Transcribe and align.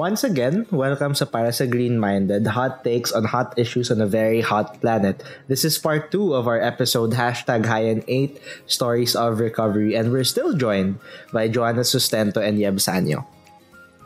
Once 0.00 0.24
again, 0.24 0.64
welcome 0.72 1.12
sa 1.12 1.28
Para 1.28 1.52
sa 1.52 1.68
Green 1.68 2.00
Minded, 2.00 2.56
hot 2.56 2.80
takes 2.80 3.12
on 3.12 3.28
hot 3.28 3.52
issues 3.60 3.92
on 3.92 4.00
a 4.00 4.08
very 4.08 4.40
hot 4.40 4.80
planet. 4.80 5.20
This 5.44 5.60
is 5.60 5.76
part 5.76 6.08
two 6.08 6.32
of 6.32 6.48
our 6.48 6.56
episode, 6.56 7.12
hashtag 7.12 7.68
high 7.68 7.84
and 7.84 8.00
8, 8.08 8.40
Stories 8.64 9.12
of 9.12 9.44
Recovery, 9.44 9.92
and 9.92 10.08
we're 10.08 10.24
still 10.24 10.56
joined 10.56 10.96
by 11.36 11.52
Joanna 11.52 11.84
Sustento 11.84 12.40
and 12.40 12.56
Yeb 12.56 12.80
Sanyo. 12.80 13.28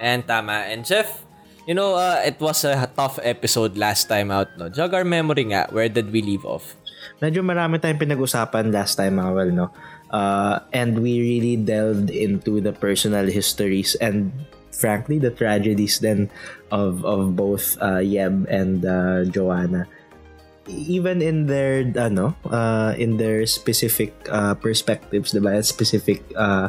And 0.03 0.27
tama. 0.27 0.67
And 0.67 0.83
Jeff, 0.83 1.23
you 1.63 1.79
know, 1.79 1.95
uh, 1.95 2.27
it 2.27 2.43
was 2.43 2.67
a 2.67 2.91
tough 2.91 3.23
episode 3.23 3.79
last 3.79 4.11
time 4.11 4.35
out, 4.35 4.51
no? 4.59 4.67
Jog 4.67 4.99
our 4.99 5.07
memory 5.07 5.55
nga, 5.55 5.71
where 5.71 5.87
did 5.87 6.11
we 6.11 6.27
leave 6.27 6.43
off? 6.43 6.75
Medyo 7.23 7.47
marami 7.47 7.79
tayong 7.79 8.03
pinag-usapan 8.03 8.75
last 8.75 8.99
time, 8.99 9.23
Mawel, 9.23 9.55
no? 9.55 9.71
Uh, 10.11 10.59
and 10.75 10.99
we 10.99 11.23
really 11.23 11.55
delved 11.55 12.11
into 12.11 12.59
the 12.59 12.75
personal 12.75 13.31
histories 13.31 13.95
and 14.03 14.35
frankly 14.75 15.23
the 15.23 15.31
tragedies 15.31 16.03
then 16.03 16.27
of 16.75 17.07
of 17.07 17.39
both 17.39 17.79
uh, 17.79 18.03
Yeb 18.03 18.51
and 18.51 18.83
uh, 18.83 19.25
Joanna. 19.31 19.87
Even 20.67 21.23
in 21.23 21.47
their 21.47 21.87
ano 21.95 22.35
uh, 22.51 22.99
in 22.99 23.17
their 23.17 23.47
specific 23.47 24.13
uh, 24.29 24.59
perspectives 24.59 25.31
diba? 25.31 25.63
Specific 25.63 26.25
uh, 26.35 26.69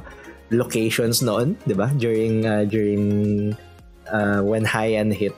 locations 0.53 1.25
noon 1.25 1.57
diba? 1.65 1.89
During 1.97 2.45
uh, 2.45 2.63
during 2.69 3.03
uh, 4.11 4.45
when 4.45 4.67
Haiyan 4.67 5.09
hit 5.15 5.33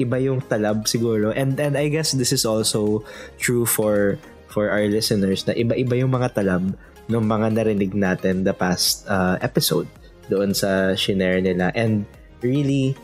iba 0.00 0.16
yung 0.20 0.40
talab 0.46 0.88
siguro. 0.88 1.32
And 1.34 1.58
and 1.58 1.76
I 1.76 1.88
guess 1.88 2.12
this 2.12 2.32
is 2.32 2.44
also 2.44 3.04
true 3.40 3.64
for 3.64 4.20
for 4.52 4.68
our 4.68 4.84
listeners 4.84 5.48
na 5.48 5.56
iba-iba 5.56 6.04
yung 6.04 6.12
mga 6.12 6.36
talab 6.36 6.76
ng 7.08 7.24
mga 7.24 7.48
narinig 7.56 7.96
natin 7.96 8.44
the 8.44 8.52
past 8.52 9.08
uh, 9.08 9.40
episode 9.40 9.88
doon 10.32 10.56
sa 10.56 10.96
shinare 10.96 11.44
nila 11.44 11.68
and 11.76 12.08
really 12.40 12.96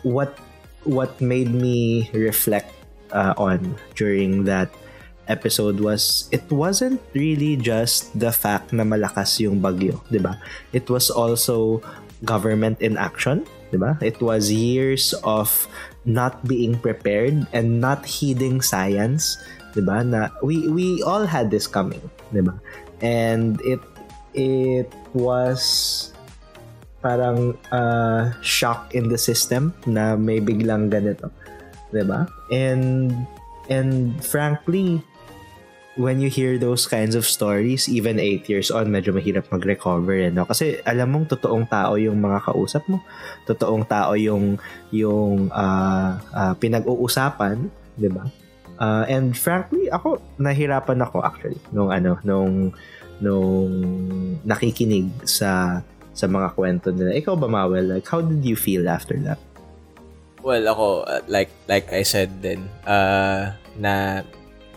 what 0.00 0.40
what 0.88 1.12
made 1.20 1.52
me 1.52 2.08
reflect 2.16 2.72
uh, 3.12 3.36
on 3.36 3.76
during 3.92 4.48
that 4.48 4.72
episode 5.28 5.80
was 5.80 6.28
it 6.32 6.44
wasn't 6.48 7.00
really 7.12 7.56
just 7.56 8.12
the 8.16 8.32
fact 8.32 8.72
na 8.72 8.84
malakas 8.84 9.40
yung 9.40 9.60
bagyo, 9.60 10.00
'di 10.12 10.20
ba? 10.20 10.36
It 10.76 10.88
was 10.92 11.08
also 11.08 11.80
government 12.24 12.80
inaction, 12.84 13.48
'di 13.72 13.80
ba? 13.80 13.96
It 14.04 14.20
was 14.20 14.52
years 14.52 15.16
of 15.24 15.48
not 16.04 16.44
being 16.44 16.76
prepared 16.76 17.48
and 17.56 17.80
not 17.80 18.04
heeding 18.04 18.60
science, 18.60 19.40
'di 19.72 19.80
ba? 19.80 20.04
Na 20.04 20.28
we 20.44 20.68
we 20.68 21.00
all 21.00 21.24
had 21.24 21.48
this 21.48 21.64
coming, 21.64 22.04
'di 22.28 22.44
ba? 22.44 22.60
and 23.04 23.60
it 23.62 23.80
it 24.34 24.90
was 25.12 26.13
parang 27.04 27.52
uh, 27.68 28.32
shock 28.40 28.96
in 28.96 29.12
the 29.12 29.20
system 29.20 29.76
na 29.84 30.16
may 30.16 30.40
biglang 30.40 30.88
ganito. 30.88 31.28
ba? 31.92 32.24
And 32.48 33.12
and 33.68 34.16
frankly, 34.24 35.04
when 36.00 36.18
you 36.18 36.32
hear 36.32 36.58
those 36.58 36.88
kinds 36.88 37.14
of 37.14 37.28
stories, 37.28 37.86
even 37.86 38.18
8 38.18 38.48
years 38.48 38.72
on, 38.72 38.90
medyo 38.90 39.14
mahirap 39.14 39.46
mag-recover. 39.52 40.16
Eh, 40.18 40.32
no? 40.32 40.48
Kasi 40.48 40.82
alam 40.82 41.14
mong 41.14 41.36
totoong 41.36 41.68
tao 41.70 41.94
yung 41.94 42.18
mga 42.18 42.50
kausap 42.50 42.82
mo. 42.90 42.98
Totoong 43.46 43.86
tao 43.86 44.18
yung, 44.18 44.58
yung 44.90 45.54
uh, 45.54 46.18
uh, 46.34 46.54
pinag-uusapan. 46.58 47.70
Di 47.94 48.10
ba? 48.10 48.26
Uh, 48.74 49.06
and 49.06 49.38
frankly, 49.38 49.86
ako, 49.86 50.18
nahirapan 50.42 50.98
ako 50.98 51.22
actually 51.22 51.62
nung 51.70 51.94
ano, 51.94 52.18
nung 52.26 52.74
nung 53.22 53.70
nakikinig 54.42 55.06
sa 55.22 55.78
sa 56.14 56.30
mga 56.30 56.54
kwento 56.54 56.94
nila. 56.94 57.12
Ikaw 57.18 57.34
ba, 57.34 57.50
Mawel? 57.50 57.90
Like, 57.90 58.06
how 58.06 58.22
did 58.22 58.46
you 58.46 58.54
feel 58.54 58.86
after 58.86 59.18
that? 59.26 59.42
Well, 60.40 60.62
ako, 60.70 61.08
uh, 61.08 61.24
like 61.26 61.50
like 61.66 61.90
I 61.90 62.06
said 62.06 62.44
then, 62.44 62.70
uh, 62.86 63.52
na 63.80 64.22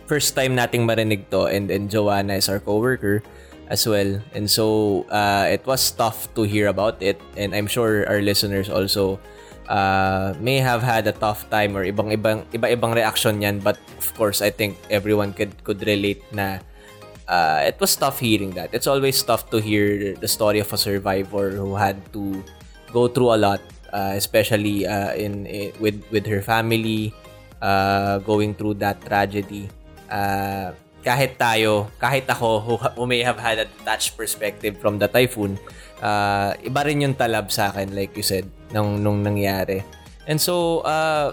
first 0.07 0.33
time 0.33 0.55
nating 0.55 0.87
marinig 0.87 1.29
to 1.29 1.45
and, 1.51 1.69
and 1.69 1.91
Joanna 1.91 2.39
is 2.39 2.47
our 2.47 2.63
coworker 2.63 3.21
as 3.67 3.83
well. 3.83 4.23
And 4.31 4.47
so, 4.47 5.03
uh, 5.11 5.45
it 5.51 5.67
was 5.67 5.91
tough 5.91 6.31
to 6.39 6.47
hear 6.47 6.71
about 6.71 7.03
it. 7.03 7.19
And 7.35 7.51
I'm 7.51 7.67
sure 7.67 8.07
our 8.07 8.23
listeners 8.23 8.71
also 8.71 9.19
uh, 9.67 10.33
may 10.39 10.63
have 10.63 10.81
had 10.81 11.05
a 11.05 11.11
tough 11.11 11.51
time 11.51 11.75
or 11.75 11.83
ibang-ibang 11.83 12.47
iba-ibang 12.55 12.95
reaction 12.95 13.43
yan. 13.43 13.59
But 13.59 13.75
of 13.99 14.07
course, 14.15 14.41
I 14.41 14.49
think 14.49 14.79
everyone 14.89 15.35
could, 15.35 15.51
could 15.67 15.83
relate 15.83 16.23
na 16.31 16.63
uh, 17.27 17.63
it 17.67 17.79
was 17.79 17.95
tough 17.95 18.19
hearing 18.19 18.51
that. 18.51 18.73
It's 18.73 18.88
always 18.88 19.21
tough 19.21 19.49
to 19.51 19.61
hear 19.61 20.15
the 20.15 20.27
story 20.27 20.59
of 20.59 20.71
a 20.71 20.77
survivor 20.77 21.51
who 21.51 21.75
had 21.75 22.01
to 22.13 22.43
go 22.91 23.07
through 23.07 23.35
a 23.35 23.39
lot, 23.39 23.61
uh, 23.93 24.13
especially 24.15 24.88
uh, 24.88 25.13
in, 25.13 25.45
in, 25.45 25.71
with 25.79 26.01
with 26.11 26.25
her 26.25 26.41
family, 26.41 27.13
uh, 27.61 28.19
going 28.19 28.55
through 28.55 28.79
that 28.79 29.03
tragedy. 29.03 29.69
Uh, 30.09 30.71
kahit 31.07 31.39
tayo, 31.39 31.88
kahit 32.03 32.27
ako 32.27 32.59
who, 32.59 32.75
who 32.75 33.03
may 33.07 33.23
have 33.23 33.39
had 33.39 33.63
a 33.63 33.67
detached 33.79 34.19
perspective 34.19 34.75
from 34.75 34.99
the 34.99 35.07
typhoon, 35.07 35.55
uh, 36.03 36.51
iba 36.59 36.83
rin 36.83 36.99
yung 36.99 37.15
talab 37.15 37.47
sa 37.47 37.71
akin, 37.71 37.95
like 37.95 38.11
you 38.19 38.25
said, 38.25 38.44
nung, 38.75 38.99
nung 38.99 39.23
nangyari. 39.23 39.88
And 40.27 40.35
so, 40.35 40.83
uh, 40.83 41.31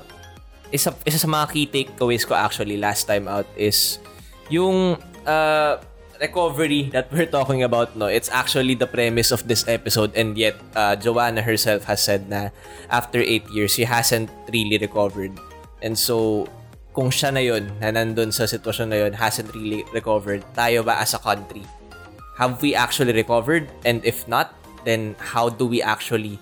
isa, 0.70 0.94
isa 1.02 1.18
sa 1.18 1.26
mga 1.26 1.46
key 1.50 1.66
takeaways 1.66 2.22
ko 2.22 2.38
actually 2.38 2.78
last 2.78 3.10
time 3.10 3.26
out 3.26 3.50
is 3.58 3.98
yung 4.46 4.94
uh, 5.26 5.80
recovery 6.20 6.90
that 6.92 7.10
we're 7.12 7.26
talking 7.26 7.62
about, 7.62 7.96
no, 7.96 8.06
it's 8.06 8.28
actually 8.30 8.74
the 8.74 8.86
premise 8.86 9.30
of 9.32 9.46
this 9.48 9.66
episode 9.68 10.14
and 10.14 10.38
yet 10.38 10.54
uh, 10.76 10.96
Joanna 10.96 11.42
herself 11.42 11.84
has 11.84 12.02
said 12.02 12.28
na 12.28 12.50
after 12.90 13.18
8 13.18 13.50
years, 13.50 13.74
she 13.74 13.84
hasn't 13.84 14.30
really 14.52 14.78
recovered. 14.78 15.32
And 15.82 15.98
so, 15.98 16.48
kung 16.94 17.10
siya 17.10 17.34
na 17.34 17.42
yun, 17.42 17.68
na 17.82 17.90
nandun 17.90 18.32
sa 18.32 18.44
sitwasyon 18.44 18.88
na 18.88 18.96
yun, 19.04 19.12
hasn't 19.12 19.52
really 19.52 19.84
recovered, 19.92 20.46
tayo 20.54 20.86
ba 20.86 20.96
as 21.02 21.12
a 21.12 21.20
country? 21.20 21.66
Have 22.38 22.62
we 22.62 22.74
actually 22.74 23.12
recovered? 23.12 23.68
And 23.84 24.04
if 24.04 24.26
not, 24.26 24.54
then 24.86 25.16
how 25.18 25.50
do 25.50 25.66
we 25.66 25.82
actually, 25.82 26.38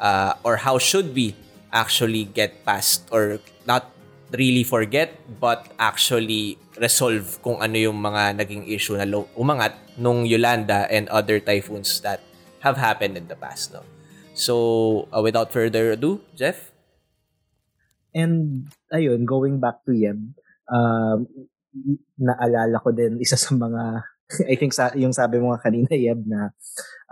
uh, 0.00 0.34
or 0.42 0.56
how 0.56 0.78
should 0.78 1.14
we 1.14 1.34
actually 1.72 2.28
get 2.28 2.66
past 2.66 3.08
or 3.10 3.40
not 3.66 3.91
really 4.32 4.64
forget 4.64 5.12
but 5.40 5.68
actually 5.76 6.56
resolve 6.80 7.38
kung 7.44 7.60
ano 7.60 7.76
yung 7.76 8.00
mga 8.00 8.36
naging 8.40 8.64
issue 8.68 8.96
na 8.96 9.06
umangat 9.36 9.76
nung 10.00 10.24
Yolanda 10.24 10.88
and 10.88 11.08
other 11.12 11.38
typhoons 11.38 12.00
that 12.00 12.20
have 12.64 12.80
happened 12.80 13.18
in 13.18 13.28
the 13.28 13.36
past. 13.36 13.74
No? 13.74 13.84
So, 14.32 15.08
uh, 15.12 15.20
without 15.20 15.52
further 15.52 15.92
ado, 15.92 16.24
Jeff? 16.32 16.72
And, 18.16 18.68
ayun, 18.92 19.24
going 19.24 19.60
back 19.60 19.84
to 19.84 19.92
Yeb, 19.92 20.36
um, 20.68 21.18
naalala 22.20 22.76
ko 22.80 22.92
din 22.92 23.20
isa 23.20 23.36
sa 23.36 23.52
mga 23.56 24.04
I 24.50 24.54
think 24.56 24.72
sa, 24.72 24.90
yung 24.96 25.12
sabi 25.12 25.38
mo 25.38 25.54
kanina, 25.60 25.92
Yeb, 25.92 26.24
na 26.24 26.50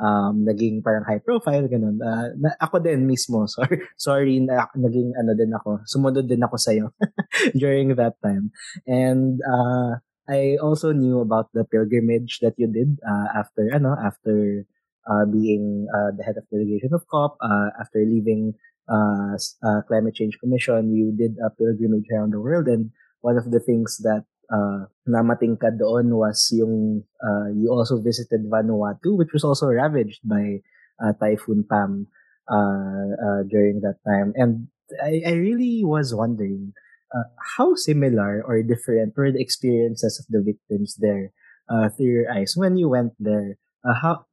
um, 0.00 0.44
naging 0.44 0.80
parang 0.80 1.04
high 1.04 1.20
profile, 1.20 1.68
ganun. 1.68 2.00
Uh, 2.00 2.32
na, 2.40 2.56
ako 2.60 2.80
din 2.80 3.04
mismo, 3.04 3.44
sorry, 3.54 3.84
sorry 3.96 4.40
na 4.40 4.68
naging 4.74 5.12
ano 5.16 5.32
din 5.36 5.52
ako, 5.52 5.84
sumunod 5.84 6.26
din 6.26 6.42
ako 6.42 6.56
sa'yo 6.56 6.86
during 7.60 7.94
that 7.96 8.16
time. 8.24 8.50
And 8.88 9.40
uh, 9.44 10.00
I 10.30 10.56
also 10.62 10.92
knew 10.92 11.20
about 11.20 11.50
the 11.52 11.64
pilgrimage 11.66 12.38
that 12.40 12.54
you 12.56 12.70
did 12.70 12.98
uh, 13.02 13.28
after, 13.34 13.68
ano, 13.72 13.98
after 13.98 14.64
uh, 15.10 15.24
being 15.26 15.90
uh, 15.90 16.14
the 16.16 16.22
head 16.22 16.38
of 16.38 16.46
delegation 16.48 16.94
of 16.94 17.06
COP, 17.10 17.36
uh, 17.42 17.74
after 17.80 17.98
leaving 18.04 18.54
uh, 18.90 19.34
uh, 19.62 19.80
Climate 19.86 20.14
Change 20.14 20.38
Commission, 20.38 20.94
you 20.94 21.12
did 21.12 21.36
a 21.42 21.50
pilgrimage 21.50 22.06
around 22.12 22.32
the 22.32 22.40
world. 22.40 22.68
And 22.68 22.90
one 23.20 23.36
of 23.36 23.50
the 23.50 23.60
things 23.60 23.98
that 24.02 24.24
uh, 24.50 24.90
namating 25.06 25.56
ka 25.56 25.70
doon 25.70 26.10
was 26.12 26.50
yung 26.52 27.06
uh, 27.22 27.48
you 27.54 27.70
also 27.70 28.02
visited 28.02 28.44
Vanuatu, 28.50 29.16
which 29.16 29.32
was 29.32 29.46
also 29.46 29.70
ravaged 29.70 30.20
by 30.26 30.60
uh, 30.98 31.14
Typhoon 31.16 31.64
Pam 31.64 32.10
uh, 32.50 33.06
uh, 33.14 33.40
during 33.46 33.80
that 33.80 34.02
time. 34.02 34.34
And 34.34 34.68
I, 34.98 35.22
I 35.24 35.34
really 35.38 35.86
was 35.86 36.12
wondering 36.12 36.74
uh, 37.14 37.30
how 37.56 37.78
similar 37.78 38.42
or 38.42 38.62
different 38.62 39.16
were 39.16 39.30
the 39.30 39.40
experiences 39.40 40.18
of 40.18 40.26
the 40.28 40.42
victims 40.42 40.98
there 40.98 41.32
uh, 41.70 41.88
through 41.88 42.10
your 42.10 42.28
eyes 42.30 42.54
when 42.58 42.76
you 42.76 42.90
went 42.90 43.14
there. 43.18 43.56
How 43.80 44.26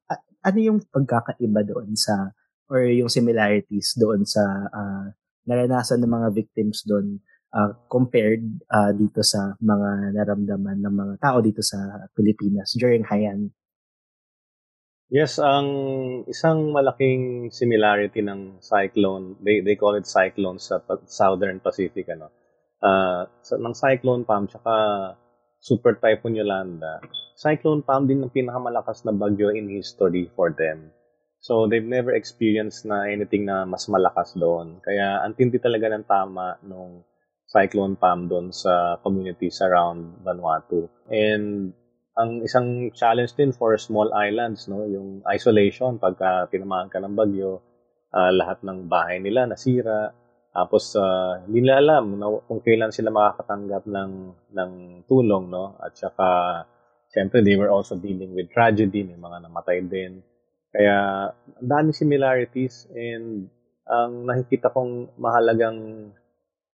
ano 0.43 0.59
yung 0.59 0.79
pagkakaiba 0.91 1.71
doon 1.71 1.95
sa 1.95 2.35
or 2.67 2.83
yung 2.83 3.07
similarities 3.07 3.95
doon 3.95 4.27
sa 4.27 4.43
naranasan 5.47 6.03
ng 6.03 6.11
mga 6.11 6.29
victims 6.35 6.83
doon 6.83 7.23
uh, 7.53 7.71
compared 7.87 8.43
uh, 8.67 8.91
dito 8.91 9.23
sa 9.23 9.55
mga 9.59 10.15
naramdaman 10.15 10.83
ng 10.83 10.93
mga 10.93 11.13
tao 11.21 11.37
dito 11.39 11.63
sa 11.63 12.09
Pilipinas 12.11 12.75
during 12.75 13.05
Haiyan? 13.07 13.51
Yes, 15.07 15.39
ang 15.39 15.67
isang 16.27 16.75
malaking 16.75 17.47
similarity 17.55 18.19
ng 18.19 18.59
cyclone, 18.59 19.39
they, 19.39 19.63
they 19.63 19.79
call 19.79 19.95
it 19.95 20.03
cyclone 20.03 20.59
sa 20.59 20.83
Southern 21.07 21.63
Pacific, 21.63 22.11
ano. 22.11 22.27
Uh, 22.83 23.23
sa, 23.39 23.55
ng 23.55 23.71
cyclone 23.71 24.27
Pam 24.27 24.51
tsaka 24.51 25.15
super 25.63 25.95
typhoon 25.95 26.35
Yolanda, 26.35 26.99
cyclone 27.39 27.87
Pam 27.87 28.03
din 28.03 28.19
ang 28.19 28.35
pinakamalakas 28.35 29.07
na 29.07 29.15
bagyo 29.15 29.47
in 29.55 29.71
history 29.71 30.27
for 30.35 30.51
them. 30.51 30.91
So, 31.39 31.71
they've 31.71 31.87
never 31.87 32.11
experienced 32.11 32.83
na 32.83 33.07
anything 33.07 33.47
na 33.47 33.63
mas 33.63 33.87
malakas 33.87 34.35
doon. 34.35 34.83
Kaya, 34.83 35.23
ang 35.23 35.39
tindi 35.39 35.55
talaga 35.55 35.87
ng 35.87 36.03
tama 36.03 36.59
nung 36.67 37.07
cyclone 37.47 37.95
Pam 37.95 38.27
doon 38.27 38.51
sa 38.51 38.99
communities 39.01 39.63
around 39.63 40.19
Vanuatu. 40.21 40.91
And 41.07 41.71
ang 42.19 42.43
isang 42.43 42.91
challenge 42.91 43.39
din 43.39 43.55
for 43.55 43.77
small 43.79 44.11
islands, 44.11 44.67
no, 44.67 44.83
yung 44.83 45.23
isolation 45.31 45.95
pagka 45.95 46.51
tinamaan 46.51 46.91
ka 46.91 46.99
ng 46.99 47.15
bagyo, 47.15 47.63
uh, 48.11 48.31
lahat 48.35 48.59
ng 48.67 48.91
bahay 48.91 49.23
nila 49.23 49.47
nasira. 49.47 50.11
Tapos 50.51 50.97
uh, 50.97 51.45
hindi 51.47 51.63
nila 51.63 51.79
alam 51.79 52.19
no, 52.19 52.43
kung 52.49 52.59
kailan 52.59 52.91
sila 52.91 53.13
makakatanggap 53.13 53.87
ng 53.87 54.11
ng 54.51 54.71
tulong, 55.07 55.47
no? 55.47 55.77
At 55.79 55.95
saka 55.95 56.27
siyempre 57.13 57.45
they 57.45 57.55
were 57.55 57.71
also 57.71 57.95
dealing 57.95 58.35
with 58.35 58.51
tragedy, 58.51 59.07
may 59.07 59.15
mga 59.15 59.47
namatay 59.47 59.85
din. 59.87 60.19
Kaya 60.73 61.29
ang 61.31 61.69
dami 61.69 61.95
similarities 61.95 62.89
and 62.91 63.47
ang 63.87 64.27
nakikita 64.27 64.73
kong 64.73 65.15
mahalagang 65.15 66.11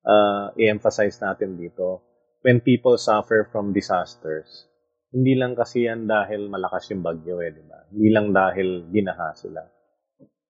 uh, 0.04 0.52
i-emphasize 0.56 1.18
natin 1.20 1.56
dito, 1.56 2.00
when 2.44 2.60
people 2.60 3.00
suffer 3.00 3.48
from 3.48 3.72
disasters, 3.72 4.68
hindi 5.14 5.34
lang 5.38 5.56
kasi 5.56 5.88
yan 5.88 6.04
dahil 6.04 6.46
malakas 6.52 6.92
yung 6.92 7.00
bagyo 7.00 7.40
eh, 7.40 7.50
di 7.50 7.64
ba? 7.64 7.88
Hindi 7.88 8.08
lang 8.12 8.30
dahil 8.30 8.88
ginaha 8.92 9.32
sila. 9.32 9.62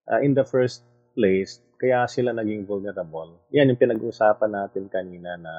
Uh, 0.05 0.21
in 0.21 0.35
the 0.35 0.45
first 0.45 0.83
place, 1.15 1.63
kaya 1.79 2.09
sila 2.11 2.33
naging 2.33 2.67
vulnerable. 2.67 3.45
Yan 3.55 3.71
yung 3.73 3.81
pinag-uusapan 3.81 4.51
natin 4.51 4.91
kanina 4.91 5.37
na 5.39 5.55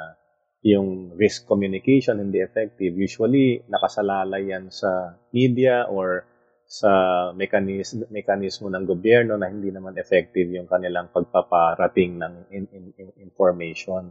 yung 0.65 1.13
risk 1.13 1.45
communication 1.45 2.17
hindi 2.17 2.41
effective. 2.41 2.97
Usually, 2.97 3.61
nakasalalay 3.69 4.49
yan 4.49 4.73
sa 4.73 5.13
media 5.29 5.85
or 5.85 6.25
sa 6.65 6.91
mekanismo, 7.37 8.09
mekanismo 8.09 8.67
ng 8.73 8.85
gobyerno 8.89 9.37
na 9.37 9.49
hindi 9.53 9.69
naman 9.69 9.93
effective 10.01 10.49
yung 10.49 10.65
kanilang 10.65 11.13
pagpaparating 11.13 12.17
ng 12.17 12.33
in, 12.49 12.65
in, 12.73 12.85
in 12.97 13.09
information. 13.21 14.09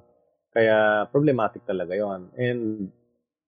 Kaya 0.54 1.10
problematic 1.10 1.66
talaga 1.66 1.98
yon 1.98 2.30
And 2.38 2.62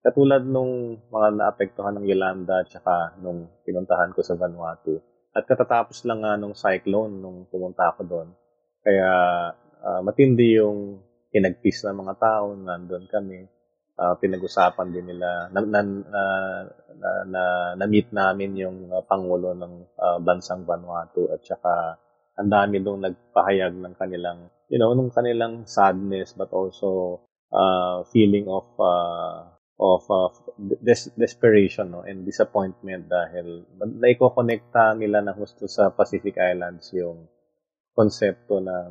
katulad 0.03 0.43
nung 0.43 0.99
mga 1.07 1.29
naapektuhan 1.39 2.03
ng 2.03 2.07
Yolanda 2.11 2.67
at 2.67 2.69
saka 2.71 3.15
nung 3.23 3.47
pinuntahan 3.63 4.11
ko 4.11 4.27
sa 4.27 4.35
Vanuatu, 4.35 4.99
at 5.31 5.47
katatapos 5.47 6.03
lang 6.09 6.27
nga 6.27 6.35
nung 6.35 6.57
cyclone 6.57 7.15
nung 7.23 7.47
pumunta 7.47 7.95
ako 7.95 8.03
doon. 8.09 8.29
Kaya 8.83 9.11
uh, 9.87 10.01
matindi 10.03 10.59
yung 10.59 10.99
kinagpis 11.31 11.87
ng 11.87 11.95
mga 11.95 12.15
tao, 12.19 12.57
nandun 12.59 13.07
kami 13.07 13.47
uh, 13.97 14.15
pinag-usapan 14.21 14.93
din 14.93 15.09
nila 15.09 15.49
na 15.51 15.61
na, 15.65 15.81
na, 15.83 16.23
na, 16.97 17.11
na, 17.25 17.43
na 17.77 17.87
meet 17.89 18.13
namin 18.13 18.57
yung 18.57 18.93
uh, 18.93 19.03
pangulo 19.05 19.57
ng 19.57 19.75
uh, 19.97 20.19
bansang 20.21 20.69
Vanuatu 20.69 21.33
at 21.33 21.41
saka 21.45 21.97
ang 22.37 22.49
dami 22.53 22.85
doon 22.85 23.09
nagpahayag 23.09 23.73
ng 23.73 23.95
kanilang 23.97 24.53
you 24.69 24.77
know 24.77 24.93
nung 24.93 25.09
kanilang 25.09 25.65
sadness 25.65 26.37
but 26.37 26.53
also 26.53 27.21
uh, 27.53 28.05
feeling 28.13 28.45
of 28.49 28.69
uh, 28.77 29.49
of 29.77 30.05
uh, 30.09 30.29
des- 30.81 31.13
desperation 31.17 31.93
no 31.93 32.05
and 32.05 32.25
disappointment 32.25 33.09
dahil 33.09 33.65
naiko-connecta 33.77 34.97
nila 34.97 35.25
na 35.25 35.33
gusto 35.37 35.69
sa 35.69 35.93
Pacific 35.93 36.37
Islands 36.37 36.93
yung 36.97 37.29
konsepto 37.97 38.61
ng 38.61 38.91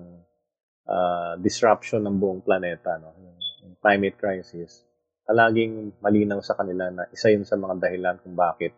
uh, 0.90 1.34
disruption 1.42 2.06
ng 2.06 2.18
buong 2.18 2.42
planeta 2.42 2.98
no 2.98 3.14
yung 3.18 3.78
climate 3.82 4.18
crisis 4.18 4.85
laging 5.34 5.98
malinaw 6.06 6.38
sa 6.46 6.54
kanila 6.54 6.94
na 6.94 7.10
isa 7.10 7.34
yun 7.34 7.48
sa 7.48 7.58
mga 7.58 7.82
dahilan 7.82 8.22
kung 8.22 8.38
bakit 8.38 8.78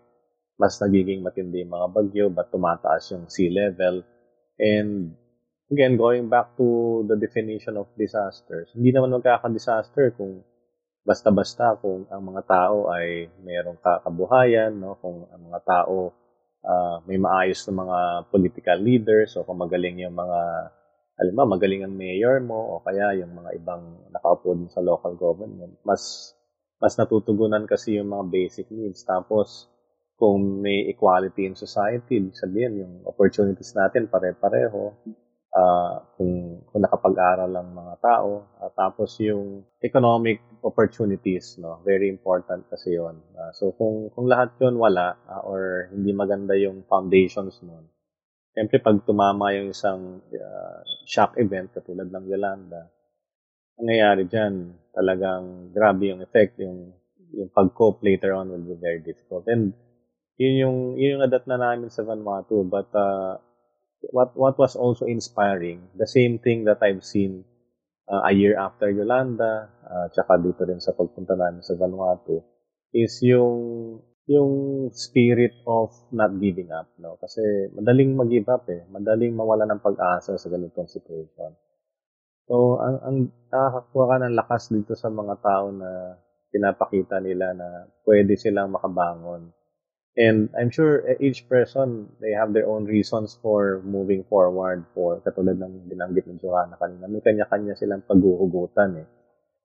mas 0.57 0.79
nagiging 0.81 1.21
matindi 1.21 1.61
yung 1.61 1.73
mga 1.75 1.87
bagyo, 1.93 2.25
ba't 2.33 2.49
tumataas 2.49 3.13
yung 3.13 3.29
sea 3.29 3.51
level. 3.51 4.01
And 4.57 5.13
again, 5.69 5.99
going 5.99 6.31
back 6.31 6.57
to 6.57 7.03
the 7.05 7.19
definition 7.19 7.77
of 7.77 7.91
disasters, 7.93 8.73
hindi 8.73 8.89
naman 8.89 9.13
magkaka-disaster 9.13 10.17
kung 10.17 10.41
basta-basta 11.07 11.77
kung 11.79 12.09
ang 12.11 12.23
mga 12.33 12.43
tao 12.49 12.91
ay 12.91 13.31
mayroong 13.39 13.79
kabuhayan, 13.79 14.75
no? 14.75 14.99
kung 14.99 15.29
ang 15.29 15.51
mga 15.51 15.61
tao 15.63 16.11
uh, 16.67 16.99
may 17.07 17.15
maayos 17.15 17.63
na 17.69 17.73
mga 17.85 17.99
political 18.33 18.77
leaders 18.81 19.37
o 19.39 19.47
kung 19.47 19.61
magaling 19.61 20.03
yung 20.03 20.17
mga 20.17 20.41
alam 21.17 21.33
mo, 21.33 21.57
magaling 21.57 21.81
ang 21.81 21.97
mayor 21.97 22.37
mo 22.45 22.77
o 22.77 22.81
kaya 22.85 23.17
yung 23.17 23.33
mga 23.33 23.57
ibang 23.57 24.05
nakaupo 24.13 24.53
din 24.53 24.69
sa 24.69 24.85
local 24.85 25.17
government, 25.17 25.73
mas 25.81 26.33
mas 26.77 26.93
natutugunan 26.97 27.65
kasi 27.65 27.97
yung 27.97 28.13
mga 28.13 28.25
basic 28.29 28.67
needs. 28.69 29.01
Tapos, 29.05 29.69
kung 30.17 30.61
may 30.61 30.89
equality 30.89 31.45
in 31.45 31.53
society, 31.53 32.17
sabihin 32.33 32.81
yung 32.81 32.93
opportunities 33.05 33.73
natin 33.77 34.09
pare-pareho. 34.09 34.93
Uh, 35.57 35.97
kung, 36.13 36.61
kung 36.69 36.81
nakapag-aral 36.85 37.49
lang 37.49 37.73
mga 37.73 37.95
tao. 37.97 38.45
Uh, 38.61 38.69
tapos 38.77 39.17
yung 39.17 39.65
economic 39.81 40.37
opportunities, 40.61 41.57
no? 41.57 41.81
Very 41.81 42.13
important 42.13 42.69
kasi 42.69 42.93
yon. 42.93 43.17
Uh, 43.33 43.49
so 43.57 43.73
kung 43.73 44.13
kung 44.13 44.29
lahat 44.29 44.53
yon 44.61 44.77
wala 44.77 45.17
uh, 45.25 45.41
or 45.49 45.89
hindi 45.89 46.13
maganda 46.13 46.53
yung 46.53 46.85
foundations 46.85 47.57
nun, 47.65 47.89
Siyempre, 48.57 48.81
pag 48.81 49.05
tumama 49.05 49.53
yung 49.53 49.69
isang 49.69 50.17
uh, 50.33 50.81
shock 51.05 51.37
event, 51.37 51.69
katulad 51.77 52.09
ng 52.09 52.25
Yolanda, 52.25 52.89
nangyayari 53.77 54.25
dyan, 54.25 54.73
talagang 54.93 55.73
grabe 55.73 56.09
yung 56.09 56.21
effect, 56.25 56.57
yung, 56.57 56.93
yung 57.33 57.49
pag-cope 57.53 58.01
later 58.01 58.33
on 58.33 58.49
will 58.49 58.65
be 58.65 58.77
very 58.77 58.99
difficult. 58.99 59.45
And 59.45 59.73
yun 60.37 60.55
yung, 60.57 60.77
yun 60.97 61.17
yung 61.17 61.25
adat 61.25 61.45
na 61.45 61.61
namin 61.61 61.93
sa 61.93 62.01
Vanuatu. 62.01 62.65
But 62.65 62.89
uh, 62.97 63.37
what, 64.13 64.33
what 64.33 64.57
was 64.57 64.73
also 64.73 65.05
inspiring, 65.05 65.85
the 65.93 66.09
same 66.09 66.41
thing 66.41 66.65
that 66.65 66.81
I've 66.81 67.05
seen 67.05 67.45
uh, 68.09 68.25
a 68.25 68.33
year 68.33 68.57
after 68.57 68.89
Yolanda, 68.89 69.69
uh, 69.85 70.07
tsaka 70.09 70.41
dito 70.41 70.65
rin 70.65 70.81
sa 70.81 70.97
pagpunta 70.97 71.37
namin 71.37 71.61
sa 71.61 71.77
Vanuatu, 71.77 72.41
is 72.93 73.21
yung 73.21 73.99
yung 74.27 74.91
spirit 74.91 75.55
of 75.63 75.95
not 76.11 76.35
giving 76.43 76.67
up, 76.67 76.91
no? 76.99 77.15
Kasi 77.15 77.71
madaling 77.71 78.11
mag-give 78.11 78.47
up 78.51 78.67
eh. 78.67 78.83
Madaling 78.91 79.31
mawala 79.31 79.63
ng 79.63 79.79
pag-asa 79.79 80.35
sa 80.35 80.47
ganitong 80.51 80.91
situation. 80.91 81.55
So, 82.47 82.79
ang, 82.79 82.97
ang 83.03 83.17
nakakakuha 83.51 84.05
ka 84.07 84.15
ng 84.23 84.35
lakas 84.39 84.63
dito 84.71 84.95
sa 84.95 85.11
mga 85.11 85.35
tao 85.43 85.67
na 85.75 86.15
pinapakita 86.47 87.19
nila 87.19 87.51
na 87.51 87.91
pwede 88.07 88.39
silang 88.39 88.71
makabangon. 88.71 89.51
And 90.17 90.49
I'm 90.57 90.73
sure 90.73 91.05
each 91.21 91.45
person, 91.45 92.09
they 92.17 92.33
have 92.33 92.49
their 92.49 92.65
own 92.65 92.89
reasons 92.89 93.37
for 93.37 93.85
moving 93.85 94.25
forward 94.25 94.87
for, 94.95 95.21
katulad 95.21 95.61
ng 95.61 95.91
binanggit 95.91 96.25
ni 96.25 96.41
Johanna 96.41 96.79
kanina, 96.79 97.05
may 97.05 97.21
kanya-kanya 97.21 97.77
silang 97.77 98.01
paghuhugutan 98.01 99.05
eh. 99.05 99.07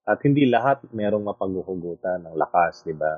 At 0.04 0.20
hindi 0.26 0.44
lahat 0.50 0.84
merong 0.92 1.24
mapaghuhugutan 1.24 2.26
ng 2.28 2.34
lakas, 2.36 2.84
di 2.84 2.92
ba? 2.92 3.16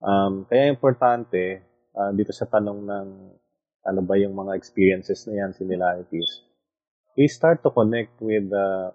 Um, 0.00 0.46
kaya 0.46 0.70
importante, 0.70 1.60
uh, 1.92 2.14
dito 2.14 2.30
sa 2.30 2.46
tanong 2.46 2.78
ng 2.86 3.06
ano 3.86 4.00
ba 4.00 4.14
yung 4.16 4.32
mga 4.32 4.56
experiences 4.56 5.26
na 5.28 5.44
yan, 5.44 5.50
similarities, 5.52 6.45
we 7.16 7.26
start 7.26 7.64
to 7.64 7.72
connect 7.72 8.20
with 8.20 8.52
the 8.52 8.92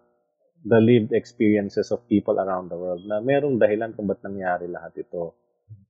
the 0.61 0.77
lived 0.77 1.11
experiences 1.11 1.89
of 1.89 2.05
people 2.05 2.37
around 2.37 2.69
the 2.69 2.77
world 2.77 3.01
na 3.09 3.17
merong 3.17 3.57
dahilan 3.57 3.97
kung 3.97 4.05
ba't 4.05 4.21
nangyari 4.21 4.69
lahat 4.69 4.93
ito. 5.01 5.33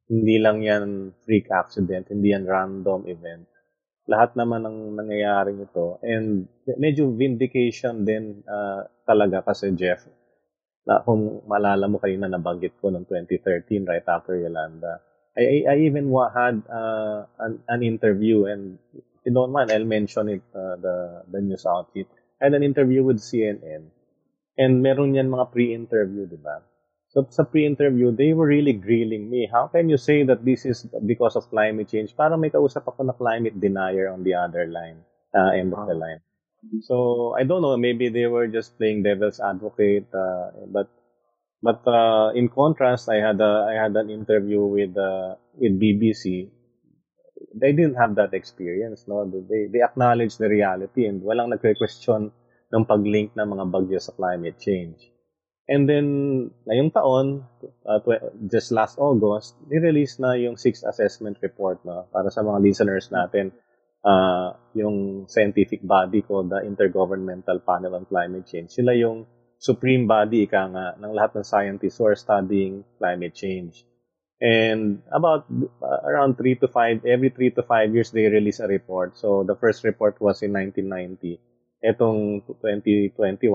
Hindi 0.07 0.39
lang 0.39 0.63
yan 0.63 1.11
freak 1.27 1.51
accident, 1.51 2.07
hindi 2.07 2.31
yan 2.31 2.47
random 2.47 3.03
event. 3.07 3.47
Lahat 4.07 4.35
naman 4.39 4.63
ng 4.63 4.95
nangyayari 4.95 5.59
ito. 5.59 5.99
And 6.03 6.47
medyo 6.79 7.11
vindication 7.11 8.07
din 8.07 8.43
uh, 8.47 8.87
talaga 9.03 9.43
kasi 9.43 9.75
Jeff, 9.75 10.07
na 10.87 11.03
kung 11.03 11.43
malala 11.47 11.91
mo 11.91 11.99
kanina 11.99 12.31
nabanggit 12.31 12.79
ko 12.79 12.91
noong 12.91 13.07
2013 13.07 13.87
right 13.87 14.07
after 14.07 14.39
Yolanda. 14.39 15.03
I, 15.35 15.43
I, 15.47 15.57
I 15.67 15.75
even 15.87 16.11
had 16.11 16.63
uh, 16.67 17.23
an, 17.39 17.63
an 17.67 17.83
interview 17.83 18.47
and 18.51 18.79
you 19.23 19.31
don't 19.31 19.51
mind, 19.51 19.71
I'll 19.71 19.87
mention 19.87 20.27
it, 20.27 20.43
uh, 20.55 20.75
the, 20.79 21.23
the 21.31 21.39
news 21.39 21.63
outfit 21.63 22.07
had 22.41 22.57
an 22.57 22.65
interview 22.65 23.05
with 23.05 23.21
CNN. 23.21 23.93
And 24.57 24.81
meron 24.81 25.13
yan 25.13 25.29
mga 25.29 25.53
pre-interview, 25.53 26.25
di 26.25 26.41
ba? 26.41 26.65
So 27.11 27.27
sa 27.29 27.43
pre-interview, 27.43 28.15
they 28.15 28.31
were 28.33 28.47
really 28.47 28.73
grilling 28.73 29.29
me. 29.29 29.47
How 29.51 29.67
can 29.67 29.91
you 29.91 29.99
say 29.99 30.23
that 30.23 30.43
this 30.43 30.65
is 30.65 30.87
because 31.05 31.35
of 31.35 31.47
climate 31.51 31.91
change? 31.91 32.15
Parang 32.15 32.39
may 32.39 32.49
kausap 32.49 32.87
ako 32.87 33.03
na 33.03 33.15
climate 33.15 33.59
denier 33.59 34.07
on 34.09 34.23
the 34.23 34.33
other 34.33 34.65
line, 34.71 35.03
uh, 35.35 35.51
end 35.51 35.75
of 35.75 35.87
the 35.91 35.95
line. 35.95 36.23
So 36.87 37.35
I 37.35 37.43
don't 37.43 37.61
know, 37.61 37.75
maybe 37.75 38.07
they 38.07 38.27
were 38.31 38.47
just 38.47 38.77
playing 38.77 39.03
devil's 39.03 39.43
advocate, 39.43 40.07
uh, 40.13 40.55
but 40.71 40.87
but 41.59 41.83
uh, 41.83 42.31
in 42.33 42.49
contrast, 42.49 43.09
I 43.09 43.19
had 43.19 43.41
a, 43.41 43.69
I 43.69 43.75
had 43.75 43.93
an 43.97 44.09
interview 44.09 44.63
with 44.63 44.95
uh, 44.95 45.35
with 45.57 45.77
BBC 45.81 46.49
they 47.53 47.71
didn't 47.73 47.95
have 47.95 48.15
that 48.15 48.33
experience, 48.33 49.05
no? 49.07 49.25
They, 49.25 49.67
they 49.71 49.81
acknowledge 49.81 50.37
the 50.37 50.49
reality 50.49 51.05
and 51.05 51.21
walang 51.21 51.51
nagque-question 51.51 52.31
ng 52.71 52.83
pag-link 52.85 53.35
ng 53.35 53.47
mga 53.47 53.65
bagyo 53.71 53.99
sa 53.99 54.15
climate 54.15 54.59
change. 54.59 55.11
And 55.71 55.87
then, 55.87 56.07
ngayong 56.67 56.91
taon, 56.91 57.47
uh, 57.87 57.99
just 58.51 58.71
last 58.75 58.99
August, 58.99 59.55
ni-release 59.71 60.19
na 60.19 60.35
yung 60.35 60.57
sixth 60.59 60.83
assessment 60.83 61.39
report 61.39 61.79
no, 61.87 62.09
para 62.11 62.27
sa 62.27 62.43
mga 62.43 62.59
listeners 62.59 63.07
natin. 63.11 63.55
uh, 64.05 64.53
yung 64.73 65.25
scientific 65.29 65.81
body 65.85 66.21
ko, 66.25 66.43
the 66.43 66.61
Intergovernmental 66.65 67.61
Panel 67.65 67.95
on 67.95 68.05
Climate 68.05 68.45
Change, 68.45 68.69
sila 68.69 68.93
yung 68.97 69.25
supreme 69.61 70.09
body, 70.09 70.49
ika 70.49 70.63
nga, 70.73 70.85
ng 70.97 71.13
lahat 71.13 71.37
ng 71.37 71.45
scientists 71.45 72.01
who 72.01 72.09
are 72.09 72.17
studying 72.17 72.81
climate 72.97 73.37
change. 73.37 73.85
And 74.41 75.05
about 75.13 75.45
uh, 75.53 76.01
around 76.01 76.41
3 76.41 76.55
to 76.65 76.67
5, 76.67 77.05
every 77.05 77.29
3 77.29 77.51
to 77.51 77.63
5 77.63 77.93
years, 77.93 78.09
they 78.09 78.25
release 78.25 78.59
a 78.59 78.65
report. 78.65 79.15
So 79.15 79.45
the 79.45 79.55
first 79.55 79.85
report 79.85 80.17
was 80.17 80.41
in 80.41 80.51
1990. 80.53 81.37
Etong 81.85 82.41
2021, 82.49 83.45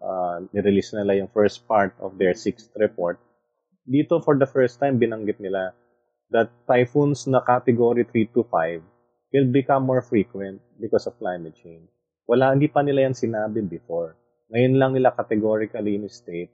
uh, 0.00 0.40
nirelease 0.52 0.96
nila 0.96 1.20
yung 1.20 1.28
first 1.28 1.68
part 1.68 1.92
of 2.00 2.16
their 2.16 2.32
sixth 2.32 2.72
report. 2.76 3.20
Dito, 3.84 4.24
for 4.24 4.36
the 4.36 4.48
first 4.48 4.80
time, 4.80 4.96
binanggit 4.96 5.40
nila 5.40 5.76
that 6.32 6.48
typhoons 6.64 7.28
na 7.28 7.44
category 7.44 8.04
3 8.08 8.32
to 8.32 8.44
5 8.48 8.80
will 9.32 9.48
become 9.48 9.84
more 9.84 10.00
frequent 10.00 10.60
because 10.80 11.04
of 11.04 11.16
climate 11.20 11.56
change. 11.56 11.84
Wala, 12.24 12.52
hindi 12.56 12.68
pa 12.68 12.80
nila 12.80 13.08
yan 13.08 13.16
sinabi 13.16 13.60
before. 13.60 14.16
Ngayon 14.52 14.74
lang 14.76 14.92
nila 14.96 15.12
categorically 15.12 16.00
in-state 16.00 16.52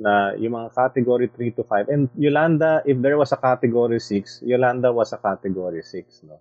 na 0.00 0.32
yung 0.40 0.56
mga 0.56 0.72
category 0.72 1.28
3 1.28 1.60
to 1.60 1.62
5. 1.68 1.92
And 1.92 2.08
Yolanda, 2.16 2.80
if 2.88 2.96
there 3.04 3.20
was 3.20 3.36
a 3.36 3.40
category 3.40 4.00
6, 4.00 4.40
Yolanda 4.48 4.88
was 4.90 5.12
a 5.12 5.20
category 5.20 5.84
6. 5.84 6.24
No? 6.24 6.40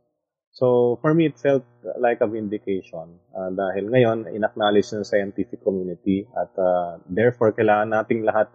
So, 0.55 0.97
for 1.03 1.13
me, 1.13 1.27
it 1.27 1.37
felt 1.37 1.67
like 1.99 2.23
a 2.23 2.27
vindication 2.27 3.19
uh, 3.35 3.51
dahil 3.51 3.91
ngayon, 3.91 4.31
in-acknowledge 4.31 4.95
ng 4.95 5.03
scientific 5.03 5.59
community 5.61 6.23
at 6.35 6.51
uh, 6.55 6.97
therefore, 7.05 7.51
kailangan 7.51 7.91
nating 7.93 8.23
lahat 8.23 8.47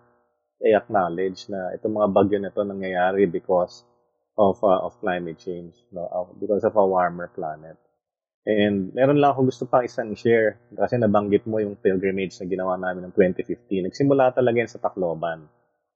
i-acknowledge 0.64 1.52
na 1.52 1.76
itong 1.76 1.94
mga 2.00 2.08
bagyo 2.12 2.38
na 2.40 2.48
ito 2.48 2.62
nangyayari 2.64 3.28
because 3.28 3.84
of 4.40 4.58
uh, 4.64 4.82
of 4.82 4.96
climate 4.98 5.38
change, 5.38 5.76
no? 5.92 6.08
because 6.40 6.64
of 6.64 6.74
a 6.74 6.84
warmer 6.84 7.28
planet. 7.30 7.76
And 8.44 8.92
meron 8.92 9.24
lang 9.24 9.32
ako 9.32 9.48
gusto 9.48 9.64
pang 9.64 9.88
isang 9.88 10.12
share 10.12 10.60
kasi 10.76 11.00
nabanggit 11.00 11.48
mo 11.48 11.64
yung 11.64 11.80
pilgrimage 11.80 12.36
na 12.36 12.44
ginawa 12.44 12.76
namin 12.76 13.08
ng 13.08 13.14
2015. 13.16 13.88
Nagsimula 13.88 14.36
talaga 14.36 14.60
yan 14.60 14.68
sa 14.68 14.84
Tacloban. 14.84 15.48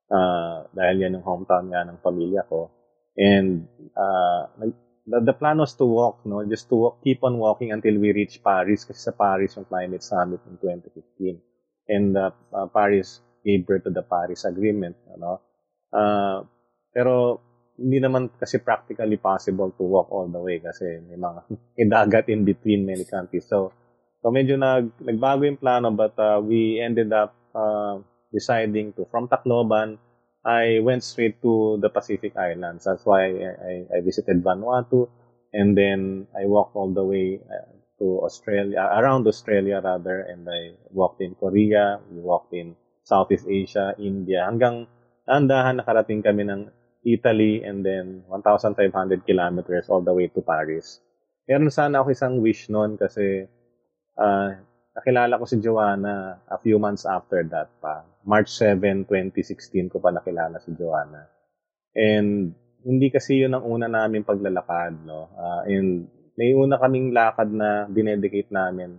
Uh, 0.08 0.64
dahil 0.72 1.04
yan 1.04 1.20
yung 1.20 1.26
hometown 1.28 1.68
nga 1.68 1.84
ng 1.84 2.00
pamilya 2.00 2.48
ko. 2.48 2.72
And 3.20 3.68
uh, 3.92 4.48
the, 5.04 5.20
the 5.28 5.36
plan 5.36 5.60
was 5.60 5.76
to 5.76 5.84
walk, 5.84 6.24
no? 6.24 6.40
Just 6.48 6.72
to 6.72 6.76
walk, 6.76 7.04
keep 7.04 7.20
on 7.20 7.36
walking 7.36 7.68
until 7.72 8.00
we 8.00 8.16
reach 8.16 8.40
Paris 8.40 8.88
kasi 8.88 8.96
sa 8.96 9.12
Paris 9.12 9.60
yung 9.60 9.68
climate 9.68 10.00
summit 10.00 10.40
in 10.48 10.56
2015. 10.56 11.36
And 11.92 12.16
uh, 12.16 12.32
uh, 12.52 12.72
Paris 12.72 13.20
gave 13.44 13.68
birth 13.68 13.84
to 13.84 13.92
the 13.92 14.04
Paris 14.04 14.48
Agreement, 14.48 14.96
ano? 15.12 15.44
Uh, 15.92 16.48
pero 16.92 17.44
hindi 17.78 18.02
naman 18.02 18.28
kasi 18.34 18.58
practically 18.58 19.16
possible 19.16 19.70
to 19.78 19.86
walk 19.86 20.10
all 20.10 20.26
the 20.26 20.42
way 20.42 20.58
kasi 20.58 20.98
may 21.06 21.14
mga 21.14 21.40
dagat 21.94 22.26
in 22.28 22.42
between 22.42 22.82
many 22.82 23.06
countries. 23.06 23.46
So, 23.46 23.70
so 24.20 24.34
medyo 24.34 24.58
nag, 24.58 24.98
nagbago 24.98 25.46
yung 25.46 25.62
plano 25.62 25.94
but 25.94 26.18
uh, 26.18 26.42
we 26.42 26.82
ended 26.82 27.14
up 27.14 27.32
uh, 27.54 28.02
deciding 28.34 28.92
to, 28.98 29.06
from 29.08 29.30
Tacloban, 29.30 29.96
I 30.42 30.82
went 30.82 31.06
straight 31.06 31.40
to 31.42 31.78
the 31.80 31.88
Pacific 31.88 32.34
Islands. 32.36 32.84
That's 32.84 33.06
why 33.06 33.30
I, 33.30 33.54
I, 33.54 33.74
I 33.94 33.98
visited 34.02 34.42
Vanuatu 34.42 35.08
and 35.54 35.78
then 35.78 36.26
I 36.34 36.44
walked 36.46 36.76
all 36.76 36.92
the 36.92 37.04
way 37.04 37.40
uh, 37.46 37.78
to 37.98 38.22
Australia, 38.22 38.78
around 38.78 39.26
Australia 39.26 39.80
rather, 39.82 40.22
and 40.22 40.46
I 40.48 40.78
walked 40.90 41.20
in 41.20 41.34
Korea, 41.34 41.98
we 42.10 42.20
walked 42.22 42.54
in 42.54 42.76
Southeast 43.02 43.46
Asia, 43.48 43.94
India, 43.98 44.46
hanggang 44.46 44.86
andahan 45.26 45.82
nakarating 45.82 46.22
kami 46.22 46.46
ng 46.46 46.70
Italy, 47.14 47.64
and 47.64 47.80
then 47.86 48.24
1,500 48.28 48.74
kilometers 49.24 49.88
all 49.88 50.02
the 50.04 50.12
way 50.12 50.28
to 50.28 50.40
Paris. 50.44 51.00
Meron 51.48 51.72
sana 51.72 52.04
ako 52.04 52.12
isang 52.12 52.34
wish 52.44 52.68
noon 52.68 53.00
kasi 53.00 53.48
uh, 54.20 54.48
nakilala 54.98 55.38
ko 55.38 55.44
si 55.46 55.62
Joanna 55.62 56.42
a 56.50 56.58
few 56.58 56.76
months 56.76 57.06
after 57.06 57.46
that 57.46 57.70
pa. 57.78 58.02
March 58.26 58.50
7, 58.50 59.06
2016 59.06 59.88
ko 59.88 60.02
pa 60.02 60.10
nakilala 60.10 60.58
si 60.60 60.74
Joanna. 60.74 61.24
And 61.94 62.52
hindi 62.82 63.08
kasi 63.08 63.46
yun 63.46 63.54
ang 63.54 63.64
una 63.64 63.86
namin 63.86 64.26
paglalakad. 64.26 65.06
No? 65.06 65.30
Uh, 65.38 65.62
and 65.70 66.10
may 66.34 66.50
una 66.52 66.76
kaming 66.76 67.14
lakad 67.14 67.48
na 67.54 67.86
dinedicate 67.86 68.50
namin 68.50 68.98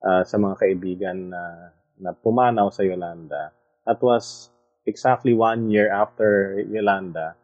uh, 0.00 0.22
sa 0.22 0.36
mga 0.38 0.54
kaibigan 0.62 1.18
na, 1.34 1.74
na 1.98 2.14
pumanaw 2.14 2.70
sa 2.70 2.86
Yolanda. 2.86 3.50
That 3.84 4.00
was 4.00 4.53
exactly 4.86 5.32
one 5.32 5.68
year 5.72 5.92
after 5.92 6.60
Yolanda, 6.68 7.36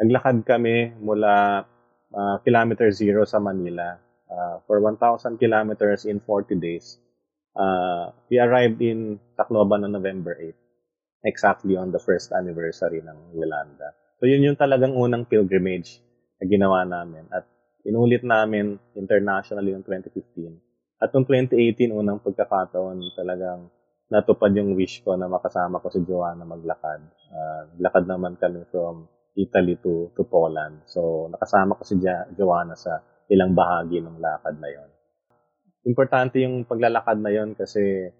naglakad 0.00 0.44
kami 0.48 0.92
mula 1.00 1.64
uh, 2.12 2.36
kilometer 2.44 2.88
zero 2.92 3.24
sa 3.24 3.40
Manila 3.40 3.96
uh, 4.30 4.60
for 4.64 4.80
1,000 4.80 5.36
kilometers 5.36 6.04
in 6.04 6.20
40 6.20 6.56
days. 6.56 6.96
Uh, 7.52 8.14
we 8.30 8.38
arrived 8.38 8.80
in 8.80 9.18
Tacloban 9.36 9.84
on 9.84 9.92
November 9.92 10.38
8, 10.38 10.54
exactly 11.26 11.76
on 11.76 11.90
the 11.90 11.98
first 11.98 12.30
anniversary 12.32 13.02
ng 13.02 13.34
Yolanda. 13.34 13.92
So 14.20 14.28
yun 14.28 14.44
yung 14.44 14.60
talagang 14.60 14.94
unang 14.94 15.26
pilgrimage 15.26 15.98
na 16.38 16.44
ginawa 16.46 16.84
namin. 16.86 17.26
At 17.32 17.48
inulit 17.82 18.22
namin 18.22 18.78
internationally 18.94 19.72
yung 19.72 19.82
2015. 19.82 20.56
At 21.00 21.10
noong 21.16 21.24
2018, 21.24 21.96
unang 21.96 22.20
pagkakataon, 22.20 23.16
talagang 23.16 23.72
natupad 24.10 24.50
yung 24.58 24.74
wish 24.74 25.00
ko 25.06 25.14
na 25.14 25.30
makasama 25.30 25.78
ko 25.78 25.88
si 25.88 26.02
Joanna 26.02 26.42
maglakad. 26.42 27.00
Uh, 27.30 27.62
lakad 27.78 28.10
naman 28.10 28.34
kami 28.36 28.66
from 28.68 29.06
Italy 29.38 29.78
to 29.78 30.10
to 30.18 30.26
Poland. 30.26 30.82
So 30.90 31.30
nakasama 31.30 31.78
ko 31.78 31.82
si 31.86 31.96
jo- 32.02 32.28
Joanna 32.34 32.74
sa 32.74 32.98
ilang 33.30 33.54
bahagi 33.54 34.02
ng 34.02 34.18
lakad 34.18 34.58
na 34.58 34.68
yon. 34.68 34.90
Importante 35.86 36.42
yung 36.42 36.66
paglalakad 36.66 37.22
na 37.22 37.30
yon 37.30 37.54
kasi 37.54 38.10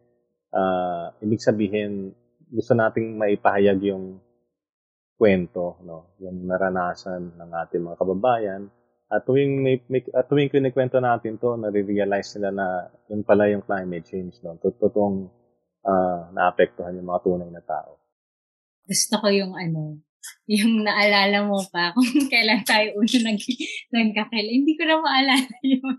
uh, 0.55 1.11
ibig 1.21 1.43
sabihin 1.43 2.15
gusto 2.51 2.75
nating 2.75 3.19
maipahayag 3.19 3.79
yung 3.91 4.19
kwento, 5.21 5.77
no? 5.85 6.17
yung 6.19 6.49
naranasan 6.49 7.37
ng 7.37 7.51
ating 7.53 7.85
mga 7.85 8.01
kababayan. 8.01 8.63
At 9.11 9.27
tuwing, 9.27 9.61
may, 9.61 9.77
may, 9.91 10.01
at 10.15 10.31
tuwing 10.31 10.49
kinikwento 10.49 10.97
natin 11.03 11.37
to, 11.37 11.59
nare-realize 11.59 12.39
nila 12.39 12.51
na 12.55 12.67
yun 13.11 13.27
pala 13.27 13.51
yung 13.51 13.61
climate 13.61 14.07
change. 14.07 14.39
No? 14.41 14.57
Totoong 14.57 15.29
uh, 15.85 16.31
naapektuhan 16.35 16.97
yung 16.97 17.09
mga 17.09 17.23
tunay 17.25 17.51
na 17.51 17.65
tao. 17.65 18.01
Gusto 18.85 19.15
ko 19.23 19.29
yung 19.31 19.55
ano, 19.55 20.01
yung 20.51 20.85
naalala 20.85 21.47
mo 21.47 21.63
pa 21.71 21.91
kung 21.95 22.29
kailan 22.29 22.63
tayo 22.67 22.97
uno 22.99 23.17
nag, 23.23 23.41
nagkakaila. 23.95 24.51
Hindi 24.51 24.73
ko 24.77 24.83
na 24.85 24.97
maalala 25.01 25.57
yun. 25.77 25.97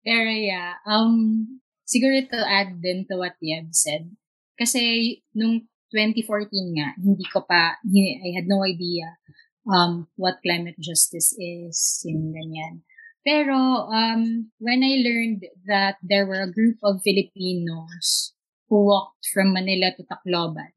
Pero 0.00 0.30
yeah, 0.32 0.80
um, 0.88 1.44
siguro 1.84 2.16
to 2.24 2.40
add 2.40 2.80
din 2.80 3.04
to 3.06 3.20
what 3.20 3.36
Yeb 3.44 3.70
said. 3.76 4.08
Kasi 4.56 5.16
nung 5.36 5.68
2014 5.92 6.76
nga, 6.78 6.94
hindi 6.96 7.26
ko 7.26 7.44
pa, 7.44 7.76
I 7.82 8.30
had 8.32 8.46
no 8.46 8.62
idea 8.62 9.18
um, 9.66 10.06
what 10.16 10.40
climate 10.40 10.78
justice 10.78 11.34
is, 11.36 12.04
yung 12.06 12.32
ganyan. 12.32 12.86
Pero 13.20 13.56
um, 13.90 14.48
when 14.56 14.80
I 14.80 15.04
learned 15.04 15.44
that 15.68 16.00
there 16.00 16.24
were 16.24 16.40
a 16.40 16.52
group 16.52 16.80
of 16.80 17.04
Filipinos 17.04 18.32
who 18.70 18.86
walked 18.86 19.26
from 19.34 19.50
Manila 19.50 19.90
to 19.98 20.06
Tacloban. 20.06 20.70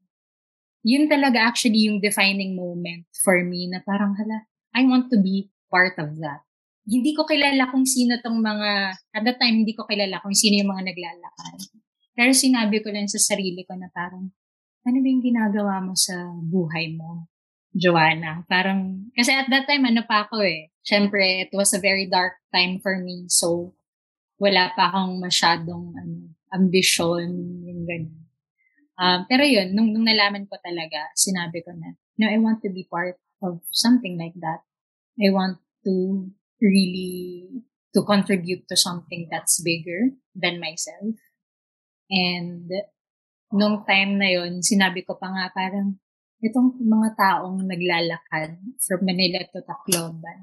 Yun 0.82 1.06
talaga 1.06 1.40
actually 1.40 1.86
yung 1.88 2.02
defining 2.02 2.58
moment 2.58 3.06
for 3.22 3.40
me 3.40 3.70
na 3.70 3.80
parang 3.86 4.18
hala, 4.18 4.44
I 4.74 4.84
want 4.84 5.08
to 5.14 5.22
be 5.22 5.48
part 5.70 5.96
of 5.96 6.18
that. 6.20 6.42
Hindi 6.84 7.16
ko 7.16 7.24
kilala 7.24 7.72
kung 7.72 7.88
sino 7.88 8.20
tong 8.20 8.44
mga, 8.44 8.92
at 9.14 9.22
that 9.24 9.40
time 9.40 9.64
hindi 9.64 9.72
ko 9.72 9.88
kilala 9.88 10.20
kung 10.20 10.36
sino 10.36 10.60
yung 10.60 10.74
mga 10.74 10.92
naglalakad. 10.92 11.58
Pero 12.12 12.30
sinabi 12.36 12.84
ko 12.84 12.92
lang 12.92 13.08
sa 13.08 13.16
sarili 13.16 13.64
ko 13.64 13.72
na 13.78 13.88
parang, 13.88 14.28
ano 14.84 14.96
ba 15.00 15.08
yung 15.08 15.24
ginagawa 15.24 15.80
mo 15.80 15.96
sa 15.96 16.12
buhay 16.44 16.92
mo, 16.92 17.30
Joanna? 17.72 18.44
Parang, 18.44 19.08
kasi 19.16 19.32
at 19.32 19.48
that 19.48 19.64
time, 19.64 19.88
ano 19.88 20.04
pa 20.04 20.28
ako 20.28 20.44
eh. 20.44 20.68
Siyempre, 20.84 21.48
it 21.48 21.52
was 21.56 21.72
a 21.72 21.80
very 21.80 22.04
dark 22.04 22.36
time 22.52 22.78
for 22.84 23.00
me. 23.00 23.24
So, 23.32 23.72
wala 24.36 24.68
pa 24.76 24.92
akong 24.92 25.24
masyadong 25.24 25.96
ano, 25.96 26.33
ambisyon, 26.54 27.28
yung 27.66 27.82
ganun. 27.84 28.24
Um, 28.94 29.26
pero 29.26 29.42
yun, 29.42 29.74
nung, 29.74 29.90
nung 29.90 30.06
nalaman 30.06 30.46
ko 30.46 30.54
talaga, 30.62 31.10
sinabi 31.18 31.66
ko 31.66 31.74
na, 31.74 31.98
no, 32.18 32.30
I 32.30 32.38
want 32.38 32.62
to 32.62 32.70
be 32.70 32.86
part 32.86 33.18
of 33.42 33.58
something 33.74 34.14
like 34.14 34.38
that. 34.38 34.62
I 35.18 35.34
want 35.34 35.58
to 35.82 36.30
really 36.62 37.50
to 37.94 38.02
contribute 38.02 38.66
to 38.70 38.76
something 38.78 39.26
that's 39.30 39.62
bigger 39.62 40.14
than 40.34 40.62
myself. 40.62 41.14
And 42.10 42.70
nung 43.54 43.86
time 43.86 44.18
na 44.18 44.30
yon 44.30 44.62
sinabi 44.62 45.06
ko 45.06 45.14
pa 45.18 45.30
nga 45.30 45.46
parang, 45.54 45.98
itong 46.42 46.78
mga 46.82 47.08
taong 47.18 47.66
naglalakad 47.66 48.58
from 48.82 49.00
Manila 49.06 49.42
to 49.50 49.62
Tacloban, 49.62 50.38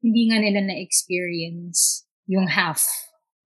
hindi 0.00 0.32
nga 0.32 0.38
nila 0.40 0.64
na-experience 0.64 2.08
yung 2.28 2.48
half 2.48 2.84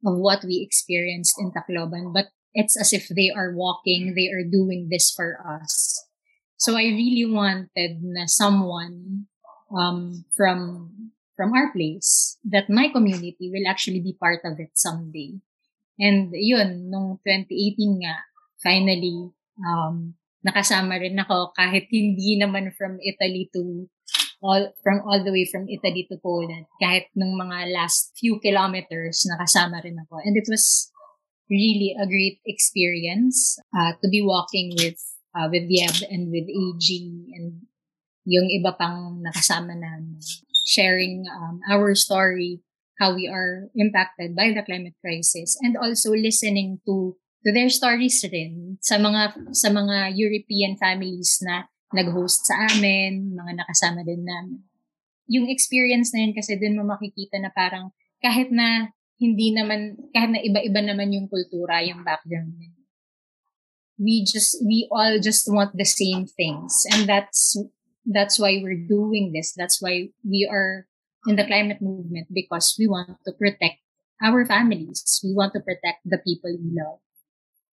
of 0.04 0.18
what 0.18 0.44
we 0.44 0.62
experienced 0.62 1.36
in 1.38 1.52
Tacloban, 1.52 2.12
but 2.12 2.34
it's 2.54 2.76
as 2.78 2.92
if 2.92 3.08
they 3.08 3.30
are 3.30 3.54
walking, 3.54 4.14
they 4.14 4.28
are 4.28 4.44
doing 4.44 4.88
this 4.90 5.10
for 5.10 5.40
us. 5.40 6.04
So 6.56 6.76
I 6.76 6.94
really 6.94 7.26
wanted 7.26 8.02
na 8.02 8.26
someone 8.26 9.26
um, 9.74 10.24
from 10.36 10.90
from 11.34 11.50
our 11.56 11.72
place 11.72 12.38
that 12.44 12.70
my 12.70 12.86
community 12.92 13.50
will 13.50 13.66
actually 13.66 13.98
be 13.98 14.14
part 14.14 14.44
of 14.44 14.60
it 14.60 14.76
someday. 14.78 15.40
And 15.98 16.30
yun, 16.30 16.92
nung 16.92 17.18
2018 17.24 18.04
nga, 18.04 18.16
finally, 18.62 19.32
um, 19.58 20.14
nakasama 20.46 21.00
rin 21.00 21.18
ako 21.18 21.54
kahit 21.56 21.88
hindi 21.90 22.38
naman 22.38 22.74
from 22.74 22.98
Italy 23.02 23.50
to 23.54 23.88
all 24.42 24.74
from 24.82 25.00
all 25.06 25.22
the 25.22 25.30
way 25.30 25.46
from 25.46 25.70
Italy 25.70 26.04
to 26.10 26.18
Poland 26.18 26.66
kahit 26.82 27.08
nung 27.14 27.38
mga 27.38 27.70
last 27.70 28.12
few 28.18 28.42
kilometers 28.42 29.22
nakasama 29.30 29.78
rin 29.80 30.02
ako. 30.02 30.18
And 30.26 30.34
it 30.34 30.50
was 30.50 30.90
really 31.46 31.94
a 31.94 32.04
great 32.04 32.42
experience 32.44 33.56
uh, 33.70 33.94
to 34.02 34.06
be 34.10 34.20
walking 34.20 34.74
with 34.74 34.98
uh, 35.38 35.46
with 35.46 35.70
Yeb 35.70 36.02
and 36.10 36.34
with 36.34 36.50
AG 36.50 36.86
and 37.38 37.70
yung 38.26 38.50
iba 38.50 38.74
pang 38.74 39.22
nakasama 39.22 39.78
na 39.78 40.02
sharing 40.66 41.26
um, 41.26 41.58
our 41.70 41.94
story 41.94 42.62
how 43.02 43.14
we 43.14 43.26
are 43.26 43.66
impacted 43.74 44.34
by 44.38 44.54
the 44.54 44.62
climate 44.62 44.94
crisis 45.02 45.58
and 45.62 45.74
also 45.74 46.14
listening 46.14 46.78
to 46.86 47.18
to 47.42 47.50
their 47.50 47.66
stories 47.66 48.22
rin 48.30 48.78
sa 48.78 48.94
mga 48.98 49.50
sa 49.50 49.74
mga 49.74 50.14
European 50.14 50.78
families 50.78 51.42
na 51.42 51.66
nag-host 51.92 52.48
sa 52.48 52.68
amin, 52.72 53.36
mga 53.36 53.52
nakasama 53.64 54.02
din 54.02 54.24
namin. 54.24 54.60
Yung 55.28 55.46
experience 55.48 56.12
na 56.12 56.26
yun 56.26 56.34
kasi 56.34 56.58
din 56.58 56.76
mo 56.76 56.84
makikita 56.84 57.38
na 57.38 57.52
parang 57.52 57.92
kahit 58.20 58.50
na 58.50 58.92
hindi 59.22 59.54
naman, 59.54 59.94
kahit 60.10 60.30
na 60.34 60.40
iba-iba 60.42 60.80
naman 60.82 61.14
yung 61.14 61.30
kultura, 61.30 61.78
yung 61.86 62.02
background 62.02 62.58
nila. 62.58 62.80
We 64.02 64.26
just, 64.26 64.58
we 64.66 64.90
all 64.90 65.22
just 65.22 65.46
want 65.46 65.78
the 65.78 65.86
same 65.86 66.26
things. 66.26 66.82
And 66.90 67.06
that's, 67.06 67.54
that's 68.02 68.40
why 68.40 68.58
we're 68.58 68.82
doing 68.88 69.30
this. 69.30 69.54
That's 69.54 69.78
why 69.78 70.10
we 70.26 70.48
are 70.50 70.90
in 71.30 71.38
the 71.38 71.46
climate 71.46 71.78
movement 71.78 72.26
because 72.34 72.74
we 72.74 72.90
want 72.90 73.14
to 73.22 73.32
protect 73.38 73.78
our 74.18 74.42
families. 74.46 75.22
We 75.22 75.34
want 75.34 75.54
to 75.54 75.62
protect 75.62 76.02
the 76.02 76.18
people 76.18 76.50
we 76.50 76.74
love. 76.74 76.98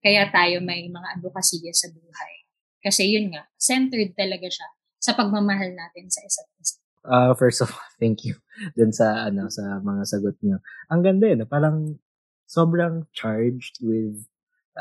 Kaya 0.04 0.28
tayo 0.28 0.60
may 0.60 0.88
mga 0.88 1.16
advokasya 1.16 1.72
sa 1.72 1.88
buhay. 1.92 2.47
Kasi 2.88 3.12
yun 3.12 3.28
nga, 3.28 3.44
centered 3.60 4.16
talaga 4.16 4.48
siya 4.48 4.68
sa 4.96 5.12
pagmamahal 5.12 5.76
natin 5.76 6.08
sa 6.08 6.24
isa't 6.24 6.48
isa. 6.56 6.80
Uh, 7.04 7.36
first 7.36 7.60
of 7.60 7.68
all, 7.68 7.88
thank 8.00 8.24
you 8.24 8.40
dun 8.80 8.96
sa 8.96 9.28
ano 9.28 9.52
sa 9.52 9.76
mga 9.84 10.08
sagot 10.08 10.40
niyo. 10.40 10.64
Ang 10.88 11.04
ganda 11.04 11.28
eh, 11.28 11.36
parang 11.44 12.00
sobrang 12.48 13.04
charged 13.12 13.84
with 13.84 14.24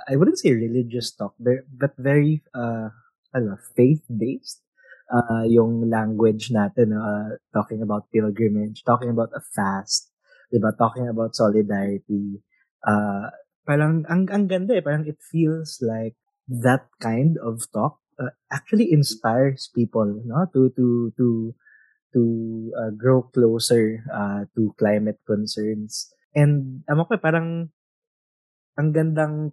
I 0.07 0.15
wouldn't 0.15 0.39
say 0.39 0.55
religious 0.55 1.11
talk, 1.11 1.35
but 1.35 1.99
very 1.99 2.47
uh 2.55 2.95
ano, 3.35 3.59
faith-based. 3.75 4.63
Uh, 5.07 5.47
yung 5.47 5.87
language 5.87 6.51
natin, 6.51 6.91
uh, 6.91 7.39
talking 7.55 7.79
about 7.79 8.11
pilgrimage, 8.11 8.83
talking 8.83 9.07
about 9.07 9.31
a 9.35 9.39
fast, 9.55 10.11
'di 10.51 10.59
ba? 10.59 10.75
Talking 10.75 11.07
about 11.07 11.35
solidarity. 11.35 12.43
Uh, 12.83 13.31
parang 13.63 14.03
ang 14.07 14.27
ang 14.31 14.47
ganda 14.47 14.75
eh, 14.75 14.83
parang 14.83 15.07
it 15.07 15.19
feels 15.23 15.79
like 15.83 16.15
that 16.47 16.87
kind 16.99 17.37
of 17.43 17.67
talk 17.71 17.99
uh, 18.19 18.33
actually 18.51 18.91
inspires 18.91 19.69
people 19.75 20.07
no 20.25 20.47
to 20.53 20.71
to 20.75 21.13
to 21.17 21.53
to 22.13 22.21
uh, 22.73 22.91
grow 22.95 23.21
closer 23.21 24.03
uh, 24.09 24.47
to 24.55 24.73
climate 24.79 25.19
concerns. 25.27 26.09
And 26.33 26.83
amo 26.87 27.05
ko 27.05 27.19
parang 27.19 27.69
ang 28.77 28.89
gandang 28.93 29.51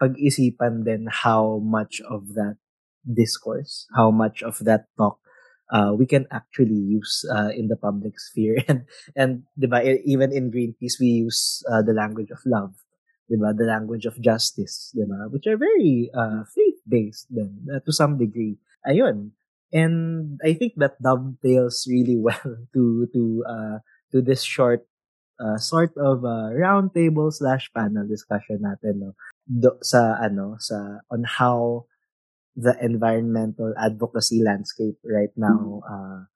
pag-isipan 0.00 0.84
din 0.84 1.08
how 1.08 1.60
much 1.62 2.04
of 2.04 2.36
that 2.36 2.60
discourse 3.06 3.86
how 3.94 4.10
much 4.10 4.42
of 4.42 4.58
that 4.66 4.90
talk 4.98 5.22
uh, 5.72 5.92
we 5.96 6.04
can 6.06 6.26
actually 6.30 6.76
use 6.76 7.24
uh, 7.32 7.50
in 7.54 7.68
the 7.68 7.76
public 7.76 8.18
sphere. 8.20 8.58
And 8.68 8.86
and 9.16 9.30
diba, 9.58 9.82
even 10.04 10.30
in 10.32 10.50
Greenpeace 10.50 10.98
we 11.00 11.26
use 11.26 11.62
uh, 11.70 11.82
the 11.82 11.94
language 11.94 12.30
of 12.30 12.42
love 12.46 12.74
diba? 13.30 13.56
The 13.56 13.64
language 13.64 14.06
of 14.06 14.20
justice, 14.20 14.94
diba? 14.96 15.30
Which 15.30 15.46
are 15.46 15.56
very 15.56 16.10
uh, 16.14 16.44
faith-based 16.50 17.26
then 17.30 17.66
uh, 17.70 17.80
to 17.84 17.92
some 17.92 18.18
degree. 18.18 18.58
Ayun. 18.86 19.32
And 19.72 20.38
I 20.44 20.54
think 20.54 20.74
that 20.78 21.02
dovetails 21.02 21.86
really 21.90 22.16
well 22.26 22.66
to 22.72 23.08
to 23.12 23.22
uh, 23.46 23.76
to 24.12 24.22
this 24.22 24.42
short 24.42 24.86
uh, 25.40 25.58
sort 25.58 25.92
of 25.98 26.24
uh, 26.24 26.54
roundtable 26.54 27.32
slash 27.32 27.68
panel 27.74 28.06
discussion 28.06 28.62
natin 28.62 29.02
no 29.02 29.10
Do, 29.46 29.78
sa 29.78 30.18
ano 30.18 30.58
sa 30.58 31.06
on 31.06 31.22
how 31.22 31.86
the 32.58 32.74
environmental 32.82 33.70
advocacy 33.78 34.42
landscape 34.42 34.98
right 35.06 35.30
now 35.38 35.86
uh, 35.86 36.26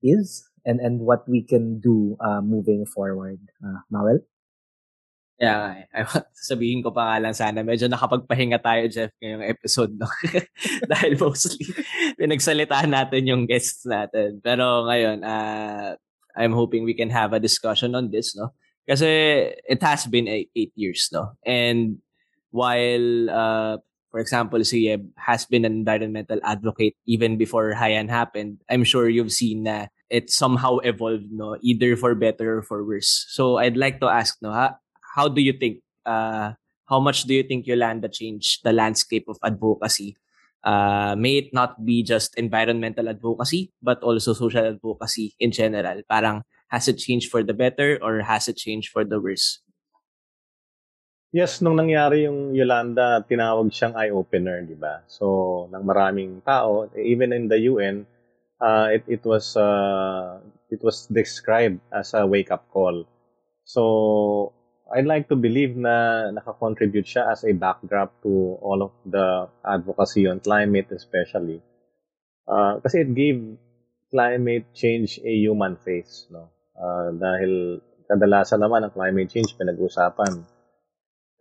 is 0.00 0.48
and 0.64 0.80
and 0.80 1.04
what 1.04 1.28
we 1.28 1.44
can 1.44 1.76
do 1.80 2.16
uh, 2.24 2.40
moving 2.40 2.88
forward. 2.88 3.40
Uh, 3.60 3.84
Mawel? 3.92 4.24
Kaya 5.34 5.54
nga 5.58 5.70
eh. 5.74 5.86
sabihin 6.50 6.80
ko 6.82 6.94
pa 6.94 7.10
nga 7.10 7.16
lang 7.18 7.34
sana, 7.34 7.66
medyo 7.66 7.90
nakapagpahinga 7.90 8.58
tayo, 8.62 8.86
Jeff, 8.86 9.10
ngayong 9.18 9.46
episode, 9.50 9.92
no? 9.98 10.06
Dahil 10.92 11.18
mostly, 11.18 11.66
pinagsalitaan 12.20 12.94
natin 12.94 13.26
yung 13.26 13.42
guests 13.50 13.82
natin. 13.82 14.38
Pero 14.38 14.86
ngayon, 14.86 15.26
uh, 15.26 15.98
I'm 16.38 16.54
hoping 16.54 16.86
we 16.86 16.94
can 16.94 17.10
have 17.10 17.34
a 17.34 17.42
discussion 17.42 17.98
on 17.98 18.14
this, 18.14 18.38
no? 18.38 18.54
Kasi 18.86 19.08
it 19.64 19.80
has 19.82 20.06
been 20.06 20.28
eight 20.28 20.74
years, 20.76 21.08
no? 21.10 21.34
And 21.42 21.98
while, 22.54 23.30
uh, 23.30 23.74
for 24.14 24.20
example, 24.20 24.62
si 24.62 24.86
Yeb 24.86 25.10
has 25.18 25.42
been 25.46 25.64
an 25.64 25.72
environmental 25.72 26.38
advocate 26.44 26.94
even 27.06 27.34
before 27.34 27.74
Hayan 27.74 28.06
happened, 28.06 28.62
I'm 28.70 28.84
sure 28.84 29.08
you've 29.08 29.32
seen 29.32 29.64
na 29.64 29.90
it 30.10 30.30
somehow 30.30 30.78
evolved, 30.86 31.32
no? 31.32 31.56
Either 31.58 31.96
for 31.96 32.14
better 32.14 32.58
or 32.58 32.62
for 32.62 32.86
worse. 32.86 33.26
So 33.34 33.56
I'd 33.56 33.76
like 33.76 33.98
to 33.98 34.06
ask, 34.06 34.38
no, 34.38 34.52
ha, 34.52 34.78
how 35.14 35.30
do 35.30 35.38
you 35.40 35.54
think 35.54 35.78
uh, 36.04 36.58
how 36.90 37.00
much 37.00 37.24
do 37.24 37.32
you 37.32 37.42
think 37.46 37.66
Yolanda 37.66 38.10
changed 38.10 38.66
the 38.66 38.72
landscape 38.74 39.24
of 39.30 39.38
advocacy? 39.42 40.16
Uh, 40.64 41.14
may 41.16 41.36
it 41.38 41.52
not 41.52 41.84
be 41.84 42.02
just 42.02 42.34
environmental 42.36 43.08
advocacy, 43.08 43.72
but 43.82 44.02
also 44.02 44.32
social 44.32 44.64
advocacy 44.64 45.34
in 45.38 45.52
general. 45.52 46.02
Parang, 46.08 46.42
has 46.68 46.88
it 46.88 46.96
changed 46.96 47.30
for 47.30 47.42
the 47.42 47.52
better 47.52 47.98
or 48.02 48.20
has 48.20 48.48
it 48.48 48.56
changed 48.56 48.90
for 48.90 49.04
the 49.04 49.20
worse? 49.20 49.60
Yes, 51.34 51.60
nung 51.60 51.76
nangyari 51.76 52.30
yung 52.30 52.54
Yolanda, 52.54 53.26
tinawag 53.26 53.68
siyang 53.74 53.98
eye-opener, 53.98 54.62
di 54.62 54.78
ba? 54.78 55.02
So, 55.10 55.66
ng 55.66 55.82
maraming 55.82 56.46
tao, 56.46 56.86
even 56.94 57.34
in 57.34 57.50
the 57.50 57.58
UN, 57.66 58.06
uh, 58.62 58.94
it, 58.94 59.02
it 59.10 59.22
was 59.26 59.58
uh, 59.58 60.38
it 60.70 60.78
was 60.78 61.10
described 61.10 61.82
as 61.90 62.14
a 62.14 62.22
wake-up 62.22 62.70
call. 62.70 63.02
So, 63.66 64.54
I'd 64.94 65.10
like 65.10 65.26
to 65.26 65.36
believe 65.36 65.74
na 65.74 66.30
nakakontribute 66.30 67.02
siya 67.02 67.26
as 67.34 67.42
a 67.42 67.50
backdrop 67.50 68.14
to 68.22 68.54
all 68.62 68.78
of 68.86 68.94
the 69.02 69.50
advocacy 69.66 70.30
on 70.30 70.38
climate 70.38 70.94
especially. 70.94 71.58
Uh, 72.46 72.78
kasi 72.78 73.02
it 73.02 73.10
gave 73.10 73.58
climate 74.14 74.70
change 74.70 75.18
a 75.26 75.34
human 75.34 75.74
face. 75.82 76.30
No? 76.30 76.46
Uh, 76.78 77.10
dahil 77.10 77.82
kadalasan 78.06 78.62
naman 78.62 78.86
ang 78.86 78.94
climate 78.94 79.34
change 79.34 79.58
pinag-usapan 79.58 80.46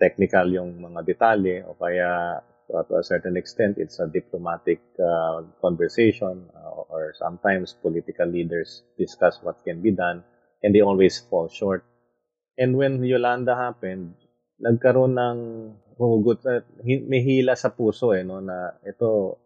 technical 0.01 0.49
yung 0.49 0.81
mga 0.81 1.05
detalye 1.05 1.61
o 1.61 1.77
kaya 1.77 2.41
uh, 2.73 2.83
to 2.89 2.97
a 2.97 3.05
certain 3.05 3.37
extent 3.37 3.77
it's 3.77 4.01
a 4.01 4.07
diplomatic 4.09 4.81
uh, 4.97 5.45
conversation 5.61 6.49
uh, 6.57 6.89
or 6.89 7.13
sometimes 7.13 7.77
political 7.77 8.25
leaders 8.25 8.81
discuss 8.97 9.37
what 9.45 9.61
can 9.61 9.79
be 9.85 9.93
done 9.93 10.25
and 10.65 10.73
they 10.73 10.81
always 10.81 11.21
fall 11.29 11.45
short 11.47 11.85
And 12.57 12.77
when 12.77 13.01
Yolanda 13.01 13.57
happened, 13.57 14.13
nagkaroon 14.61 15.17
ng 15.17 15.39
hugot 15.97 16.41
at 16.45 16.65
may 16.85 17.21
hila 17.21 17.53
sa 17.53 17.69
puso 17.73 18.13
eh 18.13 18.25
no 18.25 18.41
na 18.41 18.73
ito 18.81 19.37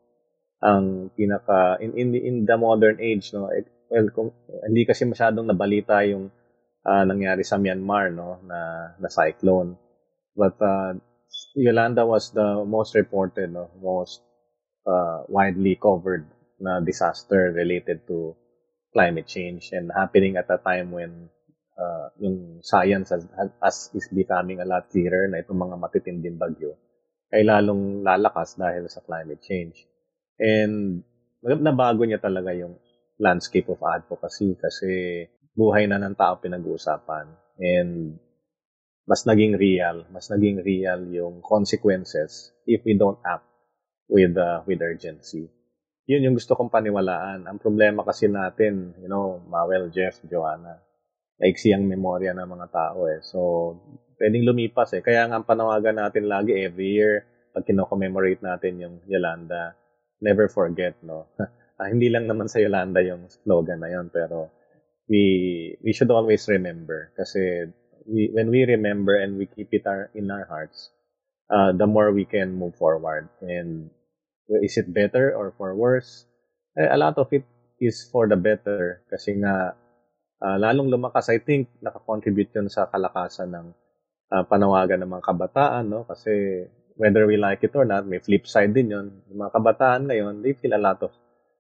ang 0.64 1.12
pinaka 1.14 1.78
in 1.84 1.94
in, 1.96 2.10
in 2.16 2.36
the 2.48 2.58
modern 2.58 2.98
age 2.98 3.30
no 3.36 3.52
it, 3.52 3.68
well 3.92 4.08
kung, 4.12 4.30
hindi 4.66 4.88
kasi 4.88 5.06
masyadong 5.06 5.48
nabalita 5.48 6.02
yung 6.08 6.32
uh, 6.88 7.04
nangyari 7.04 7.44
sa 7.44 7.60
Myanmar 7.60 8.12
no 8.12 8.40
na 8.44 8.92
na 8.98 9.10
cyclone. 9.12 9.76
But 10.38 10.58
uh, 10.62 10.96
Yolanda 11.58 12.06
was 12.06 12.32
the 12.32 12.64
most 12.64 12.96
reported 12.96 13.52
no 13.52 13.72
most 13.80 14.24
uh, 14.88 15.28
widely 15.28 15.76
covered 15.80 16.28
na 16.58 16.80
disaster 16.82 17.54
related 17.54 18.08
to 18.10 18.34
climate 18.94 19.28
change 19.30 19.70
and 19.76 19.92
happening 19.94 20.40
at 20.40 20.50
a 20.50 20.58
time 20.58 20.90
when 20.90 21.30
uh, 21.78 22.10
yung 22.20 22.60
science 22.66 23.14
as, 23.14 23.24
as 23.62 23.94
is 23.94 24.10
becoming 24.12 24.60
a 24.60 24.68
lot 24.68 24.90
clearer 24.90 25.30
na 25.30 25.40
itong 25.40 25.58
mga 25.58 25.76
matitinding 25.78 26.36
bagyo 26.36 26.76
ay 27.32 27.46
lalong 27.46 28.02
lalakas 28.04 28.58
dahil 28.58 28.88
sa 28.90 29.04
climate 29.04 29.40
change. 29.44 29.86
And 30.42 31.06
nabago 31.44 32.04
niya 32.04 32.20
talaga 32.20 32.52
yung 32.56 32.80
landscape 33.22 33.68
of 33.70 33.82
advocacy 33.82 34.56
kasi 34.58 34.90
buhay 35.58 35.90
na 35.90 36.00
ng 36.02 36.16
tao 36.16 36.40
pinag-uusapan. 36.40 37.26
And 37.60 38.22
mas 39.08 39.24
naging 39.24 39.56
real, 39.56 40.08
mas 40.12 40.28
naging 40.28 40.64
real 40.64 41.02
yung 41.12 41.40
consequences 41.44 42.52
if 42.68 42.84
we 42.84 42.96
don't 42.96 43.20
act 43.24 43.48
with 44.08 44.36
uh, 44.36 44.64
with 44.68 44.84
urgency. 44.84 45.52
yun 46.08 46.24
yung 46.24 46.40
gusto 46.40 46.56
kong 46.56 46.72
paniwalaan. 46.72 47.44
Ang 47.44 47.60
problema 47.60 48.02
kasi 48.08 48.32
natin, 48.32 48.96
you 49.04 49.12
know, 49.12 49.44
Mawel, 49.52 49.92
Jeff, 49.92 50.24
Joanna, 50.24 50.80
maiksi 51.38 51.74
ang 51.74 51.86
memorya 51.86 52.34
ng 52.34 52.50
mga 52.50 52.68
tao 52.74 53.06
eh. 53.10 53.22
So, 53.22 53.40
pwedeng 54.18 54.46
lumipas 54.46 54.94
eh. 54.98 55.02
Kaya 55.06 55.30
nga 55.30 55.38
ang 55.38 55.46
panawagan 55.46 56.02
natin 56.02 56.26
lagi 56.26 56.58
every 56.58 56.98
year, 56.98 57.26
pag 57.54 57.66
kino-commemorate 57.66 58.42
natin 58.42 58.82
yung 58.82 58.96
Yolanda, 59.06 59.78
never 60.22 60.50
forget, 60.50 60.98
no? 61.06 61.30
ah, 61.80 61.88
hindi 61.88 62.10
lang 62.10 62.26
naman 62.26 62.50
sa 62.50 62.58
Yolanda 62.58 63.02
yung 63.06 63.30
slogan 63.30 63.82
na 63.82 63.90
yun, 63.94 64.10
pero 64.10 64.50
we 65.08 65.78
we 65.80 65.96
should 65.96 66.12
always 66.12 66.44
remember 66.52 67.16
kasi 67.16 67.72
we, 68.08 68.28
when 68.34 68.52
we 68.52 68.68
remember 68.68 69.16
and 69.16 69.38
we 69.38 69.46
keep 69.46 69.70
it 69.72 69.88
our, 69.88 70.10
in 70.16 70.32
our 70.32 70.46
hearts, 70.46 70.90
uh, 71.52 71.72
the 71.72 71.88
more 71.88 72.12
we 72.12 72.26
can 72.26 72.56
move 72.56 72.76
forward. 72.76 73.30
And 73.42 73.90
is 74.64 74.78
it 74.78 74.94
better 74.94 75.36
or 75.36 75.54
for 75.58 75.76
worse? 75.76 76.26
Eh, 76.78 76.88
a 76.88 76.98
lot 76.98 77.18
of 77.18 77.32
it 77.32 77.44
is 77.80 78.08
for 78.12 78.28
the 78.28 78.40
better 78.40 79.04
kasi 79.12 79.38
nga 79.38 79.76
uh, 80.42 80.58
lalong 80.58 80.90
lumakas. 80.92 81.30
I 81.34 81.40
think 81.42 81.70
nakakontribute 81.82 82.54
yun 82.54 82.68
sa 82.70 82.90
kalakasan 82.90 83.54
ng 83.54 83.68
uh, 84.34 84.44
panawagan 84.46 85.04
ng 85.04 85.12
mga 85.12 85.26
kabataan, 85.26 85.86
no? 85.90 86.04
Kasi 86.06 86.66
whether 86.98 87.30
we 87.30 87.38
like 87.38 87.62
it 87.62 87.74
or 87.78 87.86
not, 87.86 88.06
may 88.10 88.20
flip 88.20 88.50
side 88.50 88.74
din 88.74 88.94
yun. 88.94 89.08
Yung 89.30 89.40
mga 89.46 89.54
kabataan 89.54 90.10
ngayon, 90.10 90.42
they 90.42 90.58
feel 90.58 90.74
a 90.74 90.82
lot 90.82 91.00
of 91.06 91.14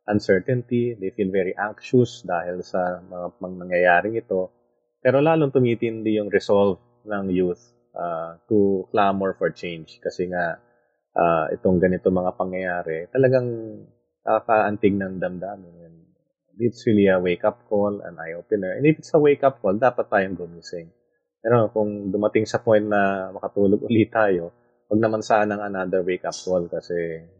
uncertainty, 0.07 0.95
they 0.97 1.11
feel 1.13 1.29
very 1.29 1.53
anxious 1.59 2.23
dahil 2.23 2.63
sa 2.63 3.03
mga, 3.05 3.37
mga 3.37 3.55
nangyayaring 3.61 4.15
ito. 4.17 4.49
Pero 5.03 5.21
lalong 5.21 5.53
tumitindi 5.53 6.17
yung 6.17 6.31
resolve 6.31 6.79
ng 7.05 7.29
youth 7.31 7.61
uh, 7.93 8.39
to 8.49 8.87
clamor 8.89 9.35
for 9.37 9.51
change 9.53 9.99
kasi 10.01 10.27
nga 10.31 10.57
uh, 11.13 11.45
itong 11.53 11.77
ganito 11.77 12.09
mga 12.09 12.33
pangyayari 12.35 13.07
talagang 13.13 13.47
nakakaantig 14.27 14.95
ng 14.95 15.13
damdamin. 15.21 15.86
It's 16.57 16.83
really 16.89 17.07
a 17.07 17.21
wake-up 17.21 17.65
call, 17.69 18.01
an 18.01 18.17
eye-opener. 18.17 18.77
And 18.77 18.85
if 18.85 18.99
it's 18.99 19.13
a 19.13 19.21
wake-up 19.21 19.61
call, 19.61 19.77
dapat 19.77 20.09
tayong 20.09 20.37
gumising. 20.37 20.89
Pero 21.37 21.69
kung 21.69 22.09
dumating 22.09 22.49
sa 22.49 22.59
point 22.59 22.83
na 22.83 23.29
makatulog 23.29 23.85
ulit 23.87 24.09
tayo, 24.09 24.51
wag 24.89 24.99
naman 25.01 25.21
sana 25.21 25.53
ng 25.53 25.61
another 25.61 26.01
wake-up 26.01 26.33
call 26.33 26.65
kasi 26.65 26.95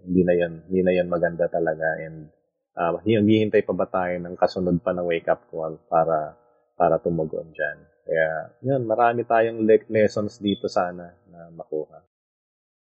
hindi 0.06 0.21
na 0.21 0.34
yan, 0.38 0.53
hindi 0.69 0.82
na 0.86 0.93
yan 0.93 1.08
maganda 1.10 1.49
talaga. 1.49 1.97
And 1.97 2.30
uh, 2.77 3.01
hihintay 3.01 3.65
pa 3.65 3.73
ba 3.73 3.89
tayo 3.89 4.15
ng 4.21 4.38
kasunod 4.38 4.77
pa 4.86 4.93
na 4.93 5.01
wake-up 5.01 5.49
call 5.49 5.82
para 5.89 6.38
para 6.77 7.01
tumugon 7.01 7.49
dyan. 7.49 7.77
Kaya, 8.08 8.30
yun, 8.63 8.86
marami 8.86 9.25
tayong 9.25 9.65
le- 9.65 9.89
lessons 9.89 10.39
dito 10.39 10.69
sana 10.69 11.10
na 11.27 11.49
makuha. 11.51 11.99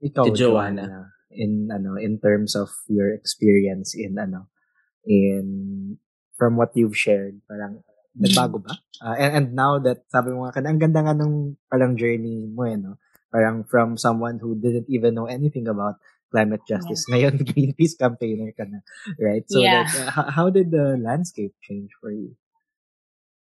Ikaw, 0.03 0.25
Joanna, 0.35 1.13
in 1.33 1.69
ano 1.73 1.97
in 1.97 2.21
terms 2.21 2.53
of 2.57 2.69
your 2.93 3.13
experience 3.17 3.97
in 3.97 4.21
ano 4.21 4.53
in 5.09 5.47
from 6.43 6.59
what 6.59 6.75
you've 6.75 6.99
shared 6.99 7.39
parang 7.47 7.79
nagbago 8.19 8.59
ba? 8.59 8.75
Uh, 8.99 9.15
and, 9.15 9.31
and 9.39 9.47
now 9.55 9.79
that 9.79 10.03
sabi 10.11 10.35
mo 10.35 10.51
nga 10.51 10.59
ang 10.59 10.83
ganda 10.83 11.07
nga 11.07 11.15
nung 11.15 11.55
parang 11.71 11.95
journey 11.95 12.51
mo 12.51 12.67
eh 12.67 12.75
no? 12.75 12.99
Parang 13.31 13.63
from 13.63 13.95
someone 13.95 14.43
who 14.43 14.59
didn't 14.59 14.91
even 14.91 15.15
know 15.15 15.31
anything 15.31 15.71
about 15.71 16.03
climate 16.35 16.67
justice 16.67 17.07
yeah. 17.07 17.31
ngayon 17.31 17.47
Greenpeace 17.47 17.95
campaigner 17.95 18.51
ka 18.59 18.67
na 18.67 18.83
right? 19.23 19.47
So 19.47 19.63
yeah. 19.63 19.87
like, 19.87 20.19
uh, 20.19 20.35
how 20.35 20.51
did 20.51 20.75
the 20.75 20.99
landscape 20.99 21.55
change 21.63 21.95
for 22.03 22.11
you? 22.11 22.35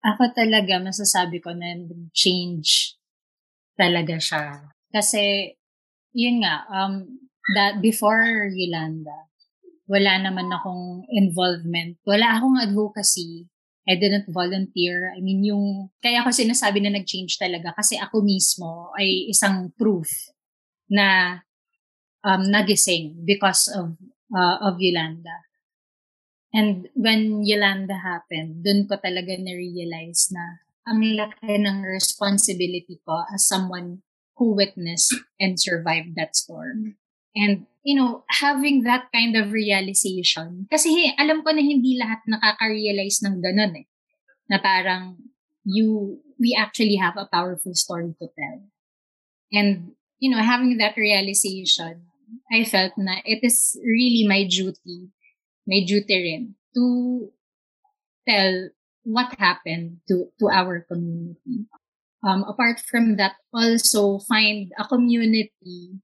Ako 0.00 0.32
talaga 0.32 0.80
masasabi 0.80 1.44
ko 1.44 1.52
na 1.52 1.76
change 2.16 2.96
talaga 3.76 4.16
siya. 4.16 4.72
Kasi 4.88 5.52
yun 6.16 6.40
nga 6.40 6.64
um 6.72 7.20
that 7.52 7.84
before 7.84 8.48
Yolanda, 8.48 9.28
wala 9.86 10.18
naman 10.18 10.50
akong 10.50 11.06
involvement. 11.10 11.98
Wala 12.02 12.38
akong 12.38 12.58
advocacy. 12.58 13.46
I 13.86 13.94
didn't 13.94 14.26
volunteer. 14.26 15.14
I 15.14 15.22
mean, 15.22 15.46
yung, 15.46 15.94
kaya 16.02 16.26
ako 16.26 16.34
sinasabi 16.34 16.82
na 16.82 16.90
nag-change 16.98 17.38
talaga 17.38 17.70
kasi 17.70 17.94
ako 17.94 18.18
mismo 18.18 18.90
ay 18.98 19.30
isang 19.30 19.70
proof 19.78 20.10
na 20.90 21.38
um, 22.26 22.42
nagising 22.50 23.22
because 23.22 23.70
of, 23.70 23.94
uh, 24.34 24.58
of 24.66 24.82
Yolanda. 24.82 25.46
And 26.50 26.90
when 26.98 27.46
Yolanda 27.46 28.02
happened, 28.02 28.66
dun 28.66 28.90
ko 28.90 28.98
talaga 28.98 29.38
na-realize 29.38 30.34
na 30.34 30.66
ang 30.86 31.02
laki 31.02 31.62
ng 31.62 31.86
responsibility 31.86 32.98
ko 33.06 33.22
as 33.30 33.46
someone 33.46 34.02
who 34.34 34.54
witnessed 34.54 35.14
and 35.38 35.58
survived 35.58 36.18
that 36.18 36.34
storm. 36.34 36.98
And, 37.38 37.70
you 37.86 37.94
know, 37.94 38.26
having 38.26 38.82
that 38.82 39.06
kind 39.14 39.38
of 39.38 39.54
realization, 39.54 40.66
kasi 40.66 40.90
hey, 40.90 41.08
alam 41.22 41.46
ko 41.46 41.54
na 41.54 41.62
hindi 41.62 41.94
lahat 41.94 42.18
nakaka-realize 42.26 43.22
ng 43.22 43.38
ganun 43.38 43.78
eh. 43.78 43.86
Na 44.50 44.58
parang, 44.58 45.22
you, 45.62 46.18
we 46.34 46.50
actually 46.58 46.98
have 46.98 47.14
a 47.14 47.30
powerful 47.30 47.78
story 47.78 48.10
to 48.18 48.26
tell. 48.26 48.58
And, 49.54 49.94
you 50.18 50.34
know, 50.34 50.42
having 50.42 50.82
that 50.82 50.98
realization, 50.98 52.10
I 52.50 52.66
felt 52.66 52.98
na 52.98 53.22
it 53.22 53.46
is 53.46 53.78
really 53.78 54.26
my 54.26 54.42
duty, 54.50 55.14
my 55.62 55.86
duty 55.86 56.16
rin, 56.18 56.58
to 56.74 57.30
tell 58.26 58.74
what 59.06 59.38
happened 59.38 60.02
to, 60.10 60.26
to 60.42 60.50
our 60.50 60.82
community. 60.90 61.70
Um, 62.26 62.42
apart 62.50 62.82
from 62.82 63.14
that, 63.22 63.38
also 63.54 64.18
find 64.26 64.74
a 64.74 64.82
community 64.90 66.02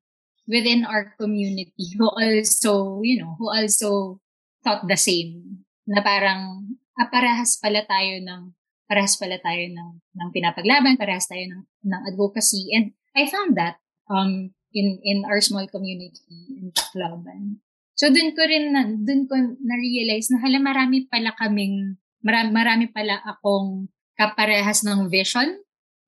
within 0.52 0.84
our 0.84 1.16
community 1.16 1.96
who 1.96 2.04
also, 2.12 3.00
you 3.00 3.24
know, 3.24 3.32
who 3.40 3.48
also 3.48 4.20
thought 4.60 4.84
the 4.84 5.00
same. 5.00 5.64
Na 5.88 6.04
parang, 6.04 6.68
ah, 7.00 7.08
parehas 7.08 7.56
pala 7.56 7.88
tayo 7.88 8.20
ng, 8.20 8.52
parehas 8.84 9.16
pala 9.16 9.40
tayo 9.40 9.64
ng, 9.72 9.90
ng 9.96 10.28
pinapaglaban, 10.36 11.00
parehas 11.00 11.24
tayo 11.24 11.40
ng, 11.48 11.64
ng 11.64 12.02
advocacy. 12.12 12.68
And 12.76 12.92
I 13.16 13.32
found 13.32 13.56
that 13.56 13.80
um, 14.12 14.52
in, 14.76 15.00
in 15.00 15.24
our 15.24 15.40
small 15.40 15.64
community 15.72 16.60
in 16.60 16.68
Tacloban. 16.76 17.64
So, 17.96 18.12
dun 18.12 18.36
ko 18.36 18.44
rin, 18.44 18.76
na, 18.76 18.84
dun 18.84 19.24
ko 19.24 19.34
na-realize 19.36 20.28
na 20.32 20.44
hala, 20.44 20.60
marami 20.60 21.08
pala 21.08 21.32
kaming, 21.40 21.96
marami, 22.20 22.50
marami 22.52 22.86
pala 22.92 23.24
akong 23.24 23.88
kaparehas 24.20 24.84
ng 24.84 25.08
vision 25.08 25.48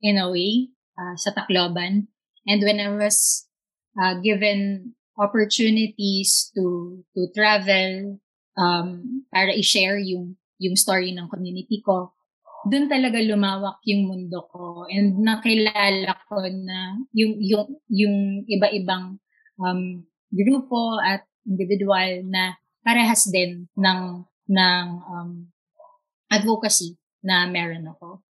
in 0.05 0.21
a 0.21 0.29
way 0.29 0.69
uh, 1.01 1.17
sa 1.17 1.33
Tacloban. 1.33 2.13
And 2.45 2.61
when 2.61 2.77
I 2.77 2.93
was 2.93 3.49
uh, 3.99 4.15
given 4.21 4.93
opportunities 5.19 6.51
to 6.55 6.99
to 7.15 7.31
travel 7.35 8.19
um, 8.59 9.23
para 9.31 9.55
i-share 9.55 9.99
yung 9.99 10.35
yung 10.59 10.75
story 10.75 11.15
ng 11.15 11.31
community 11.31 11.83
ko 11.83 12.15
doon 12.65 12.89
talaga 12.89 13.21
lumawak 13.21 13.77
yung 13.85 14.09
mundo 14.09 14.49
ko 14.49 14.89
and 14.89 15.21
nakilala 15.21 16.17
ko 16.25 16.41
na 16.49 16.97
yung 17.13 17.37
yung 17.37 17.69
yung 17.93 18.17
iba-ibang 18.49 19.21
um, 19.61 20.01
grupo 20.33 20.97
at 21.05 21.29
individual 21.45 22.25
na 22.25 22.57
parehas 22.81 23.29
din 23.29 23.69
ng 23.77 24.25
ng 24.49 24.87
um, 25.05 25.31
advocacy 26.33 26.97
na 27.25 27.45
meron 27.49 27.89
ako. 27.89 28.25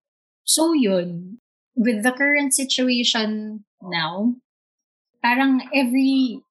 So 0.43 0.71
yun, 0.76 1.39
with 1.76 2.04
the 2.04 2.12
current 2.12 2.56
situation 2.56 3.63
now, 3.84 4.36
parang 5.23 5.62
every 5.71 6.41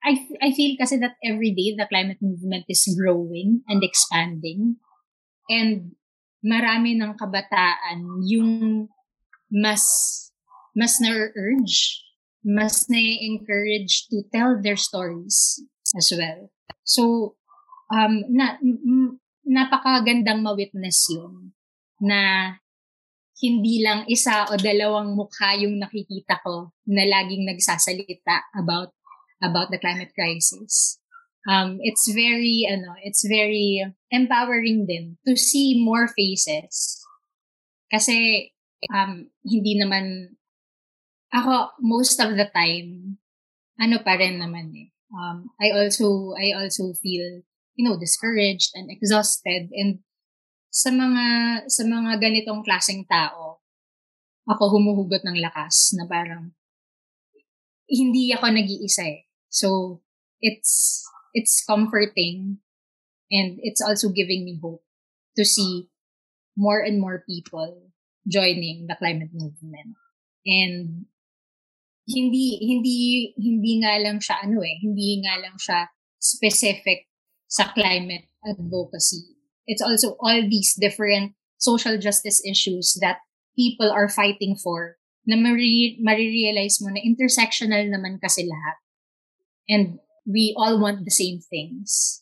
I 0.00 0.16
I 0.40 0.50
feel 0.56 0.80
kasi 0.80 0.96
that 1.04 1.20
every 1.20 1.52
day 1.52 1.76
the 1.76 1.84
climate 1.90 2.22
movement 2.24 2.64
is 2.72 2.88
growing 2.96 3.60
and 3.68 3.84
expanding 3.84 4.80
and 5.50 5.92
marami 6.40 6.96
ng 6.96 7.12
kabataan 7.20 8.24
yung 8.24 8.88
mas 9.52 9.84
mas 10.72 11.02
na-urge, 11.02 12.06
mas 12.46 12.86
na-encourage 12.88 14.06
to 14.08 14.22
tell 14.30 14.56
their 14.56 14.78
stories 14.78 15.60
as 15.98 16.08
well. 16.14 16.48
So, 16.86 17.34
um, 17.90 18.22
na, 18.30 18.56
m- 18.62 19.18
napakagandang 19.42 20.46
ma-witness 20.46 21.10
yun 21.10 21.52
na 21.98 22.54
hindi 23.40 23.80
lang 23.80 24.04
isa 24.04 24.44
o 24.52 24.56
dalawang 24.60 25.16
mukha 25.16 25.56
yung 25.56 25.80
nakikita 25.80 26.38
ko 26.44 26.76
na 26.84 27.08
laging 27.08 27.48
nagsasalita 27.48 28.52
about 28.60 28.92
about 29.40 29.72
the 29.72 29.80
climate 29.80 30.12
crisis. 30.12 31.00
Um, 31.48 31.80
it's 31.80 32.04
very, 32.12 32.68
ano, 32.68 32.92
it's 33.00 33.24
very 33.24 33.80
empowering 34.12 34.84
din 34.84 35.16
to 35.24 35.36
see 35.40 35.80
more 35.80 36.04
faces. 36.12 37.00
Kasi, 37.88 38.52
um, 38.92 39.32
hindi 39.40 39.80
naman, 39.80 40.36
ako, 41.32 41.72
most 41.80 42.20
of 42.20 42.36
the 42.36 42.44
time, 42.52 43.16
ano 43.80 44.04
pa 44.04 44.20
rin 44.20 44.36
naman 44.36 44.68
eh. 44.76 44.92
Um, 45.10 45.48
I 45.56 45.72
also, 45.72 46.36
I 46.36 46.52
also 46.52 46.92
feel, 46.92 47.40
you 47.74 47.82
know, 47.88 47.96
discouraged 47.96 48.76
and 48.76 48.92
exhausted 48.92 49.72
and 49.72 50.04
sa 50.70 50.90
mga 50.94 51.26
sa 51.66 51.82
mga 51.84 52.22
ganitong 52.22 52.62
klaseng 52.62 53.02
tao, 53.04 53.60
ako 54.46 54.62
humuhugot 54.78 55.22
ng 55.26 55.38
lakas 55.42 55.94
na 55.98 56.06
parang 56.06 56.54
hindi 57.90 58.30
ako 58.30 58.46
nag-iisa 58.54 59.04
eh. 59.10 59.26
So, 59.50 59.98
it's 60.38 61.02
it's 61.34 61.66
comforting 61.66 62.62
And 63.30 63.62
it's 63.62 63.80
also 63.80 64.10
giving 64.10 64.44
me 64.44 64.58
hope 64.60 64.82
to 65.38 65.44
see 65.44 65.86
more 66.58 66.82
and 66.82 67.00
more 67.00 67.22
people 67.22 67.94
joining 68.26 68.86
the 68.90 68.96
climate 68.98 69.30
movement. 69.32 69.94
And 70.44 71.06
hindi 72.10 72.58
hindi 72.58 72.98
hindi 73.38 73.72
nga 73.86 74.02
lang 74.02 74.18
siya 74.18 74.42
ano 74.42 74.66
eh, 74.66 74.82
hindi 74.82 75.22
nga 75.22 75.38
lang 75.38 75.54
siya 75.54 75.86
specific 76.18 77.06
sa 77.46 77.70
climate 77.70 78.26
advocacy. 78.42 79.38
It's 79.70 79.82
also 79.82 80.18
all 80.18 80.42
these 80.42 80.74
different 80.74 81.38
social 81.62 81.94
justice 81.94 82.42
issues 82.42 82.98
that 82.98 83.22
people 83.54 83.86
are 83.86 84.10
fighting 84.10 84.58
for 84.58 84.98
na 85.22 85.38
mari- 85.38 86.00
marirealize 86.02 86.82
mo 86.82 86.90
na 86.90 86.98
intersectional 86.98 87.86
naman 87.86 88.18
kasi 88.18 88.50
lahat. 88.50 88.76
And 89.70 90.02
we 90.26 90.50
all 90.58 90.82
want 90.82 91.06
the 91.06 91.14
same 91.14 91.38
things. 91.38 92.20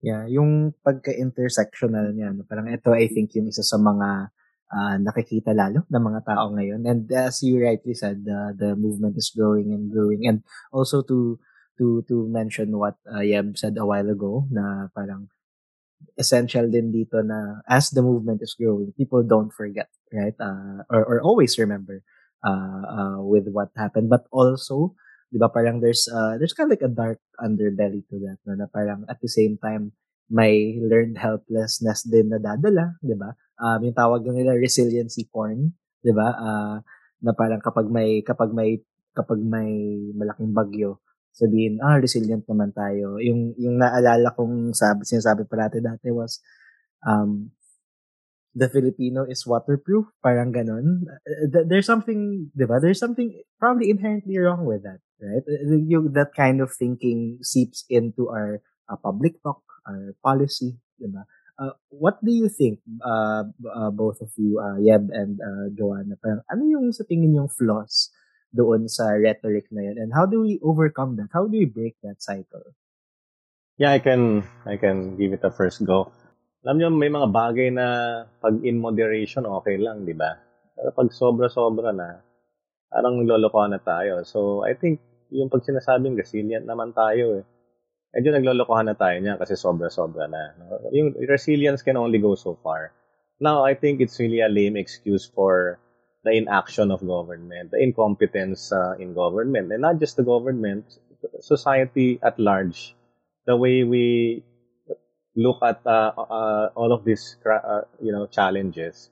Yeah, 0.00 0.24
yung 0.26 0.74
pagka-intersectional 0.82 2.16
niya, 2.16 2.34
no, 2.34 2.48
parang 2.48 2.66
ito 2.72 2.90
I 2.90 3.06
think 3.06 3.36
yung 3.36 3.52
isa 3.52 3.62
sa 3.62 3.78
mga 3.78 4.32
uh, 4.72 4.96
nakikita 4.98 5.52
lalo 5.52 5.84
ng 5.86 6.02
mga 6.02 6.20
tao 6.26 6.50
ngayon. 6.56 6.82
And 6.88 7.06
as 7.12 7.44
you 7.44 7.60
rightly 7.60 7.94
said, 7.94 8.24
uh, 8.26 8.56
the 8.56 8.74
movement 8.74 9.14
is 9.14 9.30
growing 9.30 9.70
and 9.70 9.92
growing. 9.92 10.26
And 10.26 10.42
also 10.72 11.04
to 11.06 11.38
to 11.78 12.02
to 12.08 12.26
mention 12.26 12.74
what 12.76 12.98
uh, 13.06 13.22
Yeb 13.22 13.54
said 13.54 13.78
a 13.78 13.86
while 13.86 14.08
ago 14.08 14.48
na 14.50 14.90
parang 14.90 15.28
essential 16.18 16.68
din 16.68 16.92
dito 16.92 17.20
na 17.22 17.62
as 17.68 17.90
the 17.90 18.02
movement 18.02 18.42
is 18.42 18.54
growing, 18.54 18.92
people 18.94 19.22
don't 19.22 19.52
forget, 19.52 19.88
right? 20.12 20.36
Uh, 20.38 20.84
or, 20.90 21.02
or 21.04 21.16
always 21.22 21.58
remember 21.58 22.02
uh, 22.44 22.82
uh, 22.86 23.18
with 23.22 23.48
what 23.48 23.70
happened. 23.76 24.10
But 24.10 24.26
also, 24.30 24.94
di 25.32 25.40
ba 25.40 25.48
parang 25.48 25.80
there's, 25.80 26.06
uh, 26.12 26.36
there's 26.36 26.52
kind 26.52 26.68
of 26.68 26.76
like 26.76 26.84
a 26.84 26.92
dark 26.92 27.18
underbelly 27.40 28.04
to 28.12 28.16
that, 28.28 28.38
no? 28.44 28.54
na 28.54 28.68
parang 28.68 29.08
at 29.08 29.18
the 29.22 29.28
same 29.28 29.56
time, 29.56 29.92
may 30.32 30.80
learned 30.80 31.20
helplessness 31.20 32.08
din 32.08 32.32
na 32.32 32.40
dadala, 32.40 32.96
di 33.04 33.12
ba? 33.12 33.36
Um, 33.60 33.84
yung 33.84 33.96
tawag 33.96 34.24
nila 34.24 34.56
resiliency 34.56 35.28
porn, 35.28 35.76
di 36.00 36.12
ba? 36.12 36.28
Uh, 36.36 36.76
na 37.20 37.36
parang 37.36 37.60
kapag 37.60 37.86
may, 37.92 38.24
kapag 38.24 38.50
may, 38.50 38.80
kapag 39.12 39.38
may 39.38 39.68
malaking 40.16 40.56
bagyo, 40.56 40.98
sabihin, 41.32 41.80
ah, 41.80 41.96
resilient 41.96 42.44
naman 42.44 42.70
tayo. 42.76 43.16
Yung, 43.18 43.56
yung 43.56 43.80
naalala 43.80 44.36
kong 44.36 44.76
sabi, 44.76 45.08
sinasabi 45.08 45.48
pa 45.48 45.66
natin 45.66 45.88
dati 45.88 46.12
was, 46.12 46.38
um, 47.08 47.50
the 48.54 48.68
Filipino 48.68 49.24
is 49.24 49.48
waterproof, 49.48 50.12
parang 50.20 50.52
ganun. 50.52 51.08
There's 51.48 51.88
something, 51.88 52.52
di 52.52 52.68
ba? 52.68 52.78
There's 52.80 53.00
something 53.00 53.32
probably 53.56 53.88
inherently 53.88 54.36
wrong 54.36 54.68
with 54.68 54.84
that, 54.84 55.00
right? 55.24 55.40
You, 55.64 56.12
that 56.12 56.36
kind 56.36 56.60
of 56.60 56.68
thinking 56.68 57.40
seeps 57.40 57.84
into 57.88 58.28
our 58.28 58.60
uh, 58.92 58.96
public 59.00 59.40
talk, 59.40 59.64
our 59.88 60.12
policy, 60.20 60.76
di 61.00 61.08
ba? 61.08 61.24
Uh, 61.56 61.72
what 61.88 62.20
do 62.20 62.32
you 62.32 62.48
think, 62.48 62.80
uh, 63.00 63.44
uh, 63.72 63.88
both 63.88 64.20
of 64.20 64.28
you, 64.36 64.60
uh, 64.60 64.76
Yeb 64.76 65.08
and 65.12 65.40
uh, 65.40 65.72
Joanna, 65.72 66.20
parang 66.20 66.44
ano 66.52 66.62
yung 66.68 66.92
sa 66.92 67.04
tingin 67.08 67.36
yung 67.36 67.48
flaws 67.48 68.12
doon 68.52 68.88
sa 68.88 69.16
rhetoric 69.16 69.68
na 69.72 69.88
yun? 69.88 69.96
And 69.98 70.10
how 70.12 70.28
do 70.28 70.44
we 70.44 70.60
overcome 70.60 71.16
that? 71.16 71.32
How 71.32 71.48
do 71.48 71.56
we 71.56 71.66
break 71.66 71.96
that 72.04 72.20
cycle? 72.20 72.62
Yeah, 73.80 73.96
I 73.96 74.00
can 74.04 74.44
I 74.68 74.76
can 74.76 75.16
give 75.16 75.32
it 75.32 75.42
a 75.42 75.50
first 75.50 75.82
go. 75.82 76.12
Alam 76.62 76.78
niyo, 76.78 76.88
may 76.94 77.10
mga 77.10 77.28
bagay 77.34 77.68
na 77.74 77.86
pag 78.38 78.62
in 78.62 78.78
moderation, 78.78 79.42
okay 79.50 79.74
lang, 79.82 80.06
di 80.06 80.14
ba? 80.14 80.38
Pero 80.78 80.94
pag 80.94 81.10
sobra-sobra 81.10 81.90
na, 81.90 82.22
parang 82.86 83.18
lolokohan 83.26 83.74
na 83.74 83.82
tayo. 83.82 84.22
So, 84.22 84.62
I 84.62 84.78
think, 84.78 85.02
yung 85.34 85.50
pag 85.50 85.66
sinasabing 85.66 86.14
resilient 86.14 86.62
naman 86.62 86.94
tayo 86.94 87.42
eh, 87.42 87.44
medyo 88.14 88.30
naglolokohan 88.30 88.86
na 88.86 88.94
tayo 88.94 89.18
niya 89.18 89.40
kasi 89.42 89.58
sobra-sobra 89.58 90.30
na. 90.30 90.54
Yung 90.94 91.18
resilience 91.26 91.82
can 91.82 91.98
only 91.98 92.22
go 92.22 92.38
so 92.38 92.54
far. 92.62 92.94
Now, 93.42 93.66
I 93.66 93.74
think 93.74 93.98
it's 93.98 94.22
really 94.22 94.38
a 94.38 94.52
lame 94.52 94.78
excuse 94.78 95.26
for 95.26 95.81
the 96.24 96.32
inaction 96.32 96.90
of 96.90 97.02
government, 97.02 97.70
the 97.70 97.80
incompetence 97.82 98.70
uh, 98.70 98.94
in 98.98 99.14
government, 99.14 99.72
and 99.72 99.82
not 99.82 99.98
just 99.98 100.16
the 100.16 100.22
government, 100.22 100.86
society 101.40 102.18
at 102.22 102.38
large. 102.38 102.94
The 103.46 103.56
way 103.56 103.82
we 103.82 104.42
look 105.34 105.58
at 105.62 105.82
uh, 105.86 106.14
uh, 106.14 106.70
all 106.78 106.92
of 106.92 107.02
these 107.02 107.36
uh, 107.42 107.82
you 107.98 108.14
know 108.14 108.30
challenges, 108.30 109.10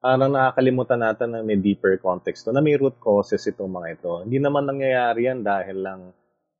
parang 0.00 0.32
nakakalimutan 0.32 1.04
natin 1.04 1.36
na 1.36 1.44
may 1.44 1.60
deeper 1.60 2.00
context 2.00 2.48
to, 2.48 2.56
na 2.56 2.64
may 2.64 2.80
root 2.80 2.96
causes 2.96 3.44
itong 3.44 3.68
mga 3.68 3.88
ito. 4.00 4.12
Hindi 4.24 4.38
naman 4.40 4.64
nangyayari 4.64 5.28
yan 5.28 5.44
dahil 5.44 5.76
lang 5.84 6.00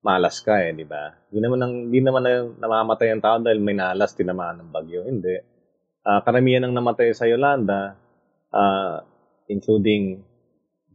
malas 0.04 0.38
ka 0.38 0.62
eh, 0.62 0.70
di 0.70 0.86
ba? 0.86 1.10
Hindi 1.32 1.40
naman, 1.42 1.58
nang, 1.58 1.74
hindi 1.90 2.00
naman 2.04 2.22
na, 2.22 2.32
namamatay 2.46 3.10
ang 3.10 3.22
tao 3.24 3.36
dahil 3.42 3.58
may 3.58 3.74
nalas, 3.74 4.14
tinamaan 4.14 4.62
ng 4.62 4.70
bagyo. 4.70 5.02
Hindi. 5.02 5.34
Uh, 6.06 6.22
karamihan 6.22 6.62
ng 6.62 6.74
namatay 6.78 7.10
sa 7.10 7.26
Yolanda, 7.26 7.98
uh, 8.54 9.02
including 9.48 10.24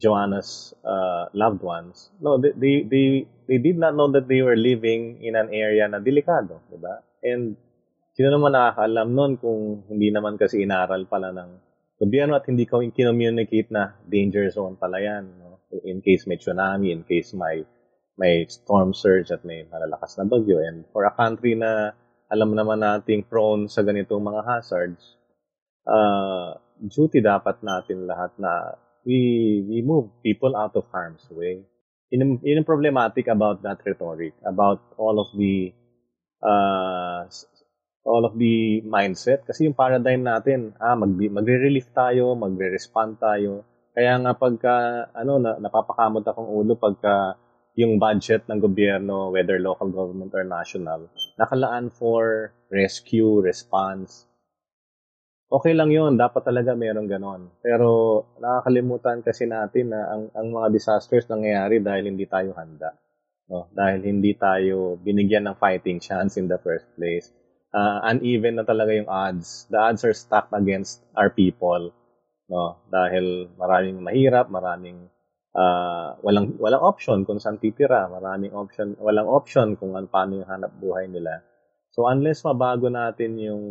Joanna's 0.02 0.74
uh, 0.84 1.30
loved 1.34 1.62
ones, 1.62 2.10
no, 2.20 2.42
they, 2.42 2.52
they, 2.58 2.76
they, 2.90 3.08
they 3.48 3.58
did 3.58 3.78
not 3.78 3.96
know 3.96 4.12
that 4.12 4.28
they 4.28 4.42
were 4.42 4.58
living 4.58 5.22
in 5.22 5.36
an 5.36 5.54
area 5.54 5.88
na 5.88 6.00
delikado, 6.00 6.60
di 6.72 6.78
ba? 6.82 7.06
And 7.22 7.56
sino 8.18 8.34
naman 8.34 8.58
nakakaalam 8.58 9.08
nun 9.14 9.32
kung 9.38 9.86
hindi 9.88 10.10
naman 10.10 10.42
kasi 10.42 10.66
inaral 10.66 11.06
pala 11.06 11.30
ng 11.32 11.50
gobyerno 12.02 12.34
at 12.34 12.50
hindi 12.50 12.66
ko 12.66 12.82
kinommunicate 12.82 13.70
na 13.70 13.94
danger 14.10 14.50
zone 14.50 14.74
pala 14.74 14.98
yan. 14.98 15.38
No? 15.38 15.62
In 15.86 16.02
case 16.02 16.26
may 16.26 16.42
tsunami, 16.42 16.90
in 16.90 17.06
case 17.06 17.38
may 17.38 17.62
may 18.18 18.46
storm 18.50 18.94
surge 18.94 19.30
at 19.30 19.46
may 19.46 19.64
malalakas 19.70 20.18
na 20.18 20.26
bagyo. 20.26 20.60
And 20.60 20.84
for 20.90 21.06
a 21.06 21.14
country 21.14 21.54
na 21.54 21.94
alam 22.28 22.58
naman 22.58 22.82
nating 22.82 23.30
prone 23.30 23.70
sa 23.70 23.86
ganitong 23.86 24.24
mga 24.24 24.42
hazards, 24.44 25.20
uh, 25.86 26.58
duty 26.82 27.22
dapat 27.22 27.62
natin 27.62 28.10
lahat 28.10 28.34
na 28.42 28.76
we, 29.06 29.62
we 29.66 29.82
move 29.82 30.10
people 30.26 30.58
out 30.58 30.74
of 30.74 30.86
harm's 30.90 31.26
way. 31.30 31.62
Yun, 32.12 32.42
yun 32.44 32.68
problematic 32.68 33.28
about 33.32 33.64
that 33.64 33.80
rhetoric, 33.86 34.36
about 34.44 34.84
all 34.98 35.16
of 35.22 35.32
the 35.38 35.72
uh, 36.44 37.24
all 38.04 38.26
of 38.26 38.36
the 38.36 38.82
mindset. 38.84 39.46
Kasi 39.46 39.70
yung 39.70 39.78
paradigm 39.78 40.26
natin, 40.26 40.74
ah, 40.82 40.98
mag, 40.98 41.14
magre-relief 41.14 41.94
tayo, 41.94 42.34
magre-respond 42.36 43.22
tayo. 43.22 43.64
Kaya 43.94 44.18
nga 44.20 44.34
pagka, 44.36 44.76
ano, 45.14 45.38
na, 45.38 45.60
napapakamot 45.62 46.26
akong 46.26 46.50
ulo 46.50 46.74
pagka 46.76 47.38
yung 47.80 48.00
budget 48.02 48.44
ng 48.52 48.60
gobyerno, 48.60 49.32
whether 49.32 49.56
local 49.60 49.88
government 49.88 50.36
or 50.36 50.44
national, 50.44 51.08
nakalaan 51.40 51.88
for 51.88 52.52
rescue, 52.68 53.40
response, 53.40 54.28
okay 55.52 55.76
lang 55.76 55.92
yun. 55.92 56.16
Dapat 56.16 56.48
talaga 56.48 56.72
meron 56.74 57.12
ganon. 57.12 57.52
Pero 57.60 58.24
nakakalimutan 58.40 59.20
kasi 59.20 59.46
natin 59.46 59.92
na 59.92 60.08
ang, 60.08 60.24
ang 60.32 60.48
mga 60.48 60.72
disasters 60.72 61.28
nangyayari 61.28 61.84
dahil 61.84 62.08
hindi 62.08 62.24
tayo 62.26 62.56
handa. 62.56 62.96
No? 63.52 63.68
Dahil 63.76 64.00
hindi 64.08 64.32
tayo 64.40 64.96
binigyan 64.96 65.52
ng 65.52 65.60
fighting 65.60 66.00
chance 66.00 66.40
in 66.40 66.48
the 66.48 66.58
first 66.64 66.88
place. 66.96 67.28
Uh, 67.76 68.00
uneven 68.08 68.60
na 68.60 68.64
talaga 68.64 68.96
yung 68.96 69.12
odds. 69.12 69.68
The 69.68 69.80
odds 69.80 70.08
are 70.08 70.16
stacked 70.16 70.56
against 70.56 71.04
our 71.20 71.28
people. 71.28 71.92
No? 72.48 72.80
Dahil 72.88 73.52
maraming 73.60 74.00
mahirap, 74.00 74.48
maraming 74.48 75.12
uh, 75.52 76.16
walang 76.24 76.56
walang 76.60 76.84
option 76.84 77.28
kung 77.28 77.44
saan 77.44 77.60
titira, 77.60 78.08
maraming 78.08 78.56
option, 78.56 78.96
walang 79.00 79.28
option 79.28 79.76
kung 79.76 80.00
ano 80.00 80.08
paano 80.08 80.40
yung 80.40 80.48
hanap 80.48 80.72
buhay 80.80 81.12
nila. 81.12 81.44
So 81.92 82.08
unless 82.08 82.48
mabago 82.48 82.88
natin 82.88 83.36
yung 83.36 83.64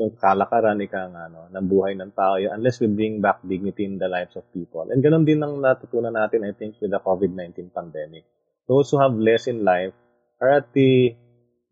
yung 0.00 0.16
kalakaran 0.16 0.80
ika 0.80 1.12
nga, 1.12 1.28
no, 1.28 1.52
ng 1.52 1.66
buhay 1.68 1.92
ng 1.92 2.16
tao, 2.16 2.40
unless 2.40 2.80
we 2.80 2.88
bring 2.88 3.20
back 3.20 3.44
dignity 3.44 3.84
in 3.84 4.00
the 4.00 4.08
lives 4.08 4.32
of 4.40 4.48
people. 4.56 4.88
And 4.88 5.04
ganun 5.04 5.28
din 5.28 5.44
ang 5.44 5.60
natutunan 5.60 6.16
natin, 6.16 6.48
I 6.48 6.56
think, 6.56 6.80
with 6.80 6.96
the 6.96 7.00
COVID-19 7.00 7.76
pandemic. 7.76 8.24
Those 8.64 8.88
who 8.88 8.98
have 9.04 9.12
less 9.12 9.44
in 9.44 9.68
life 9.68 9.92
are 10.40 10.64
at 10.64 10.72
the 10.72 11.12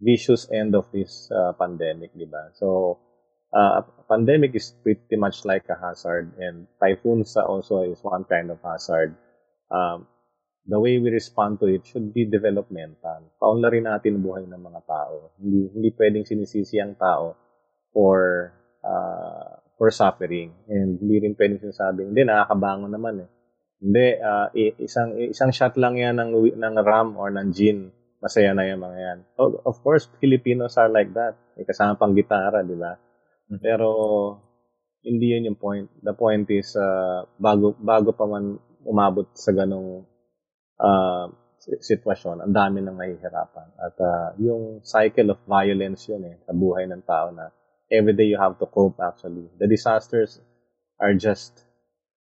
vicious 0.04 0.48
end 0.52 0.76
of 0.76 0.84
this 0.92 1.32
uh, 1.32 1.56
pandemic, 1.56 2.12
di 2.12 2.28
ba? 2.28 2.52
So, 2.52 3.00
uh, 3.56 3.88
pandemic 4.04 4.52
is 4.52 4.76
pretty 4.84 5.16
much 5.16 5.48
like 5.48 5.64
a 5.72 5.80
hazard 5.80 6.36
and 6.36 6.68
typhoons 6.76 7.36
also 7.36 7.88
is 7.88 8.04
one 8.04 8.28
kind 8.28 8.52
of 8.52 8.60
hazard. 8.60 9.16
Um, 9.72 10.04
the 10.68 10.76
way 10.76 11.00
we 11.00 11.08
respond 11.08 11.60
to 11.60 11.72
it 11.72 11.88
should 11.88 12.12
be 12.12 12.28
developmental. 12.28 13.32
Paunlarin 13.40 13.88
natin 13.88 14.20
buhay 14.20 14.44
ng 14.44 14.60
mga 14.60 14.80
tao. 14.84 15.32
Hindi, 15.40 15.72
hindi 15.72 15.88
pwedeng 15.96 16.28
sinisisi 16.28 16.76
ang 16.76 17.00
tao 17.00 17.49
for 17.92 18.50
uh, 18.84 19.60
for 19.80 19.88
suffering. 19.88 20.52
And 20.68 21.00
hindi 21.00 21.24
rin 21.24 21.32
pwedeng 21.40 21.64
sinasabing, 21.64 22.12
hindi, 22.12 22.28
nakakabangon 22.28 22.92
naman 22.92 23.24
eh. 23.24 23.30
Hindi, 23.80 24.06
uh, 24.20 24.48
isang, 24.76 25.16
isang 25.16 25.56
shot 25.56 25.80
lang 25.80 25.96
yan 25.96 26.20
ng, 26.20 26.36
ng 26.36 26.74
RAM 26.84 27.16
or 27.16 27.32
ng 27.32 27.48
gin. 27.56 27.88
Masaya 28.20 28.52
na 28.52 28.68
yung 28.68 28.84
mga 28.84 28.98
yan. 29.00 29.18
Of 29.40 29.80
course, 29.80 30.04
Filipinos 30.20 30.76
are 30.76 30.92
like 30.92 31.08
that. 31.16 31.40
May 31.56 31.64
kasama 31.64 31.96
pang 31.96 32.12
gitara, 32.12 32.60
di 32.60 32.76
ba? 32.76 32.92
Mm-hmm. 32.92 33.64
Pero, 33.64 33.88
hindi 35.00 35.32
yun 35.32 35.48
yung 35.48 35.56
point. 35.56 35.88
The 36.04 36.12
point 36.12 36.44
is, 36.52 36.76
uh, 36.76 37.24
bago, 37.40 37.72
bago 37.80 38.12
pa 38.12 38.28
man 38.28 38.60
umabot 38.84 39.32
sa 39.32 39.56
ganong 39.56 40.04
uh, 40.76 41.24
sitwasyon, 41.80 42.44
ang 42.44 42.52
dami 42.52 42.84
nang 42.84 43.00
nahihirapan. 43.00 43.80
At 43.80 43.96
uh, 43.96 44.28
yung 44.44 44.84
cycle 44.84 45.32
of 45.32 45.40
violence 45.48 46.04
yun 46.12 46.28
eh, 46.28 46.36
sa 46.44 46.52
buhay 46.52 46.84
ng 46.84 47.00
tao 47.08 47.32
na 47.32 47.48
everyday 47.90 48.30
you 48.30 48.38
have 48.38 48.56
to 48.62 48.66
cope 48.66 48.96
actually. 49.02 49.50
The 49.58 49.66
disasters 49.66 50.38
are 51.02 51.12
just 51.14 51.66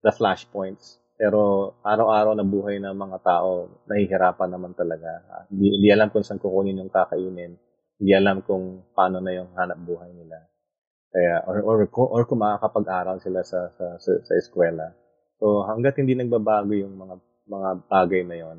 the 0.03 0.11
flashpoints. 0.11 0.99
Pero 1.15 1.73
araw-araw 1.87 2.35
na 2.35 2.43
buhay 2.43 2.83
ng 2.83 2.99
mga 2.99 3.19
tao, 3.23 3.71
nahihirapan 3.87 4.51
naman 4.51 4.75
talaga. 4.75 5.23
Hindi, 5.47 5.79
hindi 5.79 5.89
alam 5.95 6.11
kung 6.11 6.27
saan 6.27 6.43
kukunin 6.43 6.83
yung 6.83 6.91
kakainin. 6.91 7.55
Hindi 8.03 8.13
alam 8.19 8.43
kung 8.43 8.83
paano 8.91 9.23
na 9.23 9.31
yung 9.31 9.55
hanap 9.55 9.79
buhay 9.79 10.11
nila. 10.11 10.43
Kaya, 11.15 11.47
or, 11.47 11.63
or, 11.63 11.79
or 11.87 12.23
kung 12.27 12.43
makakapag-aral 12.43 13.23
sila 13.23 13.47
sa, 13.47 13.71
sa, 13.79 14.03
sa, 14.03 14.11
sa 14.27 14.33
eskwela. 14.35 14.91
So, 15.39 15.63
hanggat 15.63 16.03
hindi 16.03 16.19
nagbabago 16.19 16.75
yung 16.75 16.99
mga 16.99 17.15
mga 17.43 17.71
bagay 17.91 18.23
na 18.27 18.37
yon, 18.39 18.59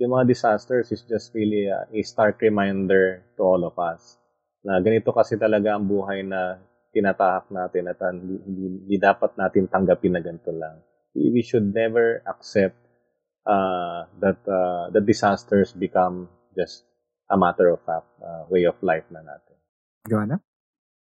yung 0.00 0.12
mga 0.16 0.28
disasters 0.28 0.90
is 0.90 1.04
just 1.06 1.32
really 1.32 1.70
a, 1.70 1.86
a 1.88 2.00
stark 2.02 2.40
reminder 2.40 3.22
to 3.36 3.40
all 3.44 3.62
of 3.62 3.76
us 3.78 4.18
na 4.64 4.80
ganito 4.80 5.12
kasi 5.12 5.36
talaga 5.36 5.76
ang 5.76 5.84
buhay 5.84 6.24
na 6.24 6.58
tinatahak 6.94 7.52
natin 7.52 7.90
at 7.90 7.98
hindi, 8.10 8.38
hindi, 8.46 8.64
hindi 8.80 8.96
dapat 8.96 9.36
natin 9.36 9.68
tanggapin 9.68 10.14
na 10.16 10.22
ganito 10.24 10.50
lang. 10.54 10.80
We, 11.12 11.30
we 11.30 11.42
should 11.44 11.74
never 11.74 12.24
accept 12.24 12.78
uh, 13.44 14.08
that 14.24 14.40
uh, 14.48 14.88
the 14.94 15.04
disasters 15.04 15.76
become 15.76 16.32
just 16.56 16.86
a 17.28 17.36
matter 17.36 17.68
of 17.68 17.82
fact, 17.84 18.08
uh, 18.22 18.46
way 18.48 18.64
of 18.64 18.78
life 18.80 19.04
na 19.12 19.20
natin. 19.20 19.56
Joanna? 20.08 20.38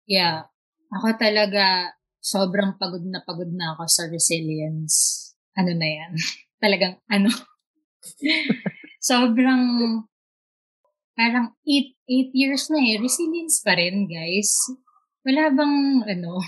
Yeah. 0.09 0.49
Ako 0.91 1.15
talaga, 1.15 1.95
sobrang 2.19 2.75
pagod 2.81 3.05
na 3.05 3.21
pagod 3.21 3.51
na 3.53 3.77
ako 3.77 3.85
sa 3.85 4.03
resilience. 4.09 5.21
Ano 5.53 5.77
na 5.77 5.87
yan? 5.87 6.11
Talagang 6.63 6.97
ano? 7.07 7.29
sobrang 9.11 9.61
parang 11.15 11.55
8 11.63 11.95
8 12.05 12.31
years 12.35 12.69
na 12.69 12.79
eh. 12.83 12.99
Resilience 13.01 13.63
pa 13.63 13.73
rin, 13.73 14.05
guys. 14.05 14.51
Wala 15.25 15.49
bang 15.49 16.05
ano, 16.05 16.43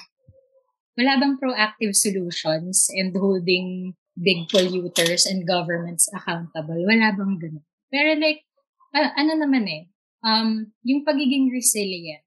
wala 0.94 1.14
bang 1.18 1.36
proactive 1.42 1.98
solutions 1.98 2.92
and 2.94 3.16
holding 3.18 3.98
big 4.18 4.50
polluters 4.50 5.26
and 5.26 5.48
governments 5.48 6.10
accountable? 6.14 6.78
Wala 6.86 7.14
bang 7.16 7.34
ganun? 7.42 7.66
Pero 7.90 8.18
like, 8.20 8.46
uh, 8.94 9.14
ano 9.18 9.34
naman 9.38 9.66
eh, 9.66 9.84
um, 10.26 10.74
yung 10.84 11.06
pagiging 11.06 11.50
resilient, 11.54 12.26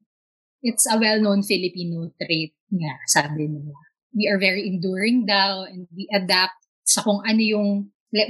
it's 0.63 0.87
a 0.87 0.97
well-known 0.97 1.43
Filipino 1.43 2.11
trait 2.17 2.55
nga, 2.71 2.95
sabi 3.11 3.51
nila. 3.51 3.75
We 4.15 4.27
are 4.27 4.39
very 4.39 4.67
enduring 4.67 5.27
daw 5.27 5.67
and 5.67 5.87
we 5.95 6.11
adapt 6.11 6.59
sa 6.83 7.03
kung 7.03 7.23
ano 7.23 7.43
yung 7.43 7.69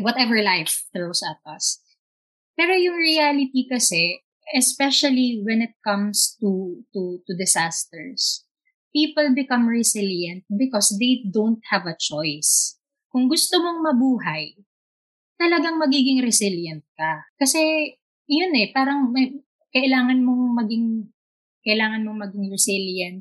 whatever 0.05 0.37
life 0.45 0.85
throws 0.93 1.25
at 1.25 1.41
us. 1.49 1.81
Pero 2.61 2.77
yung 2.77 3.01
reality 3.01 3.65
kasi, 3.65 4.21
especially 4.53 5.41
when 5.41 5.65
it 5.65 5.73
comes 5.81 6.37
to, 6.45 6.77
to, 6.93 7.25
to 7.25 7.33
disasters, 7.33 8.45
people 8.93 9.33
become 9.33 9.65
resilient 9.65 10.45
because 10.53 10.93
they 11.01 11.25
don't 11.25 11.65
have 11.73 11.89
a 11.89 11.97
choice. 11.97 12.77
Kung 13.09 13.33
gusto 13.33 13.65
mong 13.65 13.81
mabuhay, 13.81 14.61
talagang 15.41 15.81
magiging 15.81 16.21
resilient 16.21 16.85
ka. 17.01 17.25
Kasi, 17.41 17.97
yun 18.29 18.53
eh, 18.53 18.69
parang 18.77 19.09
may, 19.09 19.41
kailangan 19.73 20.21
mong 20.21 20.61
maging 20.61 21.09
kailangan 21.65 22.05
mong 22.05 22.29
maging 22.29 22.47
resilient 22.53 23.19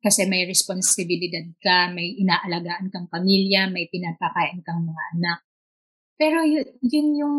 kasi 0.00 0.24
may 0.24 0.48
responsibilidad 0.48 1.44
ka, 1.60 1.92
may 1.92 2.16
inaalagaan 2.16 2.88
kang 2.88 3.12
pamilya, 3.12 3.68
may 3.68 3.84
pinapakain 3.92 4.64
kang 4.64 4.88
mga 4.88 5.04
anak. 5.20 5.40
Pero 6.16 6.40
yun, 6.48 6.64
yun 6.80 7.08
yung 7.20 7.36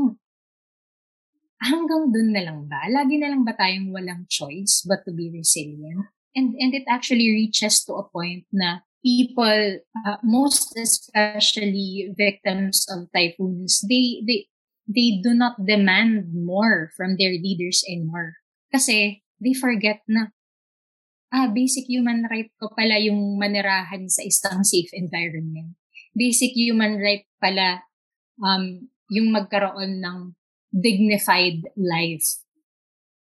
hanggang 1.59 2.11
dun 2.11 2.31
na 2.31 2.43
lang 2.43 2.65
ba? 2.65 2.87
Lagi 2.87 3.19
na 3.19 3.31
lang 3.31 3.43
ba 3.43 3.53
tayong 3.55 3.91
walang 3.91 4.25
choice 4.31 4.83
but 4.87 5.03
to 5.03 5.11
be 5.11 5.27
resilient? 5.31 6.07
And, 6.35 6.55
and 6.55 6.71
it 6.71 6.87
actually 6.87 7.27
reaches 7.29 7.83
to 7.85 7.99
a 7.99 8.07
point 8.07 8.47
na 8.53 8.85
people, 9.03 9.79
uh, 10.05 10.17
most 10.23 10.75
especially 10.77 12.13
victims 12.15 12.87
of 12.87 13.11
typhoons, 13.11 13.83
they, 13.87 14.23
they, 14.23 14.47
they 14.87 15.19
do 15.23 15.33
not 15.33 15.59
demand 15.59 16.31
more 16.33 16.91
from 16.95 17.15
their 17.17 17.31
leaders 17.31 17.83
anymore. 17.89 18.39
Kasi 18.71 19.23
they 19.41 19.53
forget 19.53 19.99
na, 20.07 20.31
ah, 21.33 21.47
basic 21.51 21.85
human 21.89 22.27
right 22.29 22.51
ko 22.59 22.71
pala 22.71 22.97
yung 22.99 23.37
manirahan 23.39 24.07
sa 24.07 24.23
isang 24.23 24.63
safe 24.63 24.89
environment. 24.93 25.75
Basic 26.15 26.53
human 26.55 26.97
right 26.99 27.25
pala 27.41 27.83
um, 28.41 28.89
yung 29.09 29.33
magkaroon 29.33 29.99
ng 30.01 30.38
dignified 30.73 31.65
life. 31.75 32.41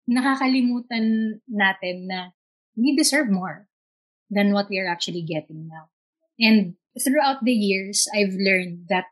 Nakakalimutan 0.09 1.39
natin 1.47 2.09
na 2.09 2.33
we 2.77 2.97
deserve 2.97 3.29
more 3.31 3.69
than 4.31 4.53
what 4.53 4.69
we 4.69 4.79
are 4.79 4.89
actually 4.89 5.23
getting 5.23 5.69
now. 5.69 5.91
And 6.39 6.75
throughout 6.99 7.45
the 7.45 7.53
years, 7.53 8.07
I've 8.15 8.35
learned 8.35 8.87
that 8.89 9.11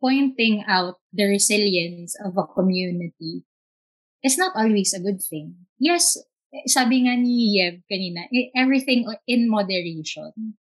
pointing 0.00 0.64
out 0.68 1.00
the 1.12 1.24
resilience 1.24 2.12
of 2.20 2.36
a 2.36 2.44
community 2.44 3.44
is 4.22 4.36
not 4.36 4.52
always 4.56 4.92
a 4.92 5.00
good 5.00 5.22
thing. 5.22 5.64
Yes, 5.78 6.18
sabi 6.66 7.08
nga 7.08 7.16
ni 7.16 7.56
Yev 7.60 7.82
kanina, 7.88 8.28
e, 8.28 8.52
everything 8.54 9.08
in 9.26 9.48
moderation. 9.48 10.58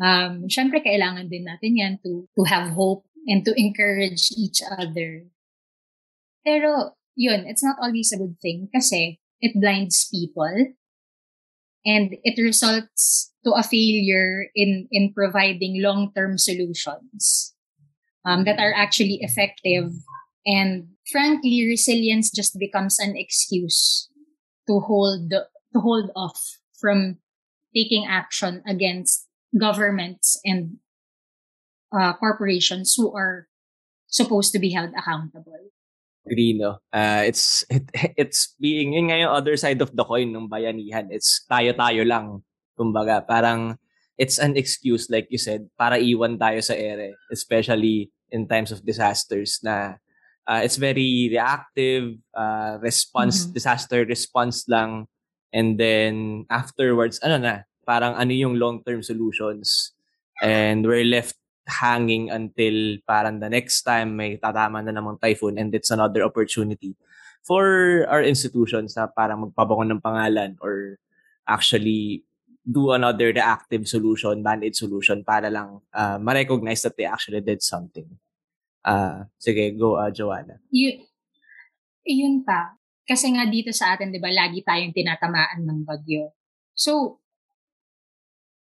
Um, 0.00 0.48
Siyempre, 0.48 0.80
kailangan 0.80 1.28
din 1.28 1.44
natin 1.44 1.76
yan 1.76 1.94
to, 2.04 2.28
to 2.36 2.42
have 2.48 2.72
hope 2.72 3.04
and 3.28 3.44
to 3.44 3.52
encourage 3.56 4.32
each 4.36 4.64
other. 4.64 5.28
Pero, 6.46 6.96
yun, 7.16 7.44
it's 7.46 7.62
not 7.62 7.76
always 7.80 8.12
a 8.12 8.18
good 8.18 8.36
thing 8.40 8.68
kasi 8.72 9.20
it 9.40 9.58
blinds 9.60 10.08
people 10.08 10.74
and 11.84 12.16
it 12.24 12.40
results 12.40 13.32
to 13.44 13.52
a 13.52 13.62
failure 13.62 14.48
in, 14.54 14.88
in 14.92 15.12
providing 15.12 15.82
long-term 15.82 16.36
solutions 16.38 17.54
um, 18.24 18.44
that 18.44 18.58
are 18.58 18.72
actually 18.74 19.18
effective. 19.22 19.92
And 20.46 20.88
frankly, 21.10 21.64
resilience 21.66 22.30
just 22.30 22.58
becomes 22.58 22.98
an 22.98 23.16
excuse 23.16 24.08
to 24.68 24.80
hold 24.80 25.30
to 25.30 25.80
hold 25.80 26.10
off 26.16 26.58
from 26.80 27.18
taking 27.74 28.06
action 28.06 28.62
against 28.66 29.28
governments 29.58 30.40
and 30.44 30.78
uh, 31.92 32.12
corporations 32.14 32.94
who 32.96 33.14
are 33.14 33.46
supposed 34.08 34.52
to 34.52 34.58
be 34.58 34.70
held 34.70 34.90
accountable. 34.96 35.70
Agree, 36.26 36.52
no? 36.52 36.84
Uh, 36.92 37.24
it's 37.24 37.64
it, 37.72 37.88
it's 38.16 38.52
being 38.60 38.92
yun 38.92 39.08
nga 39.08 39.18
yung 39.24 39.32
other 39.32 39.56
side 39.56 39.80
of 39.80 39.96
the 39.96 40.04
coin 40.04 40.28
ng 40.28 40.52
bayanihan. 40.52 41.08
It's 41.08 41.48
tayo-tayo 41.48 42.04
lang. 42.04 42.44
Kumbaga, 42.76 43.24
parang 43.24 43.80
it's 44.20 44.36
an 44.36 44.56
excuse, 44.56 45.08
like 45.08 45.32
you 45.32 45.40
said, 45.40 45.64
para 45.80 45.96
iwan 45.96 46.36
tayo 46.36 46.60
sa 46.60 46.76
ere. 46.76 47.16
Especially 47.32 48.12
in 48.28 48.44
times 48.44 48.68
of 48.68 48.84
disasters 48.84 49.64
na 49.64 49.96
uh, 50.44 50.60
it's 50.60 50.76
very 50.76 51.32
reactive, 51.32 52.20
uh, 52.36 52.76
response, 52.84 53.48
mm-hmm. 53.48 53.56
disaster 53.56 54.04
response 54.04 54.68
lang. 54.68 55.08
And 55.56 55.80
then 55.80 56.44
afterwards, 56.52 57.18
ano 57.24 57.40
na, 57.40 57.54
parang 57.88 58.14
ano 58.14 58.30
yung 58.30 58.60
long-term 58.60 59.02
solutions. 59.02 59.96
And 60.44 60.84
we're 60.84 61.08
left 61.08 61.39
hanging 61.70 62.34
until 62.34 62.98
parang 63.06 63.38
the 63.38 63.46
next 63.46 63.86
time 63.86 64.18
may 64.18 64.34
tatama 64.34 64.82
na 64.82 64.90
namang 64.90 65.22
typhoon 65.22 65.54
and 65.54 65.70
it's 65.70 65.94
another 65.94 66.26
opportunity 66.26 66.98
for 67.46 68.04
our 68.10 68.20
institutions 68.20 68.98
na 68.98 69.06
parang 69.06 69.48
magpabangon 69.48 69.96
ng 69.96 70.02
pangalan 70.02 70.58
or 70.60 70.98
actually 71.48 72.26
do 72.60 72.92
another 72.92 73.32
reactive 73.32 73.88
solution, 73.88 74.44
band-aid 74.44 74.76
solution 74.76 75.24
para 75.24 75.48
lang 75.48 75.80
uh, 75.96 76.20
ma-recognize 76.20 76.84
that 76.84 76.94
they 76.94 77.08
actually 77.08 77.40
did 77.40 77.64
something. 77.64 78.06
Ah, 78.84 79.28
sige, 79.40 79.76
go, 79.76 79.96
uh, 79.96 80.12
Joanna. 80.12 80.60
Y- 80.72 81.04
yun 82.04 82.44
pa. 82.44 82.76
Kasi 83.04 83.32
nga 83.34 83.48
dito 83.48 83.72
sa 83.72 83.96
atin, 83.96 84.12
di 84.12 84.20
ba, 84.20 84.30
lagi 84.30 84.60
tayong 84.62 84.94
tinatamaan 84.94 85.64
ng 85.64 85.80
bagyo. 85.84 86.32
So, 86.76 87.19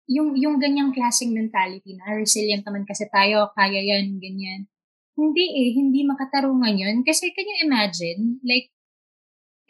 yung, 0.08 0.36
yung 0.36 0.60
ganyang 0.60 0.92
klaseng 0.92 1.32
mentality 1.32 1.96
na 1.96 2.16
resilient 2.16 2.64
naman 2.64 2.84
kasi 2.84 3.08
tayo, 3.08 3.52
kaya 3.56 3.80
yan, 3.80 4.20
ganyan. 4.20 4.68
Hindi 5.14 5.44
eh, 5.46 5.68
hindi 5.78 6.02
makatarungan 6.04 6.74
yun. 6.74 6.96
Kasi 7.06 7.30
can 7.32 7.46
you 7.46 7.58
imagine, 7.64 8.20
like, 8.44 8.68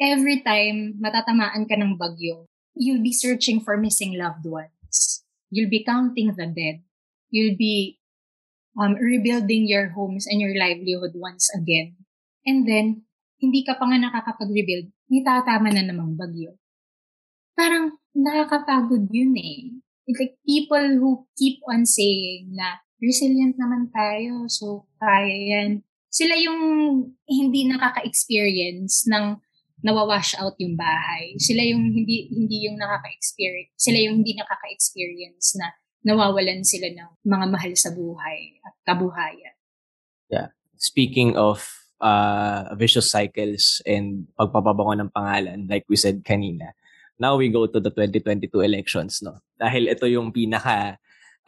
every 0.01 0.43
time 0.43 0.99
matatamaan 0.99 1.68
ka 1.68 1.78
ng 1.78 1.95
bagyo, 1.95 2.51
you'll 2.74 3.05
be 3.05 3.14
searching 3.14 3.62
for 3.62 3.78
missing 3.78 4.18
loved 4.18 4.43
ones. 4.43 5.22
You'll 5.55 5.70
be 5.70 5.87
counting 5.87 6.35
the 6.35 6.51
dead. 6.51 6.82
You'll 7.30 7.55
be 7.55 8.03
um, 8.74 8.99
rebuilding 8.99 9.70
your 9.70 9.95
homes 9.95 10.26
and 10.26 10.43
your 10.43 10.55
livelihood 10.59 11.14
once 11.14 11.47
again. 11.55 11.95
And 12.43 12.66
then, 12.66 13.07
hindi 13.39 13.62
ka 13.62 13.78
pa 13.78 13.87
nga 13.87 13.99
nakakapag-rebuild, 14.01 14.91
may 15.12 15.22
tatama 15.22 15.70
na 15.70 15.85
namang 15.85 16.16
bagyo. 16.18 16.59
Parang 17.55 17.95
nakakapagod 18.16 19.07
yun 19.12 19.37
eh. 19.39 19.84
It's 20.05 20.21
like 20.21 20.37
people 20.45 21.01
who 21.01 21.25
keep 21.37 21.65
on 21.65 21.89
saying 21.89 22.53
na 22.53 22.85
resilient 23.01 23.57
naman 23.57 23.89
tayo, 23.93 24.49
so 24.49 24.85
kaya 25.01 25.33
yan. 25.33 25.85
sila 26.15 26.39
yung 26.39 26.63
hindi 27.27 27.67
nakaka-experience 27.67 29.11
ng 29.11 29.35
nawawash 29.83 30.39
out 30.39 30.55
yung 30.63 30.79
bahay. 30.79 31.35
Sila 31.43 31.61
yung 31.67 31.91
hindi 31.91 32.31
hindi 32.31 32.71
yung 32.71 32.79
nakaka-experience, 32.79 33.75
sila 33.75 33.99
yung 33.99 34.23
hindi 34.23 34.39
nakaka-experience 34.39 35.59
na 35.59 35.75
nawawalan 36.07 36.63
sila 36.63 36.87
ng 36.89 37.11
mga 37.27 37.47
mahal 37.51 37.73
sa 37.75 37.91
buhay 37.91 38.63
at 38.63 38.75
kabuhayan. 38.87 39.57
Yeah. 40.31 40.55
Speaking 40.79 41.35
of 41.35 41.67
uh, 41.99 42.71
vicious 42.79 43.11
cycles 43.11 43.85
and 43.85 44.29
pagpapabango 44.39 44.95
ng 45.05 45.11
pangalan, 45.13 45.67
like 45.69 45.85
we 45.91 45.99
said 45.99 46.25
kanina, 46.25 46.73
now 47.21 47.37
we 47.37 47.53
go 47.53 47.67
to 47.67 47.81
the 47.81 47.91
2022 47.91 48.49
elections, 48.65 49.19
no? 49.21 49.43
Dahil 49.59 49.91
ito 49.91 50.07
yung 50.07 50.33
pinaka, 50.35 50.99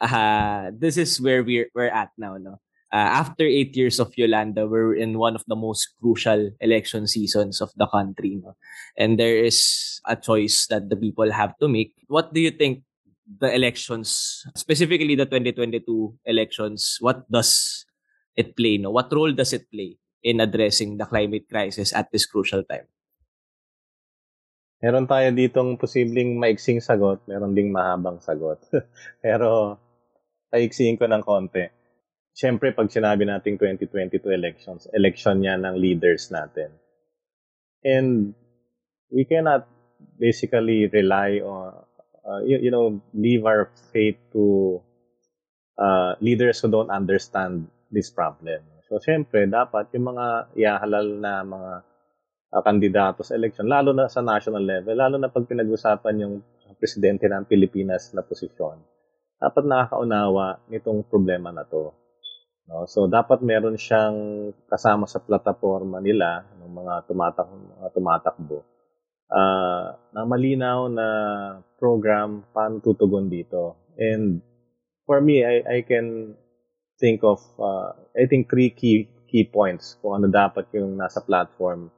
uh, 0.01 0.71
this 0.73 0.97
is 0.97 1.19
where 1.19 1.43
we're, 1.43 1.69
we're 1.75 1.91
at 1.91 2.11
now, 2.17 2.37
no? 2.37 2.61
Uh, 2.87 3.19
after 3.19 3.43
eight 3.43 3.75
years 3.75 3.99
of 3.99 4.15
Yolanda, 4.15 4.65
we're 4.65 4.95
in 4.95 5.19
one 5.19 5.35
of 5.35 5.43
the 5.47 5.55
most 5.55 5.91
crucial 5.99 6.51
election 6.61 7.05
seasons 7.05 7.59
of 7.59 7.69
the 7.75 7.85
country. 7.87 8.39
No? 8.39 8.55
And 8.95 9.19
there 9.19 9.43
is 9.43 9.99
a 10.07 10.15
choice 10.15 10.67
that 10.67 10.89
the 10.89 10.95
people 10.95 11.29
have 11.31 11.57
to 11.59 11.67
make. 11.67 11.93
What 12.07 12.33
do 12.33 12.39
you 12.39 12.51
think 12.51 12.83
the 13.27 13.53
elections, 13.53 14.45
specifically 14.55 15.15
the 15.15 15.25
2022 15.25 16.15
elections, 16.23 16.97
what 17.01 17.29
does 17.29 17.85
it 18.37 18.55
play? 18.55 18.77
No? 18.77 18.91
What 18.91 19.11
role 19.11 19.33
does 19.33 19.51
it 19.51 19.69
play 19.69 19.97
in 20.23 20.39
addressing 20.39 20.97
the 20.97 21.05
climate 21.05 21.49
crisis 21.49 21.91
at 21.91 22.09
this 22.13 22.25
crucial 22.25 22.63
time? 22.63 22.87
Meron 24.77 25.09
tayo 25.09 25.33
ditong 25.33 25.81
posibleng 25.81 26.37
maiksing 26.37 26.77
sagot, 26.77 27.25
meron 27.25 27.57
ding 27.57 27.73
mahabang 27.73 28.21
sagot. 28.21 28.61
Pero 29.25 29.81
paiksiin 30.53 31.01
ko 31.01 31.09
ng 31.09 31.25
konti. 31.25 31.65
Siyempre, 32.37 32.69
pag 32.69 32.93
sinabi 32.93 33.25
nating 33.25 33.57
2022 33.57 34.29
elections, 34.29 34.85
election 34.93 35.41
yan 35.41 35.65
ng 35.65 35.73
leaders 35.81 36.29
natin. 36.29 36.69
And 37.81 38.37
we 39.09 39.25
cannot 39.25 39.65
basically 40.21 40.85
rely 40.85 41.41
on 41.41 41.87
uh, 42.27 42.45
you, 42.45 42.69
you 42.69 42.71
know, 42.71 43.01
leave 43.13 43.45
our 43.45 43.71
faith 43.89 44.19
to 44.33 44.77
uh, 45.79 46.13
leaders 46.19 46.61
who 46.61 46.69
don't 46.69 46.91
understand 46.91 47.65
this 47.89 48.11
problem. 48.11 48.61
So, 48.85 48.99
syempre, 48.99 49.47
dapat 49.49 49.91
yung 49.95 50.13
mga 50.13 50.53
iahalal 50.55 51.07
na 51.17 51.41
mga 51.43 51.71
uh, 52.51 52.61
kandidato 52.63 53.23
sa 53.23 53.35
election, 53.35 53.67
lalo 53.67 53.91
na 53.91 54.07
sa 54.07 54.23
national 54.23 54.63
level, 54.63 54.95
lalo 54.95 55.15
na 55.19 55.31
pag 55.31 55.47
pinag-usapan 55.47 56.15
yung 56.23 56.35
presidente 56.77 57.25
ng 57.25 57.49
Pilipinas 57.49 58.13
na 58.13 58.21
posisyon, 58.21 58.77
dapat 59.37 59.63
nakakaunawa 59.65 60.61
nitong 60.69 61.05
problema 61.09 61.49
na 61.53 61.65
to. 61.65 61.93
No? 62.69 62.85
So, 62.85 63.07
dapat 63.07 63.41
meron 63.41 63.79
siyang 63.79 64.51
kasama 64.69 65.09
sa 65.09 65.21
plataforma 65.23 66.01
nila, 66.01 66.45
ng 66.61 66.71
mga 66.71 66.93
tumatak 67.09 67.47
mga 67.49 67.89
tumatakbo, 67.95 68.57
uh, 69.31 69.87
na 70.13 70.21
malinaw 70.23 70.91
na 70.91 71.07
program 71.79 72.43
paano 72.51 72.83
tutugon 72.83 73.31
dito. 73.31 73.91
And 73.97 74.41
for 75.07 75.23
me, 75.23 75.41
I, 75.41 75.63
I 75.65 75.79
can 75.81 76.37
think 76.99 77.23
of, 77.23 77.41
uh, 77.57 77.93
I 78.17 78.25
think 78.29 78.49
three 78.49 78.73
key 78.73 79.09
key 79.27 79.43
points 79.43 79.99
kung 79.99 80.23
ano 80.23 80.31
dapat 80.31 80.71
yung 80.71 80.95
nasa 80.95 81.19
platform 81.19 81.91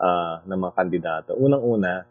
uh, 0.00 0.42
ng 0.46 0.58
mga 0.58 0.74
kandidato. 0.74 1.30
Unang-una, 1.36 2.04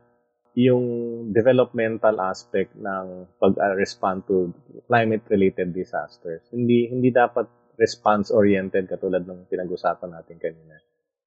yung 0.54 0.86
developmental 1.34 2.22
aspect 2.22 2.78
ng 2.78 3.26
pag-respond 3.42 4.22
to 4.30 4.54
climate-related 4.86 5.74
disasters. 5.74 6.46
Hindi 6.54 6.94
hindi 6.94 7.10
dapat 7.10 7.50
response-oriented 7.74 8.86
katulad 8.86 9.26
ng 9.26 9.50
pinag-usapan 9.50 10.14
natin 10.14 10.38
kanina. 10.38 10.78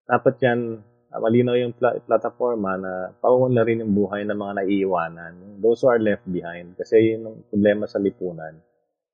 Dapat 0.07 0.35
yan 0.47 0.61
uh, 1.11 1.19
malinaw 1.19 1.59
yung 1.59 1.75
pla- 1.75 1.99
plataforma 1.99 2.79
na 2.79 2.93
pauunlarin 3.19 3.83
yung 3.83 3.99
buhay 3.99 4.23
ng 4.23 4.39
mga 4.39 4.53
naiiwanan, 4.63 5.59
those 5.59 5.83
who 5.83 5.91
are 5.91 5.99
left 5.99 6.23
behind. 6.31 6.79
Kasi 6.79 7.19
yun 7.19 7.27
ang 7.27 7.37
problema 7.51 7.91
sa 7.91 7.99
lipunan. 7.99 8.63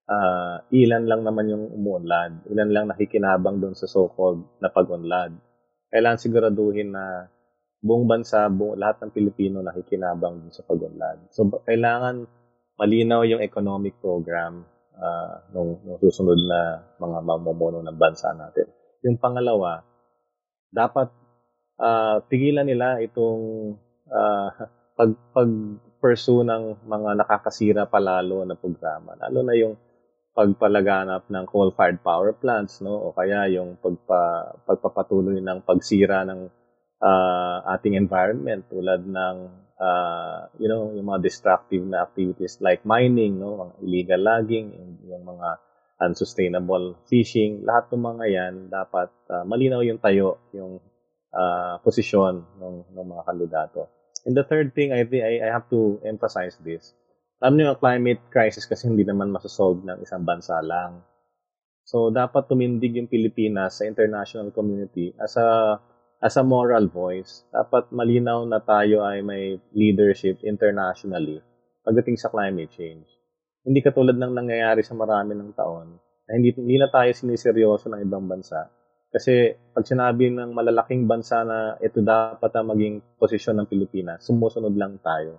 Uh, 0.05 0.61
ilan 0.77 1.09
lang 1.09 1.25
naman 1.25 1.49
yung 1.49 1.73
umuunlad, 1.73 2.45
ilan 2.53 2.69
lang 2.69 2.85
nakikinabang 2.93 3.65
doon 3.65 3.73
sa 3.73 3.89
so-called 3.89 4.45
na 4.61 4.69
pag-unlad. 4.69 5.33
Kailangan 5.89 6.21
siguraduhin 6.21 6.93
na 6.93 7.32
buong 7.83 8.07
bansa, 8.07 8.47
buong, 8.47 8.79
lahat 8.79 9.03
ng 9.03 9.11
Pilipino 9.11 9.59
nakikinabang 9.61 10.47
doon 10.47 10.55
sa 10.55 10.63
pag-unlad. 10.63 11.29
So, 11.35 11.51
kailangan 11.67 12.25
malinaw 12.79 13.27
yung 13.27 13.43
economic 13.43 13.99
program 13.99 14.63
uh, 14.95 15.35
nung, 15.51 15.83
nung 15.83 15.99
susunod 15.99 16.39
na 16.47 16.87
mga 17.03 17.19
mamumuno 17.27 17.83
ng 17.83 17.99
bansa 17.99 18.31
natin. 18.33 18.71
Yung 19.03 19.19
pangalawa, 19.19 19.83
dapat 20.71 21.11
uh, 21.83 22.23
tigilan 22.31 22.65
nila 22.65 23.03
itong 23.03 23.75
uh, 24.09 24.49
pag 24.99 25.11
pag 25.35 25.51
pursue 26.03 26.43
ng 26.43 26.85
mga 26.85 27.11
nakakasira 27.15 27.87
palalo 27.87 28.43
na 28.43 28.59
programa 28.59 29.15
lalo 29.17 29.41
na 29.47 29.55
yung 29.55 29.79
pagpalaganap 30.33 31.29
ng 31.29 31.45
coal-fired 31.47 32.01
power 32.01 32.33
plants 32.37 32.81
no 32.81 32.97
o 33.09 33.13
kaya 33.13 33.47
yung 33.53 33.77
pagpa, 33.79 34.53
pagpapatuloy 34.65 35.39
ng 35.39 35.61
pagsira 35.63 36.25
ng 36.25 36.49
uh, 37.03 37.67
ating 37.75 37.99
environment 37.99 38.63
tulad 38.71 39.03
ng 39.03 39.37
uh, 39.83 40.47
you 40.63 40.71
know 40.71 40.95
yung 40.95 41.11
mga 41.11 41.27
destructive 41.27 41.83
na 41.83 42.07
activities 42.07 42.63
like 42.63 42.87
mining 42.87 43.43
no 43.43 43.69
mga 43.69 43.75
illegal 43.83 44.21
logging 44.23 44.67
yung, 45.11 45.27
mga 45.27 45.59
unsustainable 46.03 46.99
fishing 47.07 47.63
lahat 47.63 47.91
ng 47.91 48.03
mga 48.03 48.25
yan 48.31 48.55
dapat 48.71 49.11
uh, 49.31 49.45
malinaw 49.47 49.83
yung 49.83 50.03
tayo 50.03 50.43
yung 50.55 50.83
uh, 51.33 51.81
posisyon 51.81 52.45
ng, 52.61 52.77
ng 52.93 53.07
mga 53.09 53.23
kandidato. 53.27 53.81
And 54.23 54.39
the 54.39 54.47
third 54.47 54.77
thing, 54.77 54.95
I, 54.95 55.03
think 55.03 55.25
I, 55.25 55.43
I 55.43 55.49
have 55.51 55.67
to 55.75 55.99
emphasize 56.07 56.55
this. 56.63 56.95
Alam 57.43 57.59
niyo, 57.59 57.75
climate 57.75 58.23
crisis 58.31 58.71
kasi 58.71 58.87
hindi 58.87 59.03
naman 59.03 59.35
masasolve 59.35 59.83
ng 59.83 59.99
isang 60.07 60.23
bansa 60.23 60.63
lang. 60.63 61.03
So, 61.83 62.15
dapat 62.15 62.47
tumindig 62.47 62.95
yung 62.95 63.11
Pilipinas 63.11 63.83
sa 63.83 63.91
international 63.91 64.55
community 64.55 65.11
as 65.19 65.35
a 65.35 65.83
as 66.23 66.39
a 66.39 66.47
moral 66.47 66.87
voice. 66.87 67.43
Dapat 67.51 67.91
malinaw 67.91 68.47
na 68.47 68.63
tayo 68.63 69.03
ay 69.03 69.21
may 69.27 69.59
leadership 69.75 70.39
internationally 70.47 71.43
pagdating 71.83 72.15
sa 72.15 72.31
climate 72.31 72.71
change. 72.71 73.05
Hindi 73.67 73.83
katulad 73.83 74.15
ng 74.15 74.33
nangyayari 74.33 74.87
sa 74.87 74.95
marami 74.95 75.35
ng 75.35 75.51
taon 75.59 75.99
na 75.99 76.31
hindi, 76.39 76.55
hindi 76.55 76.79
na 76.79 76.87
tayo 76.87 77.11
siniseryoso 77.11 77.91
ng 77.91 78.01
ibang 78.07 78.31
bansa 78.31 78.71
kasi 79.13 79.53
pag 79.77 79.85
sinabi 79.85 80.33
ng 80.33 80.57
malalaking 80.57 81.05
bansa 81.05 81.45
na 81.45 81.77
ito 81.85 82.01
dapat 82.01 82.49
ang 82.57 82.73
maging 82.73 82.95
posisyon 83.21 83.61
ng 83.61 83.69
Pilipinas, 83.69 84.25
sumusunod 84.25 84.73
lang 84.73 84.97
tayo. 85.05 85.37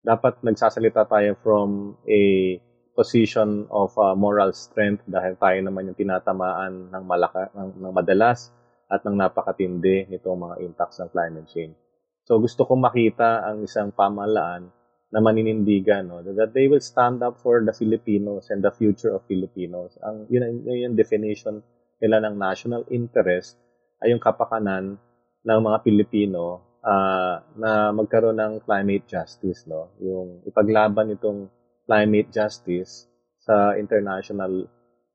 Dapat 0.00 0.40
nagsasalita 0.40 1.04
tayo 1.04 1.36
from 1.44 2.00
a 2.08 2.56
position 2.96 3.68
of 3.68 3.92
uh, 4.00 4.16
moral 4.16 4.56
strength 4.56 5.04
dahil 5.04 5.36
tayo 5.36 5.58
naman 5.60 5.92
yung 5.92 6.00
tinatamaan 6.00 6.88
ng, 6.88 7.04
malaka, 7.04 7.52
ng, 7.52 7.76
ng 7.76 7.92
madalas 7.92 8.48
at 8.88 9.04
ng 9.04 9.16
napakatindi 9.16 10.08
nitong 10.08 10.38
mga 10.48 10.56
impacts 10.64 10.98
ng 11.04 11.12
climate 11.12 11.48
change. 11.48 11.76
So 12.24 12.40
gusto 12.40 12.64
kong 12.64 12.80
makita 12.80 13.44
ang 13.44 13.64
isang 13.64 13.92
pamahalaan 13.92 14.68
na 15.08 15.24
maninindigan 15.24 16.04
no 16.04 16.20
that 16.20 16.52
they 16.52 16.68
will 16.68 16.84
stand 16.84 17.24
up 17.24 17.40
for 17.40 17.64
the 17.64 17.72
Filipinos 17.72 18.52
and 18.52 18.60
the 18.60 18.72
future 18.72 19.12
of 19.16 19.24
Filipinos. 19.24 19.96
Ang 20.04 20.28
yun, 20.28 20.64
yun 20.64 20.92
yung 20.92 20.96
definition 20.96 21.64
nila 22.00 22.20
ng 22.24 22.36
national 22.36 22.84
interest 22.92 23.56
ay 24.04 24.12
yung 24.12 24.20
kapakanan 24.20 25.00
ng 25.42 25.60
mga 25.64 25.78
Pilipino 25.80 26.76
uh, 26.84 27.40
na 27.56 27.90
magkaroon 27.90 28.36
ng 28.36 28.54
climate 28.62 29.08
justice, 29.08 29.64
no? 29.64 29.96
Yung 29.98 30.44
ipaglaban 30.46 31.16
itong 31.16 31.48
climate 31.88 32.28
justice 32.28 33.08
sa 33.40 33.74
international 33.80 34.68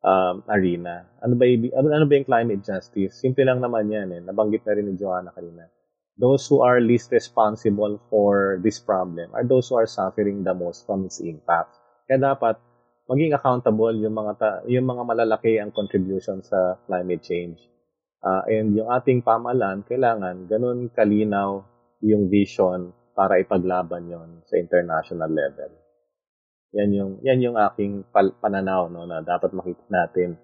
um, 0.04 0.44
arena. 0.52 1.08
Ano 1.24 1.40
ba, 1.40 1.48
ano, 1.48 1.88
ano 1.90 2.06
ba 2.06 2.14
yung 2.20 2.28
climate 2.28 2.62
justice? 2.62 3.18
Simple 3.18 3.48
lang 3.48 3.64
naman 3.64 3.90
yan. 3.90 4.12
Eh. 4.12 4.22
Nabanggit 4.22 4.68
na 4.68 4.76
rin 4.76 4.92
ni 4.92 4.96
Joanna 5.00 5.32
kanina. 5.32 5.66
Those 6.14 6.46
who 6.46 6.62
are 6.62 6.78
least 6.78 7.10
responsible 7.10 7.98
for 8.12 8.62
this 8.62 8.78
problem 8.78 9.34
are 9.34 9.42
those 9.42 9.66
who 9.72 9.82
are 9.82 9.90
suffering 9.90 10.46
the 10.46 10.54
most 10.54 10.86
from 10.86 11.10
its 11.10 11.18
impact. 11.18 11.74
Kaya 12.06 12.22
dapat 12.22 12.62
maging 13.10 13.34
accountable 13.34 13.98
yung 13.98 14.14
mga 14.14 14.34
ta- 14.38 14.62
yung 14.70 14.86
mga 14.86 15.04
malalaki 15.10 15.58
ang 15.58 15.74
contribution 15.74 16.46
sa 16.46 16.78
climate 16.86 17.24
change. 17.26 17.58
Uh, 18.24 18.46
and 18.46 18.78
yung 18.78 18.94
ating 18.94 19.26
pamalan, 19.26 19.82
kailangan 19.90 20.46
ganun 20.46 20.88
kalinaw 20.94 21.66
yung 22.06 22.30
vision 22.30 22.94
para 23.18 23.42
ipaglaban 23.42 24.06
yon 24.06 24.30
sa 24.46 24.56
international 24.62 25.34
level. 25.34 25.83
Yan 26.74 26.90
yung 26.94 27.12
yan 27.22 27.40
yung 27.42 27.58
aking 27.58 28.06
pal- 28.10 28.36
pananaw 28.38 28.90
no 28.90 29.06
na 29.06 29.22
dapat 29.22 29.54
makita 29.54 29.86
natin 29.90 30.38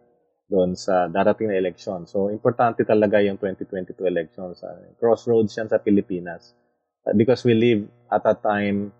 doon 0.50 0.74
sa 0.74 1.10
darating 1.10 1.50
na 1.50 1.58
election. 1.58 2.06
So 2.06 2.30
importante 2.30 2.86
talaga 2.86 3.22
yung 3.22 3.38
2022 3.38 3.98
elections. 4.06 4.62
Uh, 4.62 4.94
crossroads 4.98 5.54
yan 5.58 5.70
sa 5.70 5.82
Pilipinas. 5.82 6.54
Uh, 7.06 7.14
because 7.18 7.42
we 7.46 7.54
live 7.58 7.86
at 8.10 8.26
a 8.26 8.36
time 8.38 8.94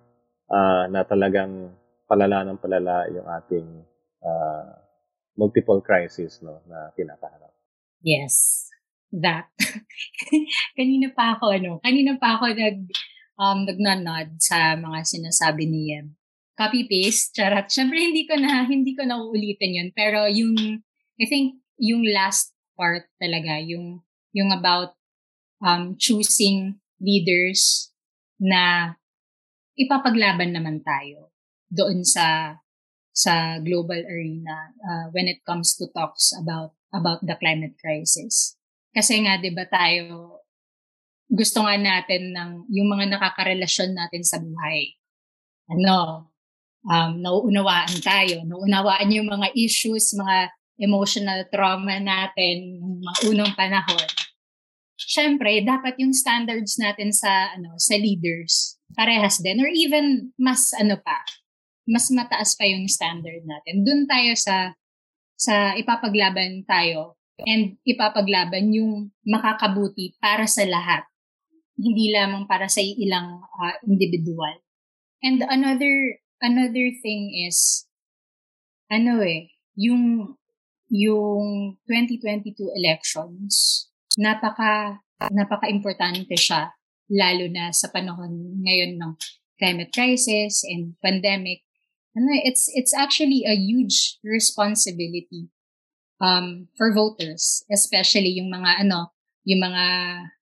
uh, 0.50 0.90
na 0.90 1.06
talagang 1.06 1.74
palala 2.10 2.46
ng 2.46 2.58
palala 2.58 3.06
yung 3.14 3.28
ating 3.30 3.68
uh, 4.26 4.74
multiple 5.38 5.82
crisis 5.82 6.42
no 6.42 6.62
na 6.66 6.90
kinakaharap. 6.98 7.54
Yes. 8.02 8.70
that. 9.14 9.50
kanina 10.78 11.10
pa 11.14 11.38
ako, 11.38 11.54
ano, 11.54 11.72
kanina 11.82 12.16
pa 12.22 12.38
ako 12.38 12.54
nag, 12.54 12.78
um, 13.38 13.66
nagnanod 13.66 14.38
sa 14.38 14.78
mga 14.78 15.00
sinasabi 15.06 15.66
ni 15.66 15.94
Yem. 15.94 16.14
Copy-paste, 16.60 17.40
charat. 17.40 17.72
Siyempre, 17.72 18.04
hindi 18.04 18.28
ko 18.28 18.36
na, 18.36 18.68
hindi 18.68 18.92
ko 18.92 19.08
na 19.08 19.16
uulitin 19.16 19.80
yun. 19.80 19.90
Pero 19.96 20.28
yung, 20.28 20.84
I 21.16 21.26
think, 21.32 21.64
yung 21.80 22.04
last 22.04 22.52
part 22.76 23.08
talaga, 23.16 23.64
yung, 23.64 24.04
yung 24.36 24.52
about 24.52 25.00
um, 25.64 25.96
choosing 25.96 26.84
leaders 27.00 27.96
na 28.40 28.96
ipapaglaban 29.80 30.52
naman 30.52 30.84
tayo 30.84 31.32
doon 31.72 32.04
sa 32.04 32.60
sa 33.16 33.60
global 33.60 34.00
arena 34.00 34.72
uh, 34.80 35.06
when 35.12 35.28
it 35.28 35.44
comes 35.44 35.76
to 35.76 35.88
talks 35.92 36.32
about 36.40 36.76
about 36.96 37.20
the 37.24 37.36
climate 37.36 37.76
crisis. 37.80 38.56
Kasi 38.96 39.24
nga 39.24 39.40
'di 39.40 39.52
ba 39.56 39.68
tayo 39.68 40.40
gusto 41.30 41.62
nga 41.62 41.76
natin 41.78 42.34
ng 42.34 42.52
yung 42.74 42.90
mga 42.90 43.16
nakakarelasyon 43.16 43.92
natin 43.94 44.24
sa 44.24 44.42
buhay. 44.42 44.98
Ano, 45.70 46.32
um, 46.88 47.20
nauunawaan 47.20 47.98
tayo, 48.00 48.44
nauunawaan 48.48 49.12
yung 49.12 49.28
mga 49.28 49.52
issues, 49.56 50.16
mga 50.16 50.54
emotional 50.80 51.44
trauma 51.52 52.00
natin, 52.00 52.80
mga 53.04 53.20
unang 53.32 53.52
panahon. 53.56 54.08
Siyempre, 55.00 55.64
dapat 55.64 56.00
yung 56.00 56.12
standards 56.16 56.80
natin 56.80 57.12
sa 57.12 57.56
ano 57.56 57.76
sa 57.80 57.96
leaders 57.96 58.80
parehas 58.98 59.38
din 59.42 59.62
or 59.62 59.70
even 59.70 60.34
mas 60.40 60.74
ano 60.78 60.98
pa, 61.00 61.22
mas 61.86 62.10
mataas 62.14 62.58
pa 62.58 62.66
yung 62.66 62.86
standard 62.90 63.42
natin. 63.46 63.86
Doon 63.86 64.04
tayo 64.10 64.34
sa 64.38 64.74
sa 65.40 65.74
ipapaglaban 65.80 66.68
tayo 66.68 67.16
and 67.48 67.80
ipapaglaban 67.88 68.76
yung 68.76 69.16
makakabuti 69.24 70.20
para 70.20 70.44
sa 70.50 70.68
lahat. 70.68 71.08
Hindi 71.80 72.12
lamang 72.12 72.44
para 72.44 72.68
sa 72.68 72.84
ilang 72.84 73.40
uh, 73.40 73.76
individual. 73.88 74.60
And 75.24 75.40
another 75.48 76.20
another 76.42 76.90
thing 77.04 77.32
is 77.48 77.86
ano 78.90 79.22
eh, 79.22 79.54
yung 79.78 80.36
yung 80.90 81.78
2022 81.86 82.74
elections, 82.74 83.86
napaka 84.18 84.98
napaka-importante 85.30 86.34
siya 86.34 86.74
lalo 87.12 87.46
na 87.52 87.70
sa 87.70 87.92
panahon 87.94 88.64
ngayon 88.66 88.98
ng 88.98 89.14
climate 89.60 89.92
crisis 89.94 90.66
and 90.66 90.96
pandemic. 91.04 91.62
Ano, 92.18 92.34
it's 92.42 92.66
it's 92.74 92.96
actually 92.96 93.46
a 93.46 93.54
huge 93.54 94.18
responsibility 94.26 95.54
um, 96.18 96.68
for 96.74 96.90
voters, 96.90 97.62
especially 97.70 98.34
yung 98.42 98.50
mga 98.50 98.88
ano, 98.88 99.14
yung 99.46 99.62
mga 99.62 99.86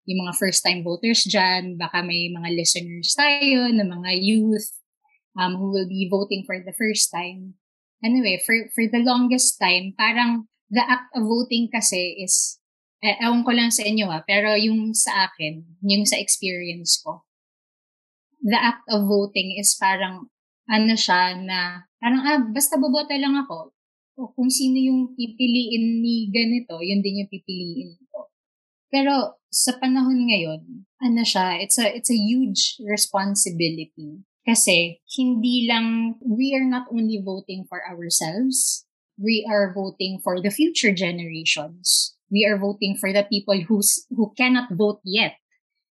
yung 0.07 0.19
mga 0.23 0.33
first 0.39 0.63
time 0.63 0.85
voters 0.85 1.27
diyan, 1.27 1.75
baka 1.75 1.99
may 1.99 2.31
mga 2.31 2.55
listeners 2.55 3.11
tayo 3.11 3.67
na 3.75 3.83
mga 3.83 4.09
youth 4.23 4.71
um, 5.37 5.55
who 5.55 5.71
will 5.71 5.87
be 5.87 6.09
voting 6.09 6.43
for 6.43 6.57
the 6.59 6.73
first 6.73 7.13
time. 7.13 7.55
Anyway, 8.03 8.41
for 8.45 8.53
for 8.73 8.85
the 8.89 9.01
longest 9.01 9.57
time, 9.61 9.93
parang 9.97 10.49
the 10.69 10.83
act 10.83 11.09
of 11.15 11.25
voting 11.25 11.69
kasi 11.71 12.17
is 12.19 12.57
eh, 13.01 13.17
ewan 13.21 13.45
ko 13.45 13.53
lang 13.53 13.69
sa 13.69 13.85
inyo 13.85 14.09
ha, 14.09 14.25
pero 14.25 14.57
yung 14.57 14.93
sa 14.97 15.29
akin, 15.29 15.61
yung 15.85 16.05
sa 16.05 16.17
experience 16.17 16.97
ko, 17.01 17.21
the 18.41 18.57
act 18.57 18.85
of 18.89 19.05
voting 19.05 19.53
is 19.57 19.77
parang 19.77 20.29
ano 20.67 20.93
siya 20.97 21.37
na, 21.39 21.87
parang, 22.01 22.21
ah, 22.25 22.41
basta 22.51 22.75
boboto 22.75 23.13
lang 23.15 23.37
ako. 23.39 23.71
O 24.17 24.33
kung 24.33 24.49
sino 24.49 24.75
yung 24.81 25.13
pipiliin 25.13 26.01
ni 26.01 26.27
ganito, 26.33 26.81
yun 26.81 26.99
din 27.05 27.23
yung 27.23 27.31
pipiliin 27.31 27.95
ko. 28.09 28.33
Pero 28.89 29.39
sa 29.47 29.77
panahon 29.77 30.27
ngayon, 30.27 30.89
ano 30.99 31.21
siya, 31.21 31.61
it's 31.61 31.77
a, 31.77 31.85
it's 31.87 32.09
a 32.09 32.17
huge 32.17 32.81
responsibility. 32.81 34.25
Kasi 34.47 35.03
hindi 35.19 35.67
lang, 35.67 36.15
we 36.23 36.55
are 36.55 36.63
not 36.63 36.87
only 36.87 37.19
voting 37.19 37.67
for 37.67 37.83
ourselves, 37.83 38.87
we 39.19 39.43
are 39.43 39.75
voting 39.75 40.23
for 40.23 40.39
the 40.39 40.49
future 40.49 40.95
generations. 40.95 42.15
We 42.31 42.47
are 42.47 42.55
voting 42.55 42.95
for 42.95 43.11
the 43.11 43.27
people 43.27 43.59
who's, 43.67 44.07
who 44.07 44.31
cannot 44.39 44.71
vote 44.71 45.03
yet 45.03 45.35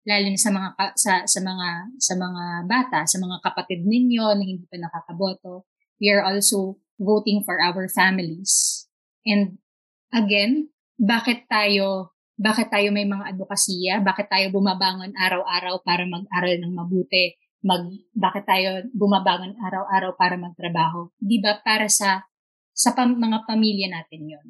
lalo 0.03 0.26
na 0.34 0.38
sa 0.38 0.50
mga 0.50 0.68
sa 0.98 1.12
sa 1.26 1.40
mga 1.40 1.68
sa 1.98 2.14
mga 2.18 2.44
bata, 2.66 3.00
sa 3.07 3.18
mga 3.22 3.36
kapatid 3.42 3.86
ninyo 3.86 4.34
na 4.34 4.44
hindi 4.44 4.66
pa 4.66 4.78
nakakaboto. 4.78 5.66
We 6.03 6.11
are 6.11 6.26
also 6.26 6.82
voting 6.98 7.46
for 7.46 7.62
our 7.62 7.86
families. 7.86 8.84
And 9.22 9.62
again, 10.11 10.74
bakit 10.98 11.46
tayo 11.46 12.11
bakit 12.34 12.74
tayo 12.74 12.90
may 12.90 13.07
mga 13.07 13.34
advokasya? 13.34 14.03
Bakit 14.03 14.26
tayo 14.26 14.46
bumabangon 14.50 15.14
araw-araw 15.14 15.86
para 15.86 16.03
mag-aral 16.03 16.59
ng 16.59 16.74
mabuti? 16.74 17.38
Mag 17.62 17.86
bakit 18.10 18.44
tayo 18.44 18.90
bumabangon 18.90 19.54
araw-araw 19.54 20.18
para 20.18 20.34
magtrabaho? 20.34 21.14
'Di 21.22 21.38
ba 21.38 21.62
para 21.62 21.86
sa 21.86 22.26
sa 22.74 22.90
pam, 22.90 23.14
mga 23.14 23.46
pamilya 23.46 23.86
natin 23.86 24.26
'yon? 24.26 24.48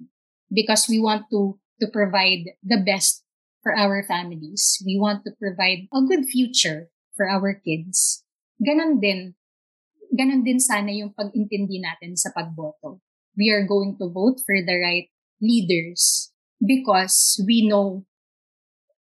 Because 0.48 0.88
we 0.88 0.96
want 0.96 1.28
to 1.28 1.60
to 1.76 1.92
provide 1.92 2.56
the 2.64 2.80
best 2.80 3.22
for 3.60 3.76
our 3.76 4.00
families. 4.04 4.80
We 4.80 4.96
want 4.96 5.28
to 5.28 5.36
provide 5.36 5.92
a 5.92 6.00
good 6.02 6.24
future 6.24 6.88
for 7.14 7.28
our 7.28 7.54
kids. 7.58 8.24
Ganon 8.58 8.98
din, 9.02 9.34
ganon 10.14 10.46
din 10.46 10.62
sana 10.62 10.90
yung 10.94 11.12
pag-intindi 11.12 11.82
natin 11.82 12.18
sa 12.18 12.32
pagboto. 12.32 13.02
We 13.36 13.48
are 13.52 13.64
going 13.64 13.96
to 13.98 14.08
vote 14.12 14.40
for 14.44 14.56
the 14.60 14.76
right 14.76 15.08
leaders 15.40 16.30
because 16.60 17.40
we 17.42 17.66
know 17.66 18.06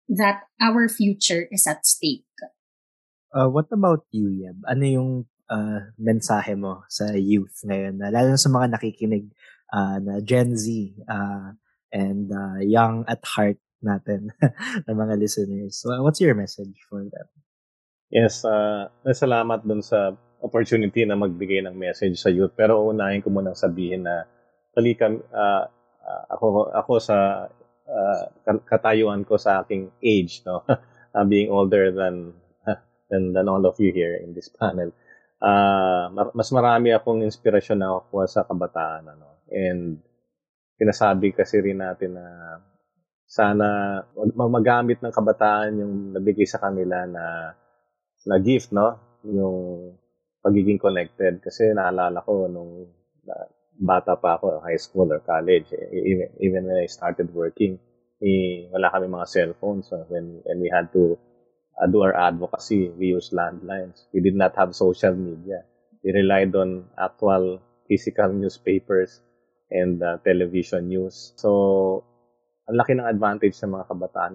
that 0.09 0.45
our 0.61 0.89
future 0.89 1.47
is 1.49 1.65
at 1.71 1.87
stake. 1.87 2.24
Uh, 3.35 3.51
what 3.51 3.67
about 3.75 4.07
you, 4.15 4.31
Yeb? 4.31 4.63
Ano 4.63 4.85
yung 4.87 5.11
uh, 5.51 5.91
mensahe 5.99 6.55
mo 6.55 6.87
sa 6.87 7.11
youth 7.19 7.67
ngayon, 7.67 7.99
lalo 7.99 8.31
na 8.31 8.39
sa 8.39 8.47
mga 8.47 8.79
nakikinig 8.79 9.27
uh, 9.75 9.99
na 9.99 10.23
Gen 10.23 10.55
Z 10.55 10.71
uh, 11.11 11.51
and 11.91 12.31
uh, 12.31 12.63
young 12.63 13.03
at 13.11 13.19
heart 13.27 13.59
natin 13.83 14.31
ng 14.87 14.97
mga 14.97 15.19
listeners. 15.19 15.83
So, 15.83 15.91
what's 15.99 16.23
your 16.23 16.39
message 16.39 16.79
for 16.87 17.03
them? 17.03 17.27
Yes, 18.15 18.47
uh, 18.47 18.87
salamat 19.03 19.67
dun 19.67 19.83
sa 19.83 20.15
opportunity 20.39 21.03
na 21.03 21.19
magbigay 21.19 21.67
ng 21.67 21.75
message 21.75 22.23
sa 22.23 22.31
youth. 22.31 22.55
Pero 22.55 22.87
unahin 22.87 23.19
ko 23.19 23.35
muna 23.35 23.59
sabihin 23.59 24.07
na 24.07 24.31
talika, 24.71 25.11
uh, 25.11 25.65
uh, 26.07 26.23
ako, 26.31 26.71
ako 26.71 26.93
sa 27.03 27.51
uh, 27.91 28.23
katayuan 28.69 29.27
ko 29.27 29.35
sa 29.35 29.67
aking 29.67 29.91
age, 29.99 30.47
no? 30.47 30.63
uh, 30.71 31.27
being 31.33 31.51
older 31.51 31.91
than, 31.91 32.31
than, 33.15 33.31
than 33.31 33.47
all 33.47 33.63
of 33.63 33.79
you 33.79 33.95
here 33.95 34.19
in 34.19 34.35
this 34.35 34.51
panel. 34.51 34.91
Uh, 35.39 36.11
mas 36.35 36.51
marami 36.51 36.91
akong 36.91 37.23
inspirasyon 37.23 37.79
na 37.79 37.95
ako 37.95 38.27
sa 38.27 38.43
kabataan. 38.43 39.15
Ano? 39.15 39.47
And 39.55 40.03
sinasabi 40.75 41.31
kasi 41.31 41.63
rin 41.63 41.79
natin 41.79 42.19
na 42.19 42.27
sana 43.25 44.03
magamit 44.35 44.99
ng 44.99 45.15
kabataan 45.15 45.79
yung 45.79 45.95
nabigay 46.11 46.45
sa 46.45 46.59
kanila 46.59 47.07
na 47.07 47.55
na 48.25 48.37
gift, 48.43 48.75
no? 48.75 49.21
Yung 49.23 49.95
pagiging 50.45 50.81
connected. 50.81 51.41
Kasi 51.41 51.73
naalala 51.73 52.25
ko 52.25 52.49
nung 52.51 52.89
bata 53.75 54.15
pa 54.15 54.39
ako, 54.39 54.63
high 54.63 54.79
school 54.79 55.11
or 55.11 55.21
college, 55.25 55.67
e, 55.75 55.83
even, 55.91 56.29
even 56.39 56.63
when 56.69 56.79
I 56.79 56.87
started 56.87 57.33
working, 57.35 57.81
eh, 58.23 58.71
wala 58.71 58.93
kami 58.93 59.11
mga 59.11 59.29
cellphones. 59.29 59.91
So 59.91 60.07
when, 60.09 60.41
when 60.47 60.59
we 60.63 60.71
had 60.71 60.93
to 60.95 61.19
uh, 61.81 61.87
do 61.87 62.03
our 62.03 62.15
advocacy, 62.15 62.89
we 62.91 63.07
used 63.07 63.33
landlines. 63.33 64.07
We 64.13 64.21
did 64.21 64.35
not 64.35 64.57
have 64.57 64.75
social 64.75 65.15
media. 65.15 65.65
We 66.03 66.13
relied 66.13 66.55
on 66.55 66.87
actual 66.99 67.61
physical 67.89 68.33
newspapers 68.33 69.21
and 69.71 70.03
uh, 70.03 70.19
television 70.25 70.89
news. 70.89 71.33
So, 71.37 72.05
ang 72.69 72.81
laki 72.81 72.97
ng 72.97 73.05
advantage 73.05 73.57
sa 73.57 73.69
mga 73.69 73.85
kabataan 73.93 74.33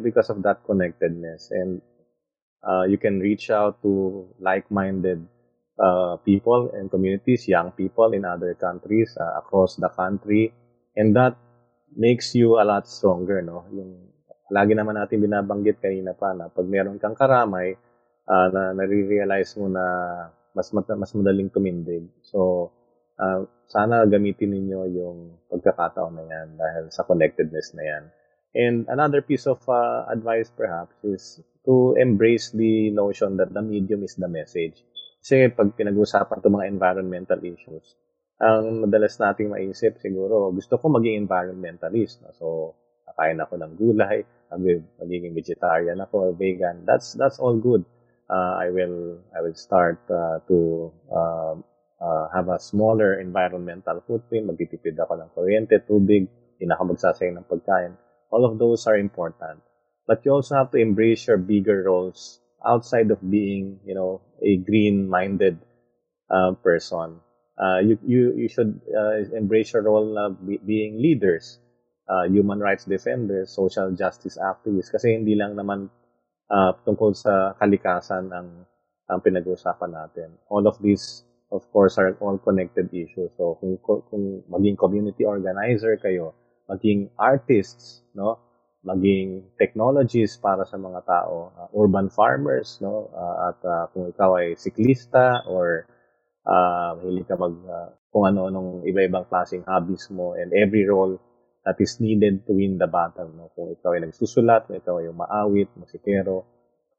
because 0.00 0.32
of 0.32 0.40
that 0.40 0.64
connectedness 0.64 1.52
and 1.52 1.84
uh, 2.64 2.88
you 2.88 2.96
can 2.96 3.20
reach 3.20 3.52
out 3.52 3.76
to 3.84 4.24
like-minded 4.40 5.20
uh, 5.76 6.16
people 6.24 6.72
and 6.72 6.88
communities, 6.88 7.48
young 7.48 7.72
people 7.72 8.12
in 8.16 8.24
other 8.24 8.54
countries 8.54 9.12
uh, 9.20 9.36
across 9.36 9.76
the 9.76 9.88
country 9.92 10.52
and 10.96 11.16
that 11.16 11.36
makes 11.96 12.34
you 12.34 12.56
a 12.56 12.64
lot 12.64 12.88
stronger 12.88 13.42
no 13.44 13.64
yung 13.68 14.11
lagi 14.52 14.76
naman 14.76 15.00
natin 15.00 15.24
binabanggit 15.24 15.80
kanina 15.80 16.12
pa 16.12 16.36
na 16.36 16.52
pag 16.52 16.68
meron 16.68 17.00
kang 17.00 17.16
karamay 17.16 17.72
uh, 18.28 18.48
na 18.52 18.76
nare-realize 18.76 19.56
mo 19.56 19.72
na 19.72 19.84
mas 20.52 20.68
mas 20.76 21.10
madaling 21.16 21.48
tumindig 21.48 22.04
so 22.20 22.68
uh, 23.16 23.48
sana 23.72 24.04
gamitin 24.04 24.52
ninyo 24.52 24.80
yung 24.92 25.18
pagkakataon 25.48 26.12
na 26.20 26.24
yan 26.28 26.48
dahil 26.60 26.84
sa 26.92 27.08
connectedness 27.08 27.72
na 27.72 27.84
yan. 27.84 28.04
And 28.52 28.84
another 28.92 29.24
piece 29.24 29.48
of 29.48 29.64
uh, 29.64 30.04
advice 30.12 30.52
perhaps 30.52 30.92
is 31.00 31.40
to 31.64 31.96
embrace 31.96 32.52
the 32.52 32.92
notion 32.92 33.40
that 33.40 33.56
the 33.56 33.64
medium 33.64 34.04
is 34.04 34.12
the 34.20 34.28
message. 34.28 34.76
Kasi 35.24 35.48
pag 35.54 35.72
pinag-usapan 35.72 36.44
itong 36.44 36.60
mga 36.60 36.68
environmental 36.68 37.40
issues, 37.40 37.96
ang 38.42 38.84
madalas 38.84 39.16
nating 39.16 39.54
maisip 39.54 39.96
siguro, 40.02 40.52
gusto 40.52 40.76
ko 40.76 40.92
maging 40.92 41.24
environmentalist. 41.24 42.20
No? 42.20 42.34
So, 42.36 42.46
kakain 43.12 43.38
ako 43.44 43.60
ng 43.60 43.72
gulay, 43.76 44.24
magiging 45.00 45.36
vegetarian 45.36 46.00
ako 46.00 46.30
or 46.30 46.32
vegan. 46.32 46.88
That's 46.88 47.12
that's 47.14 47.36
all 47.38 47.56
good. 47.60 47.84
Uh, 48.32 48.56
I 48.64 48.72
will 48.72 49.20
I 49.36 49.44
will 49.44 49.56
start 49.56 50.00
uh, 50.08 50.40
to 50.48 50.88
uh, 51.12 51.54
uh, 52.02 52.24
have 52.34 52.48
a 52.48 52.58
smaller 52.58 53.20
environmental 53.20 54.02
footprint. 54.02 54.48
Magtitipid 54.48 54.98
ako 54.98 55.20
ng 55.20 55.28
kuryente, 55.36 55.76
tubig, 55.86 56.26
hindi 56.58 56.64
na 56.64 56.74
ako 56.74 56.96
magsasayang 56.96 57.38
ng 57.38 57.48
pagkain. 57.48 57.92
All 58.32 58.48
of 58.48 58.58
those 58.58 58.88
are 58.88 58.96
important. 58.96 59.60
But 60.06 60.24
you 60.26 60.32
also 60.32 60.56
have 60.56 60.70
to 60.72 60.78
embrace 60.82 61.26
your 61.28 61.38
bigger 61.38 61.86
roles 61.86 62.40
outside 62.66 63.10
of 63.10 63.22
being, 63.22 63.78
you 63.84 63.94
know, 63.94 64.22
a 64.42 64.56
green-minded 64.58 65.58
uh, 66.30 66.52
person. 66.62 67.20
Uh, 67.58 67.78
you, 67.78 67.98
you, 68.02 68.32
you 68.34 68.48
should 68.48 68.80
uh, 68.90 69.22
embrace 69.36 69.72
your 69.72 69.82
role 69.82 70.14
na 70.14 70.30
be, 70.30 70.58
being 70.58 70.98
leaders, 70.98 71.58
uh, 72.08 72.24
human 72.26 72.58
rights 72.58 72.84
defenders, 72.84 73.50
social 73.50 73.92
justice 73.92 74.38
activists. 74.38 74.90
Kasi 74.90 75.18
hindi 75.18 75.34
lang 75.34 75.54
naman 75.54 75.90
uh, 76.50 76.72
tungkol 76.86 77.14
sa 77.14 77.54
kalikasan 77.58 78.30
ang, 78.32 78.66
ang 79.10 79.20
pinag-uusapan 79.20 79.92
natin. 79.92 80.28
All 80.48 80.64
of 80.66 80.78
these, 80.80 81.24
of 81.52 81.66
course, 81.70 81.98
are 81.98 82.16
all 82.20 82.38
connected 82.38 82.88
issues. 82.90 83.30
So 83.36 83.58
kung, 83.60 83.78
kung 83.82 84.42
maging 84.48 84.76
community 84.78 85.24
organizer 85.24 85.98
kayo, 86.00 86.34
maging 86.70 87.10
artists, 87.18 88.02
no? 88.14 88.38
maging 88.82 89.46
technologies 89.62 90.34
para 90.42 90.66
sa 90.66 90.74
mga 90.74 91.06
tao, 91.06 91.54
uh, 91.54 91.70
urban 91.78 92.10
farmers, 92.10 92.82
no? 92.82 93.14
Uh, 93.14 93.54
at 93.54 93.58
uh, 93.62 93.84
kung 93.94 94.10
ikaw 94.10 94.42
ay 94.42 94.58
siklista 94.58 95.46
or 95.46 95.86
uh, 96.42 96.98
mahilig 96.98 97.30
ka 97.30 97.38
mag 97.38 97.54
uh, 97.62 97.94
kung 98.10 98.26
ano-anong 98.26 98.82
iba-ibang 98.84 99.24
klaseng 99.30 99.62
hobbies 99.64 100.10
mo 100.10 100.34
and 100.34 100.50
every 100.52 100.82
role 100.84 101.16
that 101.64 101.76
is 101.78 102.00
needed 102.00 102.46
to 102.46 102.52
win 102.52 102.78
the 102.78 102.86
battle. 102.86 103.30
No? 103.34 103.50
Kung 103.54 103.70
ikaw 103.70 103.94
ay 103.94 104.02
nagsusulat, 104.02 104.66
kung 104.66 104.78
ikaw 104.78 104.98
ay 104.98 105.10
maawit, 105.14 105.70
musikero, 105.78 106.44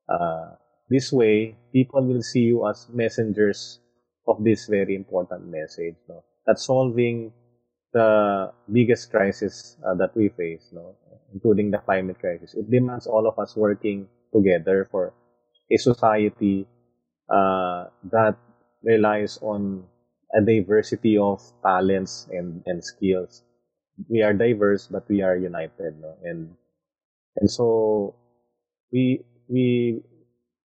uh, 0.07 0.55
this 0.89 1.11
way, 1.11 1.55
people 1.71 2.03
will 2.03 2.23
see 2.23 2.51
you 2.51 2.67
as 2.67 2.87
messengers 2.91 3.79
of 4.27 4.43
this 4.43 4.67
very 4.67 4.95
important 4.95 5.47
message. 5.47 5.95
No? 6.07 6.23
That 6.47 6.59
solving 6.59 7.31
the 7.91 8.51
biggest 8.71 9.11
crisis 9.11 9.77
uh, 9.85 9.95
that 9.95 10.15
we 10.15 10.29
face, 10.29 10.69
no? 10.71 10.95
including 11.33 11.71
the 11.71 11.79
climate 11.79 12.19
crisis. 12.19 12.53
It 12.53 12.69
demands 12.69 13.07
all 13.07 13.27
of 13.27 13.37
us 13.39 13.55
working 13.55 14.07
together 14.31 14.87
for 14.89 15.13
a 15.71 15.77
society 15.77 16.67
uh, 17.29 17.85
that 18.11 18.37
relies 18.83 19.39
on 19.41 19.85
a 20.33 20.41
diversity 20.41 21.17
of 21.17 21.41
talents 21.63 22.27
and, 22.31 22.61
and 22.65 22.83
skills. 22.83 23.43
We 24.09 24.21
are 24.21 24.33
diverse, 24.33 24.87
but 24.87 25.07
we 25.09 25.21
are 25.21 25.35
united, 25.37 26.01
no? 26.01 26.17
and 26.23 26.49
and 27.37 27.49
so 27.49 28.15
we 28.91 29.21
we 29.47 30.01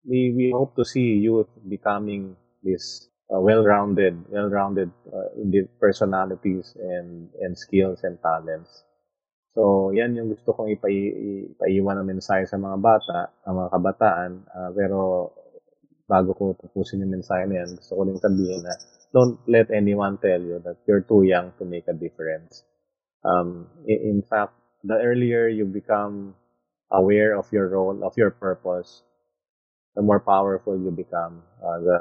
we 0.05 0.33
we 0.33 0.51
hope 0.51 0.76
to 0.76 0.85
see 0.85 1.20
youth 1.20 1.49
becoming 1.68 2.37
this 2.62 3.09
uh, 3.29 3.41
well-rounded, 3.41 4.24
well-rounded 4.33 4.91
uh, 5.12 5.29
personalities 5.81 6.76
and 6.81 7.29
and 7.41 7.57
skills 7.57 8.05
and 8.05 8.16
talents 8.22 8.85
So, 9.59 9.91
yan 9.91 10.14
yung 10.14 10.31
gusto 10.31 10.55
kong 10.55 10.70
ipai, 10.70 11.11
ipaiwan 11.51 11.99
ng 11.99 12.14
mensahe 12.14 12.47
sa 12.47 12.55
mga 12.55 12.79
bata, 12.79 13.35
ang 13.43 13.59
mga 13.59 13.70
kabataan. 13.74 14.31
Uh, 14.47 14.70
pero, 14.70 14.99
bago 16.07 16.31
ko 16.39 16.55
tapusin 16.55 17.03
yung 17.03 17.18
mensahe 17.18 17.43
na 17.51 17.66
yan, 17.66 17.74
gusto 17.74 17.99
ko 17.99 18.07
rin 18.07 18.22
sabihin 18.22 18.62
na 18.62 18.70
don't 19.11 19.43
let 19.51 19.66
anyone 19.74 20.14
tell 20.22 20.39
you 20.39 20.62
that 20.62 20.79
you're 20.87 21.03
too 21.03 21.26
young 21.26 21.51
to 21.59 21.66
make 21.66 21.91
a 21.91 21.97
difference. 21.97 22.62
Um, 23.25 23.69
in, 23.87 23.99
in 24.19 24.23
fact, 24.23 24.55
the 24.85 24.95
earlier 24.97 25.49
you 25.49 25.64
become 25.66 26.35
aware 26.91 27.37
of 27.37 27.51
your 27.53 27.69
role, 27.69 28.05
of 28.05 28.16
your 28.16 28.31
purpose, 28.31 29.03
the 29.97 30.03
more 30.03 30.21
powerful 30.21 30.79
you 30.79 30.91
become. 30.91 31.43
Uh, 31.62 31.79
the 31.81 31.99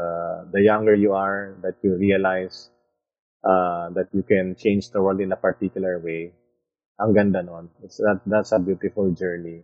the 0.54 0.62
younger 0.62 0.96
you 0.96 1.14
are, 1.14 1.56
that 1.62 1.76
you 1.84 1.96
realize 1.96 2.70
uh, 3.44 3.90
that 3.92 4.08
you 4.14 4.24
can 4.24 4.56
change 4.56 4.92
the 4.92 5.02
world 5.02 5.22
in 5.22 5.32
a 5.32 5.38
particular 5.40 6.00
way, 6.00 6.34
ang 7.00 7.14
ganda 7.14 7.44
nun. 7.44 7.70
It's 7.84 7.98
that 7.98 8.22
that's 8.26 8.52
a 8.54 8.60
beautiful 8.60 9.12
journey 9.12 9.64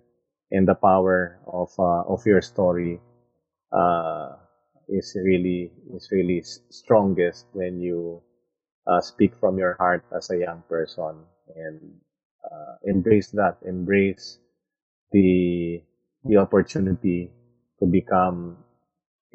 and 0.51 0.67
the 0.67 0.75
power 0.75 1.39
of 1.47 1.69
uh, 1.79 2.03
of 2.07 2.25
your 2.25 2.41
story 2.41 3.01
uh, 3.71 4.35
is 4.89 5.15
really 5.17 5.71
is 5.95 6.09
really 6.11 6.41
strongest 6.71 7.45
when 7.53 7.79
you 7.81 8.21
uh, 8.87 9.01
speak 9.01 9.35
from 9.39 9.57
your 9.59 9.75
heart 9.75 10.03
as 10.15 10.29
a 10.31 10.37
young 10.39 10.63
person 10.69 11.25
and 11.55 11.79
uh, 12.43 12.75
embrace 12.85 13.29
that 13.31 13.57
embrace 13.65 14.39
the 15.11 15.81
the 16.25 16.37
opportunity 16.37 17.31
to 17.79 17.85
become 17.85 18.57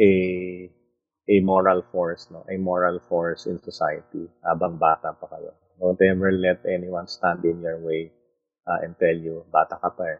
a 0.00 0.70
a 1.28 1.40
moral 1.40 1.82
force 1.92 2.28
no 2.30 2.44
a 2.48 2.56
moral 2.56 2.98
force 3.08 3.46
in 3.46 3.58
society 3.62 4.26
habang 4.44 4.78
bata 4.78 5.12
pa 5.14 5.26
kayo 5.28 5.52
Don't 5.78 6.00
ever 6.02 6.32
let 6.32 6.66
anyone 6.66 7.06
stand 7.06 7.44
in 7.44 7.62
your 7.62 7.78
way 7.78 8.10
uh, 8.66 8.78
and 8.82 8.98
tell 8.98 9.14
you, 9.14 9.46
bata 9.52 9.78
ka 9.78 9.90
pa 9.94 10.04
eh. 10.10 10.18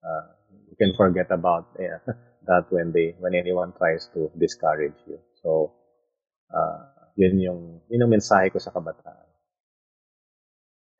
Uh, 0.00 0.26
you 0.68 0.76
can 0.80 0.96
forget 0.96 1.28
about 1.30 1.68
yeah, 1.78 2.00
that 2.48 2.64
when 2.72 2.92
they 2.92 3.12
when 3.20 3.34
anyone 3.36 3.72
tries 3.76 4.08
to 4.16 4.32
discourage 4.36 4.96
you. 5.06 5.20
So, 5.44 5.72
uh, 6.48 6.88
yun 7.16 7.36
yung, 7.40 7.60
yun 7.92 8.08
yung 8.08 8.12
mensahe 8.16 8.48
ko 8.48 8.56
sa 8.56 8.72
kabataan. 8.72 9.28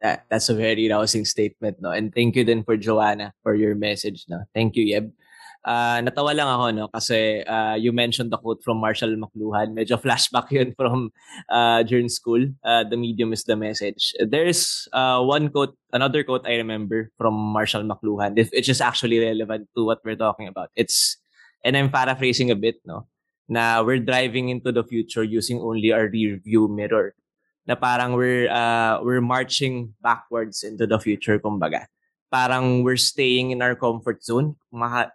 That, 0.05 0.29
that's 0.29 0.53
a 0.53 0.55
very 0.55 0.85
rousing 0.93 1.25
statement, 1.25 1.81
no? 1.81 1.89
And 1.89 2.13
thank 2.13 2.37
you 2.37 2.45
then 2.45 2.63
for 2.63 2.77
Joanna 2.77 3.33
for 3.43 3.57
your 3.57 3.75
message, 3.75 4.29
no? 4.29 4.45
Thank 4.53 4.77
you, 4.77 4.85
Yeb 4.85 5.17
uh, 5.65 5.99
natawa 6.05 6.37
lang 6.37 6.49
ako 6.49 6.67
no 6.71 6.87
kasi 6.93 7.41
uh, 7.49 7.75
you 7.75 7.91
mentioned 7.91 8.31
the 8.31 8.39
quote 8.39 8.61
from 8.63 8.79
Marshall 8.79 9.17
McLuhan. 9.17 9.73
Medyo 9.73 9.97
flashback 9.97 10.49
'yun 10.55 10.77
from 10.77 11.11
uh, 11.49 11.83
during 11.83 12.09
school. 12.09 12.41
Uh, 12.63 12.85
the 12.85 12.97
medium 12.97 13.33
is 13.33 13.45
the 13.45 13.57
message. 13.57 14.13
There's 14.21 14.87
uh, 14.93 15.25
one 15.25 15.49
quote, 15.49 15.75
another 15.93 16.23
quote 16.23 16.47
I 16.47 16.61
remember 16.61 17.11
from 17.19 17.35
Marshall 17.35 17.83
McLuhan. 17.83 18.39
If 18.39 18.53
it's 18.53 18.69
just 18.69 18.85
actually 18.85 19.19
relevant 19.19 19.69
to 19.77 19.85
what 19.85 20.05
we're 20.05 20.21
talking 20.21 20.47
about. 20.47 20.71
It's 20.77 21.17
and 21.65 21.77
I'm 21.77 21.89
paraphrasing 21.91 22.53
a 22.53 22.59
bit, 22.59 22.85
no. 22.85 23.09
Na 23.49 23.83
we're 23.83 24.01
driving 24.01 24.49
into 24.49 24.73
the 24.73 24.85
future 24.85 25.25
using 25.25 25.61
only 25.61 25.93
our 25.93 26.09
rear 26.09 26.41
view 26.41 26.69
mirror. 26.69 27.17
Na 27.65 27.75
parang 27.75 28.13
we're 28.13 28.49
uh, 28.53 29.01
we're 29.01 29.25
marching 29.25 29.97
backwards 30.05 30.61
into 30.63 30.85
the 30.85 31.01
future 31.01 31.41
kumbaga 31.41 31.89
parang 32.35 32.83
we're 32.83 32.99
staying 32.99 33.55
in 33.55 33.63
our 33.63 33.79
comfort 33.79 34.19
zone. 34.27 34.59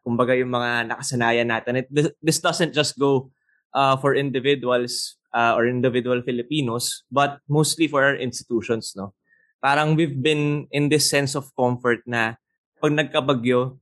Kumbaga 0.08 0.40
yung 0.40 0.56
mga 0.56 0.88
nakasanayan 0.88 1.52
natin. 1.52 1.84
It, 1.84 1.92
this 2.24 2.40
doesn't 2.40 2.72
just 2.72 2.96
go 2.96 3.28
uh, 3.76 4.00
for 4.00 4.16
individuals 4.16 5.20
uh, 5.36 5.52
or 5.60 5.68
individual 5.68 6.24
Filipinos, 6.24 7.04
but 7.12 7.44
mostly 7.52 7.92
for 7.92 8.08
our 8.08 8.16
institutions. 8.16 8.96
No? 8.96 9.12
Parang 9.60 10.00
we've 10.00 10.16
been 10.16 10.72
in 10.72 10.88
this 10.88 11.12
sense 11.12 11.36
of 11.36 11.52
comfort 11.60 12.08
na 12.08 12.40
pag 12.80 12.96
nagkabagyo, 12.96 13.76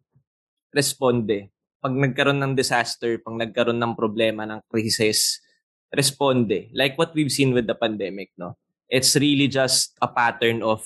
responde. 0.73 1.53
Pag 1.77 1.93
nagkaroon 1.93 2.41
ng 2.41 2.57
disaster, 2.57 3.21
pag 3.21 3.37
nagkaroon 3.37 3.77
ng 3.77 3.93
problema, 3.93 4.49
ng 4.49 4.65
crisis, 4.65 5.37
responde. 5.93 6.69
Like 6.73 6.97
what 6.97 7.13
we've 7.15 7.31
seen 7.31 7.53
with 7.53 7.67
the 7.67 7.75
pandemic. 7.75 8.31
No? 8.37 8.57
It's 8.89 9.15
really 9.15 9.47
just 9.47 9.95
a 10.01 10.07
pattern 10.07 10.63
of 10.63 10.83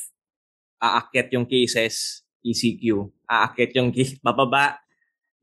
aakyat 0.82 1.30
yung 1.34 1.45
cases, 1.45 2.26
ECQ. 2.41 3.10
Aakit 3.30 3.78
yung 3.78 3.93
bababa, 4.26 4.82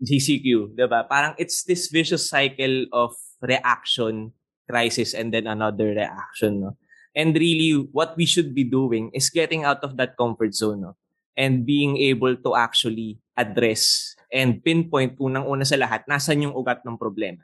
GCQ. 0.02 0.74
Diba? 0.74 1.06
Parang 1.06 1.34
it's 1.38 1.62
this 1.66 1.90
vicious 1.90 2.30
cycle 2.30 2.86
of 2.92 3.14
reaction, 3.42 4.34
crisis, 4.66 5.14
and 5.14 5.34
then 5.34 5.46
another 5.46 5.94
reaction. 5.94 6.62
No? 6.62 6.78
And 7.14 7.34
really, 7.34 7.88
what 7.90 8.14
we 8.14 8.26
should 8.26 8.54
be 8.54 8.62
doing 8.62 9.10
is 9.14 9.30
getting 9.30 9.64
out 9.64 9.82
of 9.82 9.96
that 9.98 10.14
comfort 10.14 10.54
zone 10.54 10.82
no? 10.86 10.94
and 11.34 11.66
being 11.66 11.98
able 11.98 12.36
to 12.36 12.54
actually 12.54 13.18
address 13.34 14.14
and 14.28 14.62
pinpoint 14.62 15.16
unang-una 15.18 15.64
sa 15.64 15.78
lahat, 15.78 16.04
nasan 16.06 16.46
yung 16.46 16.54
ugat 16.54 16.84
ng 16.84 16.98
problema. 17.00 17.42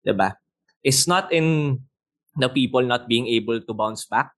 Diba? 0.00 0.36
It's 0.82 1.06
not 1.06 1.32
in 1.32 1.78
the 2.36 2.48
people 2.48 2.82
not 2.82 3.08
being 3.08 3.26
able 3.26 3.60
to 3.60 3.72
bounce 3.74 4.06
back. 4.06 4.32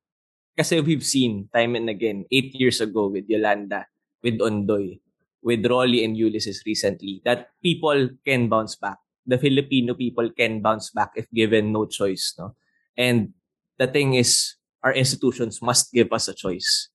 Kasi 0.56 0.80
we've 0.80 1.04
seen 1.04 1.48
time 1.52 1.74
and 1.74 1.90
again, 1.90 2.24
eight 2.30 2.54
years 2.54 2.80
ago 2.80 3.08
with 3.08 3.26
Yolanda, 3.26 3.86
with 4.22 4.38
Ondoy, 4.38 5.00
with 5.42 5.66
Rolly 5.66 6.04
and 6.04 6.16
Ulysses 6.16 6.62
recently, 6.64 7.20
that 7.24 7.50
people 7.62 8.08
can 8.24 8.48
bounce 8.48 8.76
back. 8.76 8.98
The 9.26 9.38
Filipino 9.38 9.94
people 9.94 10.30
can 10.30 10.60
bounce 10.60 10.90
back 10.90 11.12
if 11.16 11.26
given 11.32 11.72
no 11.72 11.86
choice. 11.86 12.34
No? 12.38 12.54
And 12.96 13.34
the 13.78 13.86
thing 13.88 14.14
is, 14.14 14.54
our 14.82 14.92
institutions 14.92 15.62
must 15.62 15.90
give 15.92 16.12
us 16.12 16.28
a 16.28 16.34
choice. 16.34 16.88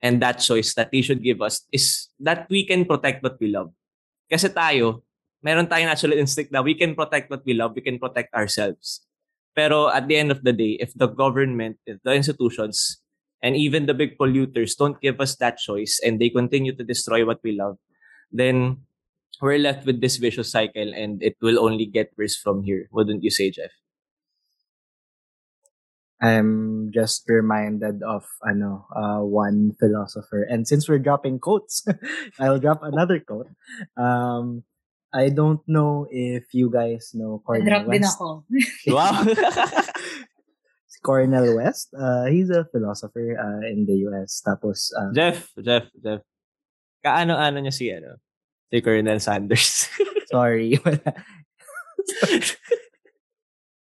And 0.00 0.22
that 0.22 0.38
choice 0.38 0.72
that 0.74 0.92
they 0.92 1.02
should 1.02 1.22
give 1.22 1.42
us 1.42 1.66
is 1.72 2.08
that 2.20 2.46
we 2.48 2.64
can 2.64 2.86
protect 2.86 3.22
what 3.22 3.36
we 3.40 3.50
love. 3.50 3.74
Kasi 4.30 4.48
tayo, 4.48 5.02
meron 5.42 5.66
tayong 5.66 5.90
natural 5.90 6.16
instinct 6.16 6.50
na 6.50 6.62
we 6.62 6.74
can 6.74 6.94
protect 6.94 7.30
what 7.30 7.44
we 7.44 7.54
love, 7.54 7.74
we 7.74 7.82
can 7.82 7.98
protect 7.98 8.34
ourselves. 8.34 9.06
Pero 9.54 9.88
at 9.90 10.06
the 10.06 10.16
end 10.16 10.30
of 10.30 10.44
the 10.44 10.52
day, 10.52 10.78
if 10.78 10.94
the 10.94 11.08
government, 11.08 11.78
if 11.86 11.98
the 12.04 12.14
institutions 12.14 13.02
and 13.42 13.56
even 13.56 13.86
the 13.86 13.94
big 13.94 14.18
polluters 14.18 14.76
don't 14.78 15.00
give 15.00 15.20
us 15.20 15.34
that 15.36 15.58
choice 15.58 15.98
and 16.04 16.20
they 16.20 16.30
continue 16.30 16.74
to 16.74 16.84
destroy 16.84 17.26
what 17.26 17.42
we 17.42 17.52
love, 17.52 17.78
then 18.30 18.86
we're 19.40 19.58
left 19.58 19.86
with 19.86 20.00
this 20.00 20.16
vicious 20.16 20.50
cycle 20.50 20.94
and 20.94 21.22
it 21.22 21.36
will 21.40 21.58
only 21.58 21.86
get 21.86 22.10
worse 22.18 22.36
from 22.36 22.62
here. 22.62 22.88
Wouldn't 22.92 23.22
you 23.22 23.30
say, 23.30 23.50
Jeff? 23.50 23.70
I'm 26.20 26.90
just 26.92 27.22
reminded 27.28 28.02
of 28.02 28.26
ano 28.42 28.86
uh, 28.90 29.22
one 29.22 29.78
philosopher, 29.78 30.42
and 30.42 30.66
since 30.66 30.88
we're 30.88 30.98
dropping 30.98 31.38
quotes, 31.38 31.86
I'll 32.40 32.58
drop 32.58 32.82
another 32.82 33.20
quote. 33.20 33.46
Um, 33.96 34.64
I 35.12 35.30
don't 35.32 35.60
know 35.66 36.06
if 36.10 36.52
you 36.52 36.68
guys 36.70 37.12
know 37.14 37.40
Cornel 37.44 37.64
Drop 37.64 37.84
din 37.88 38.02
West. 38.04 38.16
ako. 38.16 38.44
Wow. 38.92 39.24
Cornel 41.02 41.56
West. 41.56 41.94
Uh, 41.94 42.26
he's 42.26 42.50
a 42.50 42.66
philosopher 42.68 43.38
uh, 43.38 43.62
in 43.64 43.86
the 43.86 44.04
US. 44.10 44.42
Tapos, 44.44 44.90
uh, 44.92 45.14
Jeff, 45.14 45.48
Jeff, 45.62 45.86
Jeff. 45.94 46.20
Kaano-ano 47.04 47.62
niya 47.62 47.72
si, 47.72 47.88
ano, 47.94 48.18
si 48.68 48.82
Colonel 48.82 49.20
Sanders. 49.22 49.86
sorry. 50.32 50.76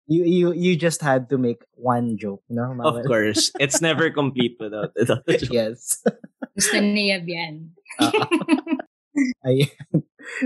you 0.07 0.23
you 0.23 0.51
you 0.53 0.75
just 0.75 1.01
had 1.01 1.31
to 1.31 1.39
make 1.39 1.63
one 1.79 2.19
joke, 2.19 2.43
no? 2.51 2.75
of 2.83 2.99
course. 3.07 3.49
It's 3.57 3.81
never 3.81 4.11
complete 4.11 4.59
without, 4.59 4.91
without 4.93 5.23
a 5.25 5.37
joke. 5.39 5.55
yes. 5.55 6.03
Gusto 6.53 6.77
niya 6.83 7.23
yan. 7.23 7.71
Ayan. 9.45 9.71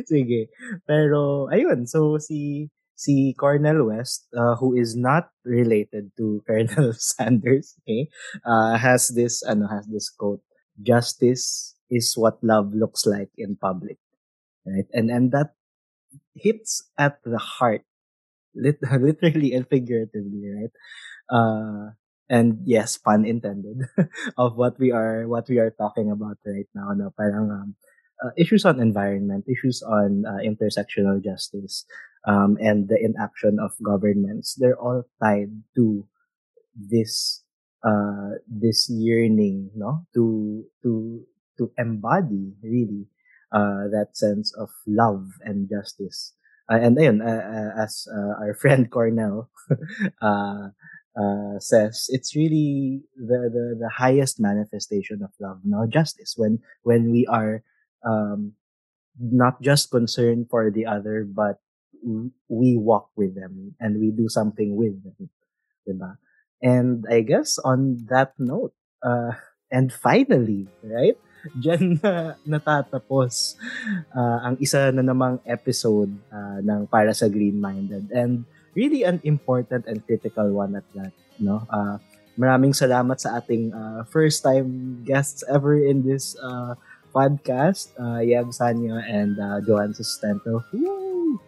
Sige. 0.09 0.49
Pero, 0.87 1.47
ayun. 1.51 1.87
So, 1.89 2.17
si 2.21 2.69
si 2.95 3.33
Cornel 3.33 3.81
West, 3.83 4.29
uh, 4.37 4.55
who 4.61 4.77
is 4.77 4.93
not 4.95 5.33
related 5.43 6.13
to 6.17 6.39
Colonel 6.47 6.93
Sanders, 6.93 7.73
okay, 7.83 8.07
uh, 8.45 8.77
has 8.77 9.09
this, 9.17 9.41
ano, 9.43 9.65
has 9.67 9.87
this 9.89 10.09
quote, 10.09 10.41
justice 10.81 11.73
is 11.89 12.13
what 12.15 12.37
love 12.45 12.71
looks 12.77 13.05
like 13.09 13.29
in 13.37 13.57
public. 13.57 13.97
Right? 14.65 14.87
And, 14.93 15.09
and 15.11 15.31
that 15.33 15.55
hits 16.35 16.83
at 16.97 17.19
the 17.23 17.37
heart, 17.37 17.83
lit- 18.55 18.81
literally 19.01 19.53
and 19.53 19.67
figuratively, 19.67 20.43
right? 20.55 20.73
Uh, 21.29 21.91
and 22.29 22.59
yes, 22.65 22.97
pun 22.97 23.25
intended, 23.25 23.87
of 24.37 24.55
what 24.57 24.79
we 24.79 24.91
are, 24.91 25.27
what 25.27 25.49
we 25.49 25.59
are 25.59 25.71
talking 25.71 26.11
about 26.11 26.37
right 26.45 26.67
now, 26.75 26.93
no? 26.95 27.11
Parang, 27.17 27.51
um, 27.51 27.75
uh, 28.23 28.29
issues 28.37 28.65
on 28.65 28.79
environment, 28.79 29.45
issues 29.47 29.81
on 29.81 30.23
uh, 30.25 30.39
intersectional 30.45 31.23
justice, 31.23 31.85
um, 32.27 32.57
and 32.61 32.87
the 32.87 32.97
inaction 33.01 33.57
of 33.59 33.71
governments, 33.81 34.55
they're 34.55 34.77
all 34.79 35.03
tied 35.21 35.49
to 35.75 36.05
this 36.75 37.43
uh, 37.83 38.37
this 38.47 38.89
yearning, 38.89 39.71
no, 39.75 40.05
to 40.13 40.65
to 40.83 41.25
to 41.57 41.71
embody 41.77 42.53
really 42.63 43.07
uh, 43.51 43.89
that 43.89 44.09
sense 44.13 44.53
of 44.55 44.69
love 44.85 45.27
and 45.41 45.69
justice. 45.69 46.33
Uh, 46.69 46.79
and 46.79 46.97
ayun, 46.97 47.19
uh, 47.19 47.81
as 47.81 48.07
our 48.39 48.53
friend 48.61 48.89
Cornell 48.91 49.49
uh, 50.21 50.69
says, 51.59 52.05
it's 52.09 52.35
really 52.35 53.01
the, 53.17 53.49
the 53.51 53.75
the 53.79 53.89
highest 53.89 54.39
manifestation 54.39 55.21
of 55.23 55.31
love, 55.39 55.59
no, 55.65 55.85
justice. 55.87 56.35
When 56.37 56.59
when 56.83 57.11
we 57.11 57.25
are 57.27 57.63
um, 58.05 58.53
not 59.19 59.61
just 59.61 59.91
concerned 59.91 60.47
for 60.49 60.69
the 60.71 60.85
other, 60.85 61.25
but 61.27 61.59
we 62.49 62.77
walk 62.77 63.09
with 63.15 63.35
them 63.35 63.75
and 63.79 63.99
we 63.99 64.11
do 64.11 64.29
something 64.29 64.75
with 64.75 64.97
them. 65.03 65.29
Diba? 65.87 66.17
And 66.61 67.05
I 67.09 67.21
guess 67.21 67.57
on 67.61 68.05
that 68.09 68.33
note, 68.37 68.73
uh, 69.03 69.33
and 69.71 69.91
finally, 69.93 70.67
right? 70.83 71.17
Diyan 71.57 71.97
na 72.05 72.37
natatapos 72.45 73.57
uh, 74.13 74.45
ang 74.45 74.55
isa 74.61 74.93
na 74.93 75.01
namang 75.01 75.41
episode 75.49 76.13
uh, 76.29 76.61
ng 76.61 76.85
Para 76.85 77.17
sa 77.17 77.25
Green 77.25 77.57
Minded. 77.57 78.13
And 78.13 78.45
really 78.77 79.01
an 79.01 79.17
important 79.25 79.89
and 79.89 80.05
critical 80.05 80.53
one 80.53 80.77
at 80.77 80.85
that. 80.93 81.13
No? 81.41 81.65
Uh, 81.65 81.97
maraming 82.37 82.77
salamat 82.77 83.17
sa 83.17 83.41
ating 83.41 83.73
uh, 83.73 84.05
first 84.05 84.45
time 84.45 85.01
guests 85.01 85.41
ever 85.49 85.75
in 85.81 86.05
this 86.05 86.37
uh, 86.39 86.77
podcast, 87.13 87.91
uh, 87.99 88.23
Yeb 88.23 88.55
Sanyo 88.55 88.97
and 89.03 89.37
uh, 89.39 89.59
Joanne 89.61 89.93
Sustento. 89.93 90.63
Woo! 90.73 91.39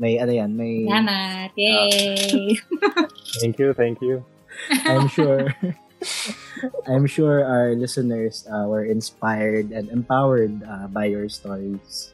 May 0.00 0.16
ano 0.16 0.32
yan, 0.32 0.56
may 0.56 0.88
Salamat. 0.88 1.52
Yay! 1.60 2.56
Thank 3.44 3.60
you, 3.60 3.76
thank 3.76 4.00
you. 4.00 4.24
I'm 4.88 5.06
sure 5.12 5.52
I'm 6.88 7.06
sure 7.06 7.44
our 7.44 7.76
listeners 7.76 8.48
uh, 8.48 8.64
were 8.64 8.84
inspired 8.84 9.72
and 9.72 9.88
empowered 9.92 10.64
uh, 10.64 10.88
by 10.88 11.12
your 11.12 11.28
stories. 11.28 12.12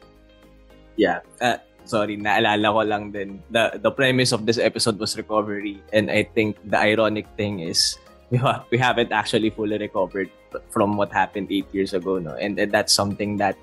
Yeah. 0.95 1.23
Uh, 1.39 1.63
sorry, 1.87 2.17
naalala 2.19 2.67
ko 2.75 2.81
lang 2.83 3.11
din. 3.11 3.39
The, 3.51 3.79
the 3.79 3.91
premise 3.91 4.31
of 4.31 4.45
this 4.45 4.57
episode 4.59 4.99
was 4.99 5.15
recovery. 5.17 5.81
And 5.93 6.11
I 6.11 6.23
think 6.23 6.57
the 6.67 6.77
ironic 6.77 7.27
thing 7.37 7.59
is 7.59 7.97
we, 8.71 8.77
haven't 8.77 9.11
actually 9.11 9.49
fully 9.49 9.77
recovered 9.77 10.29
from 10.69 10.97
what 10.97 11.11
happened 11.11 11.47
eight 11.49 11.67
years 11.71 11.93
ago. 11.93 12.19
No? 12.19 12.35
And, 12.35 12.59
and 12.59 12.71
that's 12.71 12.93
something 12.93 13.37
that 13.37 13.55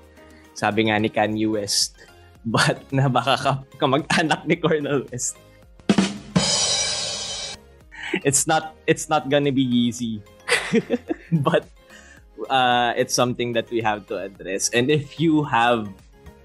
sabi 0.53 0.89
nga 0.89 0.99
ni 0.99 1.09
Kanye 1.09 1.51
West, 1.51 1.95
but 2.45 2.81
na 2.91 3.09
baka 3.09 3.37
ka, 3.37 3.51
kamag-anak 3.77 4.45
ni 4.47 4.55
Cornel 4.55 5.05
West. 5.11 5.37
It's 8.23 8.47
not 8.47 8.77
it's 8.87 9.09
not 9.09 9.27
gonna 9.27 9.51
be 9.51 9.65
easy. 9.65 10.23
but 11.43 11.67
uh, 12.49 12.93
it's 12.95 13.13
something 13.13 13.51
that 13.53 13.69
we 13.69 13.81
have 13.81 14.07
to 14.07 14.17
address. 14.17 14.69
And 14.71 14.89
if 14.89 15.19
you 15.19 15.43
have 15.43 15.89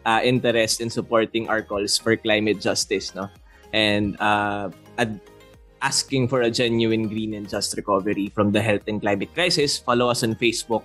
uh, 0.04 0.20
interest 0.24 0.80
in 0.80 0.90
supporting 0.90 1.48
our 1.48 1.62
calls 1.62 1.98
for 1.98 2.16
climate 2.16 2.60
justice, 2.60 3.14
no, 3.14 3.30
and 3.72 4.18
uh, 4.20 4.70
ad- 4.98 5.20
asking 5.82 6.28
for 6.28 6.42
a 6.42 6.50
genuine 6.50 7.08
green 7.08 7.34
and 7.34 7.48
just 7.48 7.76
recovery 7.76 8.28
from 8.32 8.52
the 8.52 8.60
health 8.60 8.84
and 8.86 9.00
climate 9.00 9.32
crisis, 9.34 9.78
follow 9.78 10.08
us 10.08 10.22
on 10.22 10.36
Facebook, 10.36 10.84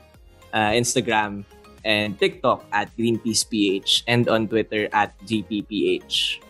uh, 0.54 0.72
Instagram, 0.74 1.44
and 1.86 2.18
TikTok 2.18 2.66
at 2.74 2.90
Greenpeace 2.98 3.46
PH 3.46 4.04
and 4.10 4.28
on 4.28 4.48
Twitter 4.48 4.90
at 4.92 5.14
GPPH. 5.24 6.42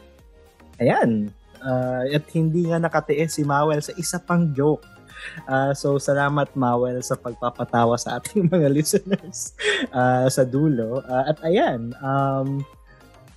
Ayan. 0.80 1.36
Uh, 1.60 2.06
at 2.14 2.24
hindi 2.32 2.70
nga 2.70 2.80
nakatiis 2.80 3.36
si 3.36 3.44
Mawel 3.44 3.82
sa 3.82 3.92
isa 3.98 4.22
pang 4.22 4.54
joke. 4.54 4.86
Uh, 5.50 5.74
so, 5.74 5.98
salamat 5.98 6.54
Mawel 6.54 7.02
sa 7.02 7.18
pagpapatawa 7.18 7.98
sa 7.98 8.22
ating 8.22 8.48
mga 8.54 8.70
listeners 8.72 9.58
uh, 9.92 10.30
sa 10.30 10.46
dulo. 10.46 11.02
Uh, 11.04 11.26
at 11.34 11.38
ayan, 11.44 11.92
um, 12.00 12.62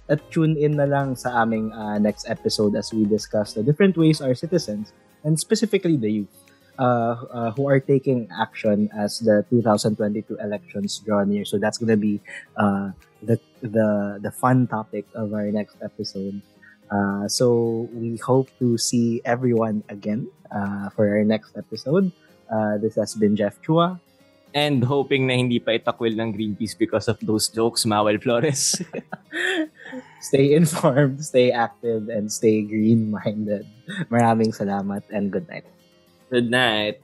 at 0.08 0.24
tune 0.32 0.56
in 0.56 0.76
na 0.76 0.88
lang 0.88 1.14
sa 1.16 1.44
aming 1.44 1.72
uh, 1.72 1.98
next 2.00 2.28
episode 2.28 2.74
as 2.74 2.92
we 2.92 3.04
discuss 3.04 3.52
the 3.52 3.62
different 3.62 3.96
ways 3.96 4.20
our 4.20 4.34
citizens, 4.34 4.92
and 5.24 5.38
specifically 5.38 5.96
the 5.96 6.24
youth, 6.24 6.34
uh, 6.78 7.14
uh, 7.30 7.50
who 7.52 7.68
are 7.68 7.80
taking 7.80 8.28
action 8.32 8.88
as 8.96 9.20
the 9.20 9.44
2022 9.50 10.36
elections 10.40 10.98
draw 11.04 11.24
near. 11.24 11.44
So 11.44 11.58
that's 11.58 11.76
gonna 11.76 12.00
be 12.00 12.20
uh, 12.56 12.90
the 13.22 13.36
the 13.60 14.18
the 14.22 14.32
fun 14.32 14.66
topic 14.66 15.04
of 15.14 15.34
our 15.34 15.52
next 15.52 15.76
episode. 15.84 16.40
Uh, 16.88 17.28
so 17.28 17.88
we 17.92 18.16
hope 18.16 18.48
to 18.58 18.78
see 18.78 19.20
everyone 19.24 19.84
again 19.92 20.28
uh, 20.48 20.88
for 20.96 21.04
our 21.04 21.24
next 21.24 21.52
episode. 21.56 22.12
Uh, 22.48 22.78
this 22.80 22.96
has 22.96 23.14
been 23.14 23.36
Jeff 23.36 23.60
Chua. 23.60 24.00
And 24.56 24.80
hoping 24.80 25.28
na 25.28 25.36
hindi 25.36 25.60
pa 25.60 25.76
itakwil 25.76 26.16
ng 26.16 26.32
Greenpeace 26.32 26.72
because 26.72 27.04
of 27.04 27.20
those 27.20 27.52
jokes, 27.52 27.84
Mawel 27.84 28.16
Flores. 28.16 28.80
stay 30.20 30.54
informed, 30.54 31.24
stay 31.32 31.50
active, 31.50 32.08
and 32.08 32.30
stay 32.30 32.62
green-minded. 32.62 33.66
Maraming 34.10 34.52
salamat 34.52 35.02
and 35.10 35.32
good 35.32 35.48
night. 35.48 35.64
Good 36.28 36.50
night. 36.50 37.00